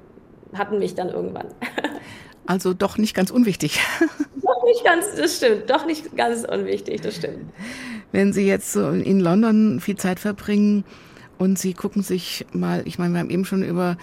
hatten 0.53 0.79
mich 0.79 0.95
dann 0.95 1.09
irgendwann. 1.09 1.47
Also 2.47 2.75
doch 2.75 2.99
nicht 2.99 3.15
ganz 3.15 3.31
unwichtig. 3.31 3.79
Doch 4.35 4.63
nicht 4.65 4.85
ganz, 4.85 5.15
das 5.15 5.37
stimmt. 5.37 5.67
Doch 5.67 5.87
nicht 5.87 6.15
ganz 6.15 6.43
unwichtig, 6.43 7.01
das 7.01 7.15
stimmt. 7.15 7.51
Wenn 8.11 8.33
Sie 8.33 8.45
jetzt 8.45 8.71
so 8.71 8.89
in 8.89 9.19
London 9.19 9.79
viel 9.79 9.95
Zeit 9.95 10.19
verbringen, 10.19 10.83
und 11.37 11.59
Sie 11.59 11.73
gucken 11.73 12.01
sich 12.01 12.45
mal, 12.53 12.83
ich 12.85 12.97
meine, 12.97 13.13
wir 13.13 13.19
haben 13.19 13.29
eben 13.29 13.45
schon 13.45 13.63
über 13.63 13.97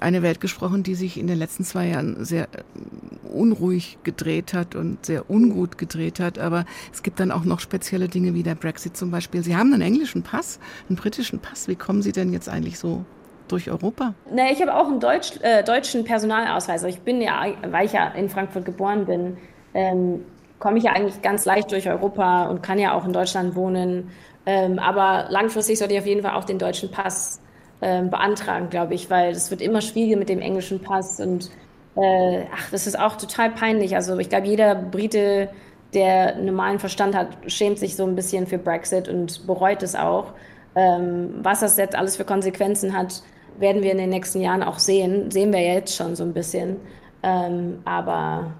eine 0.00 0.22
Welt 0.22 0.40
gesprochen, 0.40 0.82
die 0.82 0.94
sich 0.94 1.18
in 1.18 1.26
den 1.26 1.38
letzten 1.38 1.64
zwei 1.64 1.88
Jahren 1.88 2.24
sehr 2.24 2.44
äh, 2.44 3.28
unruhig 3.28 3.98
gedreht 4.02 4.54
hat 4.54 4.74
und 4.74 5.06
sehr 5.06 5.30
ungut 5.30 5.78
gedreht 5.78 6.20
hat. 6.20 6.38
Aber 6.38 6.64
es 6.92 7.02
gibt 7.02 7.20
dann 7.20 7.30
auch 7.30 7.44
noch 7.44 7.60
spezielle 7.60 8.08
Dinge 8.08 8.34
wie 8.34 8.42
der 8.42 8.54
Brexit 8.54 8.96
zum 8.96 9.10
Beispiel. 9.10 9.42
Sie 9.42 9.56
haben 9.56 9.72
einen 9.72 9.82
englischen 9.82 10.22
Pass, 10.22 10.58
einen 10.88 10.96
britischen 10.96 11.38
Pass. 11.38 11.68
Wie 11.68 11.76
kommen 11.76 12.02
Sie 12.02 12.12
denn 12.12 12.32
jetzt 12.32 12.48
eigentlich 12.48 12.78
so 12.78 13.04
durch 13.48 13.70
Europa? 13.70 14.14
Nee, 14.32 14.52
ich 14.52 14.60
habe 14.60 14.74
auch 14.74 14.88
einen 14.88 15.00
Deutsch, 15.00 15.32
äh, 15.42 15.62
deutschen 15.64 16.04
Personalausweis. 16.04 16.82
Also 16.82 16.86
ich 16.86 17.00
bin 17.00 17.20
ja, 17.20 17.44
weil 17.70 17.86
ich 17.86 17.92
ja 17.92 18.08
in 18.08 18.28
Frankfurt 18.28 18.64
geboren 18.64 19.06
bin, 19.06 19.36
ähm, 19.74 20.20
komme 20.58 20.78
ich 20.78 20.84
ja 20.84 20.92
eigentlich 20.92 21.20
ganz 21.22 21.44
leicht 21.44 21.72
durch 21.72 21.88
Europa 21.88 22.44
und 22.46 22.62
kann 22.62 22.78
ja 22.78 22.94
auch 22.94 23.04
in 23.04 23.12
Deutschland 23.12 23.54
wohnen 23.54 24.10
ähm, 24.46 24.78
aber 24.78 25.26
langfristig 25.30 25.78
sollte 25.78 25.94
ich 25.94 26.00
auf 26.00 26.06
jeden 26.06 26.22
Fall 26.22 26.34
auch 26.34 26.44
den 26.44 26.58
deutschen 26.58 26.90
Pass 26.90 27.40
ähm, 27.80 28.10
beantragen, 28.10 28.68
glaube 28.70 28.94
ich, 28.94 29.10
weil 29.10 29.32
es 29.32 29.50
wird 29.50 29.62
immer 29.62 29.80
schwieriger 29.80 30.18
mit 30.18 30.28
dem 30.28 30.40
englischen 30.40 30.80
Pass 30.80 31.20
und 31.20 31.50
äh, 31.96 32.44
ach, 32.52 32.70
das 32.70 32.86
ist 32.86 32.98
auch 32.98 33.16
total 33.16 33.50
peinlich. 33.50 33.94
Also 33.94 34.18
ich 34.18 34.28
glaube, 34.28 34.46
jeder 34.46 34.74
Brite, 34.74 35.48
der 35.94 36.36
normalen 36.36 36.78
Verstand 36.78 37.14
hat, 37.14 37.28
schämt 37.46 37.78
sich 37.78 37.96
so 37.96 38.04
ein 38.04 38.16
bisschen 38.16 38.46
für 38.46 38.58
Brexit 38.58 39.08
und 39.08 39.46
bereut 39.46 39.82
es 39.82 39.94
auch. 39.94 40.32
Ähm, 40.74 41.34
was 41.42 41.60
das 41.60 41.76
jetzt 41.76 41.94
alles 41.94 42.16
für 42.16 42.24
Konsequenzen 42.24 42.96
hat, 42.96 43.22
werden 43.58 43.82
wir 43.82 43.92
in 43.92 43.98
den 43.98 44.10
nächsten 44.10 44.40
Jahren 44.40 44.62
auch 44.64 44.80
sehen. 44.80 45.30
Sehen 45.30 45.52
wir 45.52 45.60
jetzt 45.60 45.94
schon 45.94 46.16
so 46.16 46.24
ein 46.24 46.32
bisschen. 46.32 46.76
Ähm, 47.22 47.78
aber 47.84 48.54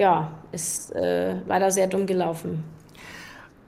ja, 0.00 0.32
ist 0.50 0.94
äh, 0.96 1.34
leider 1.46 1.70
sehr 1.70 1.86
dumm 1.86 2.06
gelaufen. 2.06 2.64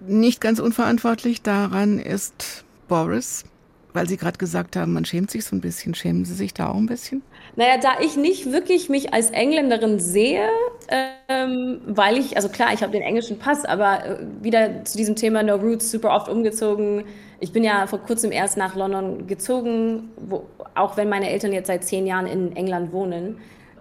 Nicht 0.00 0.40
ganz 0.40 0.58
unverantwortlich 0.58 1.42
daran 1.42 1.98
ist 1.98 2.64
Boris, 2.88 3.44
weil 3.92 4.08
Sie 4.08 4.16
gerade 4.16 4.38
gesagt 4.38 4.74
haben, 4.74 4.94
man 4.94 5.04
schämt 5.04 5.30
sich 5.30 5.44
so 5.44 5.54
ein 5.54 5.60
bisschen. 5.60 5.94
Schämen 5.94 6.24
Sie 6.24 6.32
sich 6.32 6.54
da 6.54 6.70
auch 6.70 6.76
ein 6.76 6.86
bisschen? 6.86 7.22
Naja, 7.54 7.76
da 7.76 8.00
ich 8.00 8.16
nicht 8.16 8.50
wirklich 8.50 8.88
mich 8.88 9.12
als 9.12 9.30
Engländerin 9.30 10.00
sehe, 10.00 10.48
ähm, 10.88 11.82
weil 11.86 12.16
ich, 12.16 12.34
also 12.34 12.48
klar, 12.48 12.72
ich 12.72 12.82
habe 12.82 12.92
den 12.92 13.02
englischen 13.02 13.38
Pass, 13.38 13.66
aber 13.66 14.04
äh, 14.04 14.16
wieder 14.40 14.86
zu 14.86 14.96
diesem 14.96 15.14
Thema 15.14 15.42
No 15.42 15.56
Roots 15.56 15.90
super 15.90 16.16
oft 16.16 16.30
umgezogen. 16.30 17.04
Ich 17.40 17.52
bin 17.52 17.62
ja 17.62 17.86
vor 17.86 17.98
kurzem 17.98 18.32
erst 18.32 18.56
nach 18.56 18.74
London 18.74 19.26
gezogen, 19.26 20.08
wo, 20.16 20.46
auch 20.74 20.96
wenn 20.96 21.10
meine 21.10 21.28
Eltern 21.28 21.52
jetzt 21.52 21.66
seit 21.66 21.84
zehn 21.84 22.06
Jahren 22.06 22.26
in 22.26 22.56
England 22.56 22.90
wohnen 22.90 23.36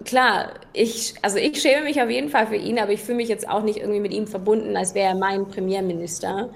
klar, 0.06 0.52
ich, 0.74 1.16
also 1.22 1.38
ich 1.38 1.62
schäme 1.62 1.84
mich 1.84 2.02
auf 2.02 2.10
jeden 2.10 2.30
Fall 2.30 2.48
für 2.48 2.56
ihn, 2.56 2.80
aber 2.80 2.92
ich 2.92 3.02
fühle 3.02 3.18
mich 3.18 3.30
jetzt 3.30 3.48
auch 3.50 3.64
nicht 3.64 3.80
irgendwie 3.80 4.00
mit 4.00 4.14
ihm 4.14 4.28
verbunden, 4.28 4.76
als 4.78 4.96
wäre 4.96 5.10
er 5.10 5.16
mein 5.16 5.48
Premierminister. 5.48 6.50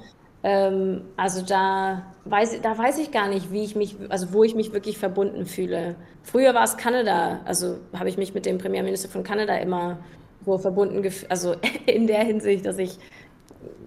Ähm, 0.43 1.01
also 1.17 1.41
da 1.41 2.03
weiß, 2.25 2.61
da 2.61 2.77
weiß 2.77 2.99
ich 2.99 3.11
gar 3.11 3.27
nicht, 3.27 3.51
wie 3.51 3.63
ich 3.63 3.75
mich, 3.75 3.95
also 4.09 4.31
wo 4.33 4.43
ich 4.43 4.55
mich 4.55 4.73
wirklich 4.73 4.97
verbunden 4.97 5.45
fühle. 5.45 5.95
Früher 6.23 6.53
war 6.53 6.63
es 6.63 6.77
Kanada, 6.77 7.41
also 7.45 7.77
habe 7.97 8.09
ich 8.09 8.17
mich 8.17 8.33
mit 8.33 8.45
dem 8.45 8.57
Premierminister 8.57 9.09
von 9.09 9.23
Kanada 9.23 9.55
immer 9.57 9.97
so 10.45 10.57
verbunden 10.57 11.03
also 11.29 11.55
in 11.85 12.07
der 12.07 12.23
Hinsicht, 12.23 12.65
dass 12.65 12.77
ich 12.77 12.99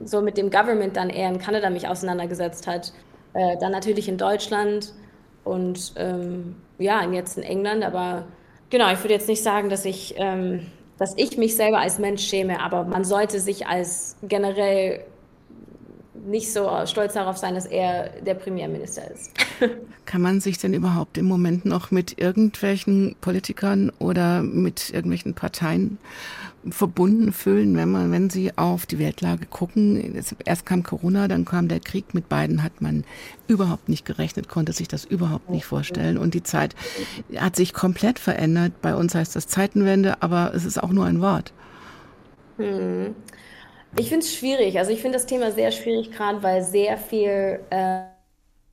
so 0.04 0.20
mit 0.20 0.36
dem 0.36 0.50
Government 0.50 0.96
dann 0.96 1.10
eher 1.10 1.28
in 1.28 1.38
Kanada 1.38 1.70
mich 1.70 1.86
auseinandergesetzt 1.88 2.66
hat. 2.66 2.92
Äh, 3.34 3.56
dann 3.58 3.72
natürlich 3.72 4.08
in 4.08 4.18
Deutschland 4.18 4.94
und 5.44 5.92
ähm, 5.96 6.56
ja, 6.78 7.08
jetzt 7.10 7.38
in 7.38 7.44
England, 7.44 7.84
aber 7.84 8.24
Genau, 8.70 8.92
ich 8.92 8.98
würde 9.02 9.14
jetzt 9.14 9.28
nicht 9.28 9.42
sagen, 9.42 9.70
dass 9.70 9.84
ich, 9.84 10.14
ähm, 10.16 10.66
dass 10.98 11.14
ich 11.16 11.38
mich 11.38 11.56
selber 11.56 11.78
als 11.78 11.98
Mensch 11.98 12.22
schäme, 12.22 12.60
aber 12.60 12.84
man 12.84 13.04
sollte 13.04 13.40
sich 13.40 13.66
als 13.66 14.16
generell 14.22 15.04
nicht 16.26 16.52
so 16.52 16.68
stolz 16.84 17.14
darauf 17.14 17.36
sein, 17.36 17.54
dass 17.54 17.66
er 17.66 18.10
der 18.20 18.34
Premierminister 18.34 19.10
ist. 19.10 19.32
Kann 20.04 20.20
man 20.20 20.40
sich 20.40 20.58
denn 20.58 20.74
überhaupt 20.74 21.16
im 21.16 21.26
Moment 21.26 21.64
noch 21.64 21.90
mit 21.90 22.20
irgendwelchen 22.20 23.16
Politikern 23.20 23.90
oder 23.98 24.42
mit 24.42 24.90
irgendwelchen 24.90 25.34
Parteien 25.34 25.98
verbunden 26.68 27.32
fühlen, 27.32 27.76
wenn 27.76 27.90
man, 27.90 28.10
wenn 28.10 28.30
sie 28.30 28.56
auf 28.56 28.86
die 28.86 28.98
Weltlage 28.98 29.46
gucken. 29.46 30.22
Erst 30.44 30.66
kam 30.66 30.82
Corona, 30.82 31.28
dann 31.28 31.44
kam 31.44 31.68
der 31.68 31.80
Krieg. 31.80 32.14
Mit 32.14 32.28
beiden 32.28 32.62
hat 32.62 32.80
man 32.80 33.04
überhaupt 33.46 33.88
nicht 33.88 34.04
gerechnet, 34.04 34.48
konnte 34.48 34.72
sich 34.72 34.88
das 34.88 35.04
überhaupt 35.04 35.50
nicht 35.50 35.64
vorstellen. 35.64 36.18
Und 36.18 36.34
die 36.34 36.42
Zeit 36.42 36.74
hat 37.36 37.56
sich 37.56 37.72
komplett 37.72 38.18
verändert. 38.18 38.72
Bei 38.82 38.94
uns 38.94 39.14
heißt 39.14 39.36
das 39.36 39.46
Zeitenwende, 39.46 40.22
aber 40.22 40.52
es 40.54 40.64
ist 40.64 40.82
auch 40.82 40.90
nur 40.90 41.06
ein 41.06 41.20
Wort. 41.20 41.52
Hm. 42.56 43.14
Ich 43.96 44.08
finde 44.08 44.24
es 44.24 44.34
schwierig. 44.34 44.78
Also 44.78 44.90
ich 44.90 45.00
finde 45.00 45.16
das 45.16 45.26
Thema 45.26 45.52
sehr 45.52 45.70
schwierig, 45.70 46.10
gerade 46.10 46.42
weil 46.42 46.62
sehr 46.62 46.98
viel 46.98 47.60
äh, 47.70 48.00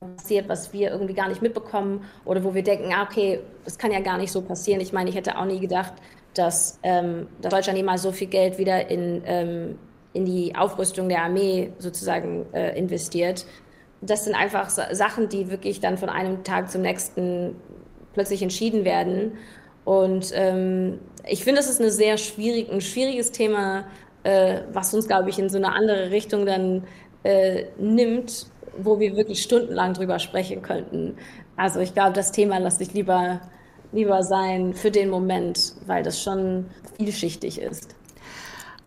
passiert, 0.00 0.48
was 0.48 0.72
wir 0.72 0.90
irgendwie 0.90 1.14
gar 1.14 1.28
nicht 1.28 1.40
mitbekommen 1.40 2.04
oder 2.24 2.44
wo 2.44 2.54
wir 2.54 2.62
denken, 2.62 2.92
ah, 2.92 3.04
okay, 3.04 3.40
das 3.64 3.78
kann 3.78 3.92
ja 3.92 4.00
gar 4.00 4.18
nicht 4.18 4.30
so 4.30 4.42
passieren. 4.42 4.80
Ich 4.80 4.92
meine, 4.92 5.08
ich 5.08 5.16
hätte 5.16 5.38
auch 5.38 5.46
nie 5.46 5.60
gedacht, 5.60 5.94
dass, 6.38 6.78
ähm, 6.82 7.28
dass 7.40 7.52
Deutschland 7.52 7.76
jemals 7.76 8.02
so 8.02 8.12
viel 8.12 8.28
Geld 8.28 8.58
wieder 8.58 8.90
in, 8.90 9.22
ähm, 9.26 9.78
in 10.12 10.24
die 10.24 10.54
Aufrüstung 10.56 11.08
der 11.08 11.22
Armee 11.22 11.72
sozusagen 11.78 12.46
äh, 12.52 12.78
investiert. 12.78 13.46
Das 14.00 14.24
sind 14.24 14.34
einfach 14.34 14.68
Sachen, 14.68 15.28
die 15.28 15.50
wirklich 15.50 15.80
dann 15.80 15.98
von 15.98 16.08
einem 16.08 16.44
Tag 16.44 16.70
zum 16.70 16.82
nächsten 16.82 17.56
plötzlich 18.12 18.42
entschieden 18.42 18.84
werden. 18.84 19.32
Und 19.84 20.32
ähm, 20.34 20.98
ich 21.26 21.44
finde, 21.44 21.60
es 21.60 21.68
ist 21.68 21.80
eine 21.80 21.90
sehr 21.90 22.18
schwierig, 22.18 22.70
ein 22.70 22.80
schwieriges 22.80 23.32
Thema, 23.32 23.84
äh, 24.22 24.62
was 24.72 24.92
uns, 24.92 25.06
glaube 25.06 25.30
ich, 25.30 25.38
in 25.38 25.48
so 25.48 25.58
eine 25.58 25.72
andere 25.72 26.10
Richtung 26.10 26.46
dann 26.46 26.84
äh, 27.22 27.64
nimmt, 27.78 28.46
wo 28.78 28.98
wir 28.98 29.16
wirklich 29.16 29.42
stundenlang 29.42 29.94
drüber 29.94 30.18
sprechen 30.18 30.62
könnten. 30.62 31.16
Also 31.56 31.80
ich 31.80 31.94
glaube, 31.94 32.12
das 32.12 32.32
Thema 32.32 32.58
lasse 32.58 32.82
ich 32.82 32.92
lieber, 32.92 33.40
lieber 33.92 34.22
sein 34.22 34.74
für 34.74 34.90
den 34.90 35.10
Moment, 35.10 35.74
weil 35.86 36.02
das 36.02 36.22
schon 36.22 36.66
vielschichtig 36.96 37.60
ist. 37.60 37.94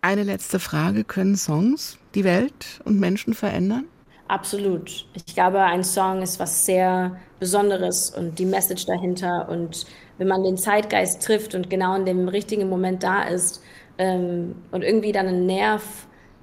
Eine 0.02 0.22
letzte 0.22 0.58
Frage. 0.58 1.04
Können 1.04 1.36
Songs 1.36 1.98
die 2.14 2.24
Welt 2.24 2.80
und 2.84 2.98
Menschen 2.98 3.34
verändern? 3.34 3.86
Absolut. 4.28 5.06
Ich 5.14 5.34
glaube, 5.34 5.60
ein 5.60 5.82
Song 5.82 6.22
ist 6.22 6.38
was 6.38 6.64
sehr 6.64 7.16
Besonderes 7.40 8.10
und 8.10 8.38
die 8.38 8.46
Message 8.46 8.86
dahinter. 8.86 9.48
Und 9.48 9.86
wenn 10.18 10.28
man 10.28 10.44
den 10.44 10.56
Zeitgeist 10.56 11.22
trifft 11.22 11.54
und 11.54 11.68
genau 11.68 11.96
in 11.96 12.04
dem 12.04 12.28
richtigen 12.28 12.68
Moment 12.68 13.02
da 13.02 13.24
ist 13.24 13.62
ähm, 13.98 14.54
und 14.70 14.82
irgendwie 14.82 15.12
dann 15.12 15.26
einen 15.26 15.46
Nerv 15.46 15.82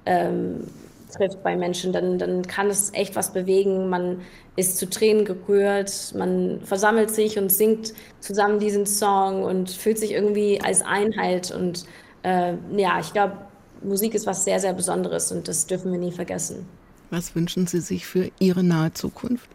ähm, 0.05 0.65
trifft 1.09 1.43
bei 1.43 1.55
Menschen, 1.55 1.93
dann, 1.93 2.17
dann 2.17 2.43
kann 2.43 2.67
es 2.67 2.93
echt 2.93 3.15
was 3.15 3.33
bewegen. 3.33 3.89
Man 3.89 4.21
ist 4.55 4.77
zu 4.77 4.89
Tränen 4.89 5.25
gerührt, 5.25 6.13
man 6.15 6.61
versammelt 6.63 7.11
sich 7.11 7.37
und 7.37 7.51
singt 7.51 7.93
zusammen 8.19 8.59
diesen 8.59 8.85
Song 8.85 9.43
und 9.43 9.69
fühlt 9.69 9.97
sich 9.97 10.11
irgendwie 10.11 10.59
als 10.61 10.81
Einheit. 10.81 11.51
Und 11.51 11.85
äh, 12.23 12.53
ja, 12.75 12.99
ich 12.99 13.13
glaube, 13.13 13.37
Musik 13.81 14.15
ist 14.15 14.25
was 14.25 14.43
sehr, 14.43 14.59
sehr 14.59 14.73
Besonderes 14.73 15.31
und 15.31 15.47
das 15.47 15.67
dürfen 15.67 15.91
wir 15.91 15.99
nie 15.99 16.11
vergessen. 16.11 16.67
Was 17.09 17.35
wünschen 17.35 17.67
Sie 17.67 17.79
sich 17.79 18.05
für 18.05 18.29
Ihre 18.39 18.63
nahe 18.63 18.93
Zukunft? 18.93 19.49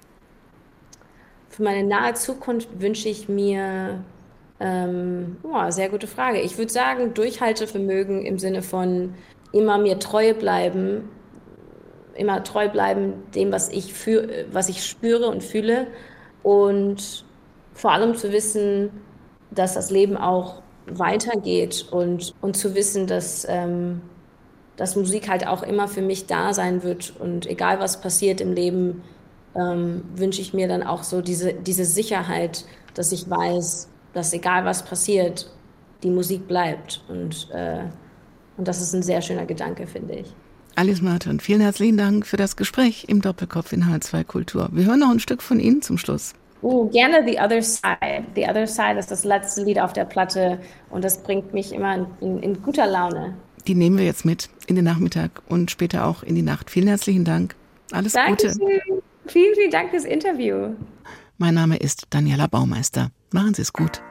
Für 1.50 1.64
meine 1.64 1.86
nahe 1.86 2.14
Zukunft 2.14 2.68
wünsche 2.80 3.10
ich 3.10 3.28
mir, 3.28 4.02
ähm, 4.58 5.36
oh, 5.42 5.70
sehr 5.70 5.90
gute 5.90 6.06
Frage. 6.06 6.40
Ich 6.40 6.56
würde 6.56 6.72
sagen, 6.72 7.12
Durchhaltevermögen 7.12 8.24
im 8.24 8.38
Sinne 8.38 8.62
von 8.62 9.14
immer 9.52 9.76
mir 9.76 9.98
treu 9.98 10.32
bleiben, 10.32 11.10
immer 12.14 12.42
treu 12.44 12.68
bleiben 12.68 13.14
dem, 13.34 13.52
was 13.52 13.68
ich, 13.68 13.92
für, 13.92 14.46
was 14.50 14.68
ich 14.68 14.84
spüre 14.84 15.28
und 15.28 15.42
fühle. 15.42 15.86
Und 16.42 17.24
vor 17.74 17.92
allem 17.92 18.14
zu 18.14 18.32
wissen, 18.32 18.90
dass 19.50 19.74
das 19.74 19.90
Leben 19.90 20.16
auch 20.16 20.62
weitergeht 20.86 21.86
und, 21.90 22.34
und 22.40 22.56
zu 22.56 22.74
wissen, 22.74 23.06
dass, 23.06 23.46
ähm, 23.48 24.02
dass 24.76 24.96
Musik 24.96 25.28
halt 25.28 25.46
auch 25.46 25.62
immer 25.62 25.88
für 25.88 26.02
mich 26.02 26.26
da 26.26 26.52
sein 26.52 26.82
wird. 26.82 27.14
Und 27.18 27.46
egal 27.46 27.78
was 27.78 28.00
passiert 28.00 28.40
im 28.40 28.52
Leben, 28.52 29.02
ähm, 29.54 30.04
wünsche 30.14 30.40
ich 30.40 30.54
mir 30.54 30.68
dann 30.68 30.82
auch 30.82 31.02
so 31.02 31.20
diese, 31.20 31.52
diese 31.52 31.84
Sicherheit, 31.84 32.64
dass 32.94 33.12
ich 33.12 33.28
weiß, 33.28 33.88
dass 34.12 34.32
egal 34.32 34.64
was 34.64 34.84
passiert, 34.84 35.50
die 36.02 36.10
Musik 36.10 36.48
bleibt. 36.48 37.02
Und, 37.08 37.48
äh, 37.52 37.84
und 38.56 38.68
das 38.68 38.80
ist 38.80 38.94
ein 38.94 39.02
sehr 39.02 39.22
schöner 39.22 39.46
Gedanke, 39.46 39.86
finde 39.86 40.14
ich. 40.14 40.34
Alice 40.74 41.02
Martin, 41.02 41.38
vielen 41.38 41.60
herzlichen 41.60 41.98
Dank 41.98 42.26
für 42.26 42.38
das 42.38 42.56
Gespräch 42.56 43.04
im 43.08 43.20
Doppelkopf 43.20 43.72
in 43.72 43.84
H2 43.84 44.24
Kultur. 44.24 44.68
Wir 44.72 44.86
hören 44.86 45.00
noch 45.00 45.10
ein 45.10 45.20
Stück 45.20 45.42
von 45.42 45.60
Ihnen 45.60 45.82
zum 45.82 45.98
Schluss. 45.98 46.32
Uh, 46.62 46.88
gerne 46.90 47.22
The 47.26 47.38
Other 47.38 47.60
Side. 47.60 48.24
The 48.34 48.44
Other 48.44 48.66
Side 48.66 48.98
ist 48.98 49.10
das 49.10 49.24
letzte 49.24 49.64
Lied 49.64 49.78
auf 49.78 49.92
der 49.92 50.04
Platte 50.04 50.60
und 50.90 51.04
das 51.04 51.22
bringt 51.22 51.52
mich 51.52 51.72
immer 51.72 51.94
in, 51.94 52.06
in, 52.20 52.42
in 52.42 52.62
guter 52.62 52.86
Laune. 52.86 53.34
Die 53.66 53.74
nehmen 53.74 53.98
wir 53.98 54.04
jetzt 54.04 54.24
mit 54.24 54.48
in 54.66 54.76
den 54.76 54.84
Nachmittag 54.84 55.42
und 55.48 55.70
später 55.70 56.06
auch 56.06 56.22
in 56.22 56.34
die 56.34 56.42
Nacht. 56.42 56.70
Vielen 56.70 56.88
herzlichen 56.88 57.24
Dank. 57.24 57.54
Alles 57.90 58.12
Dankeschön. 58.12 58.58
Gute. 58.58 59.02
Vielen, 59.26 59.54
vielen 59.54 59.70
Dank 59.70 59.90
fürs 59.90 60.04
Interview. 60.04 60.70
Mein 61.36 61.54
Name 61.54 61.76
ist 61.76 62.06
Daniela 62.10 62.46
Baumeister. 62.46 63.10
Machen 63.30 63.54
Sie 63.54 63.62
es 63.62 63.72
gut. 63.72 64.02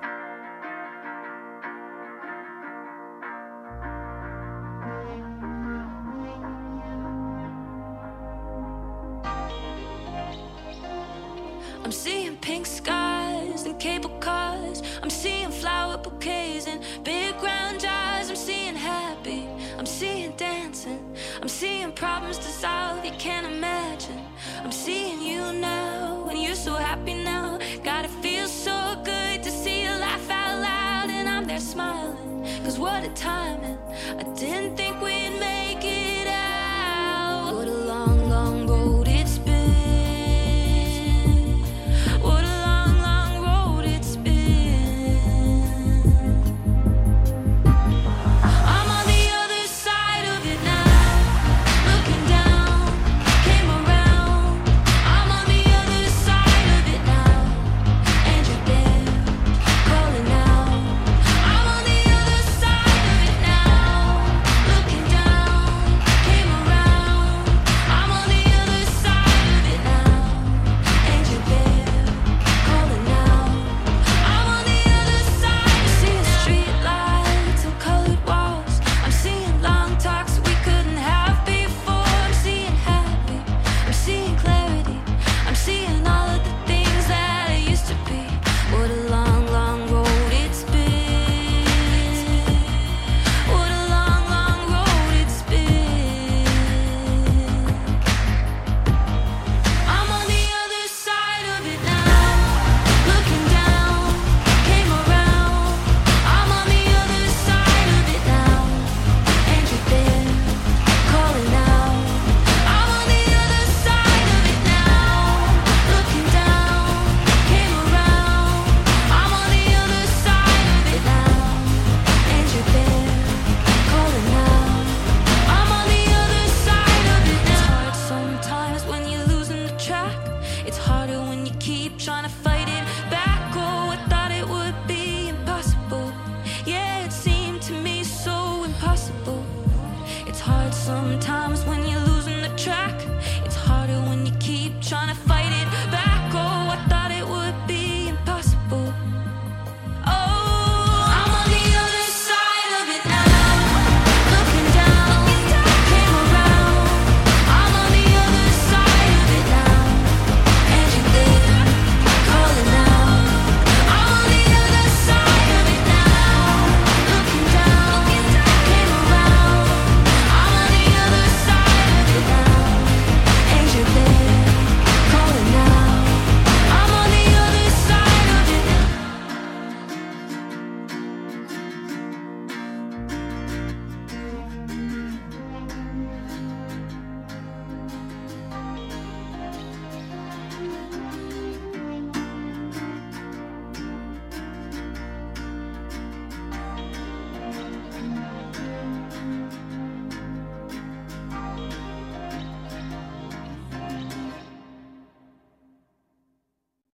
Cars. 14.22 14.82
I'm 15.02 15.10
seeing 15.10 15.50
flower 15.50 15.98
bouquets 15.98 16.68
and 16.68 16.82
big 17.04 17.36
round 17.44 17.82
jars. 17.82 18.30
I'm 18.30 18.36
seeing 18.36 18.76
happy. 18.76 19.48
I'm 19.78 19.86
seeing 19.86 20.32
dancing. 20.38 21.04
I'm 21.42 21.50
seeing 21.50 21.92
problems 21.92 22.38
to 22.38 22.50
solve 22.64 23.04
you 23.04 23.12
can't 23.18 23.48
imagine. 23.48 24.22
I'm 24.64 24.72
seeing 24.72 25.22
you 25.22 25.42
now 25.54 26.28
and 26.30 26.42
you're 26.42 26.56
so 26.56 26.76
happy 26.76 27.16
now. 27.16 27.60
God, 27.84 28.06
it 28.06 28.12
feels 28.22 28.52
so 28.52 28.78
good 29.04 29.44
to 29.44 29.52
see 29.52 29.82
you 29.84 29.90
laugh 29.90 30.30
out 30.30 30.62
loud 30.62 31.10
and 31.10 31.28
I'm 31.28 31.46
there 31.46 31.60
smiling. 31.60 32.46
Cause 32.64 32.78
what 32.78 33.04
a 33.04 33.10
timing. 33.10 33.78
I 34.20 34.24
didn't 34.36 34.78
think 34.78 34.91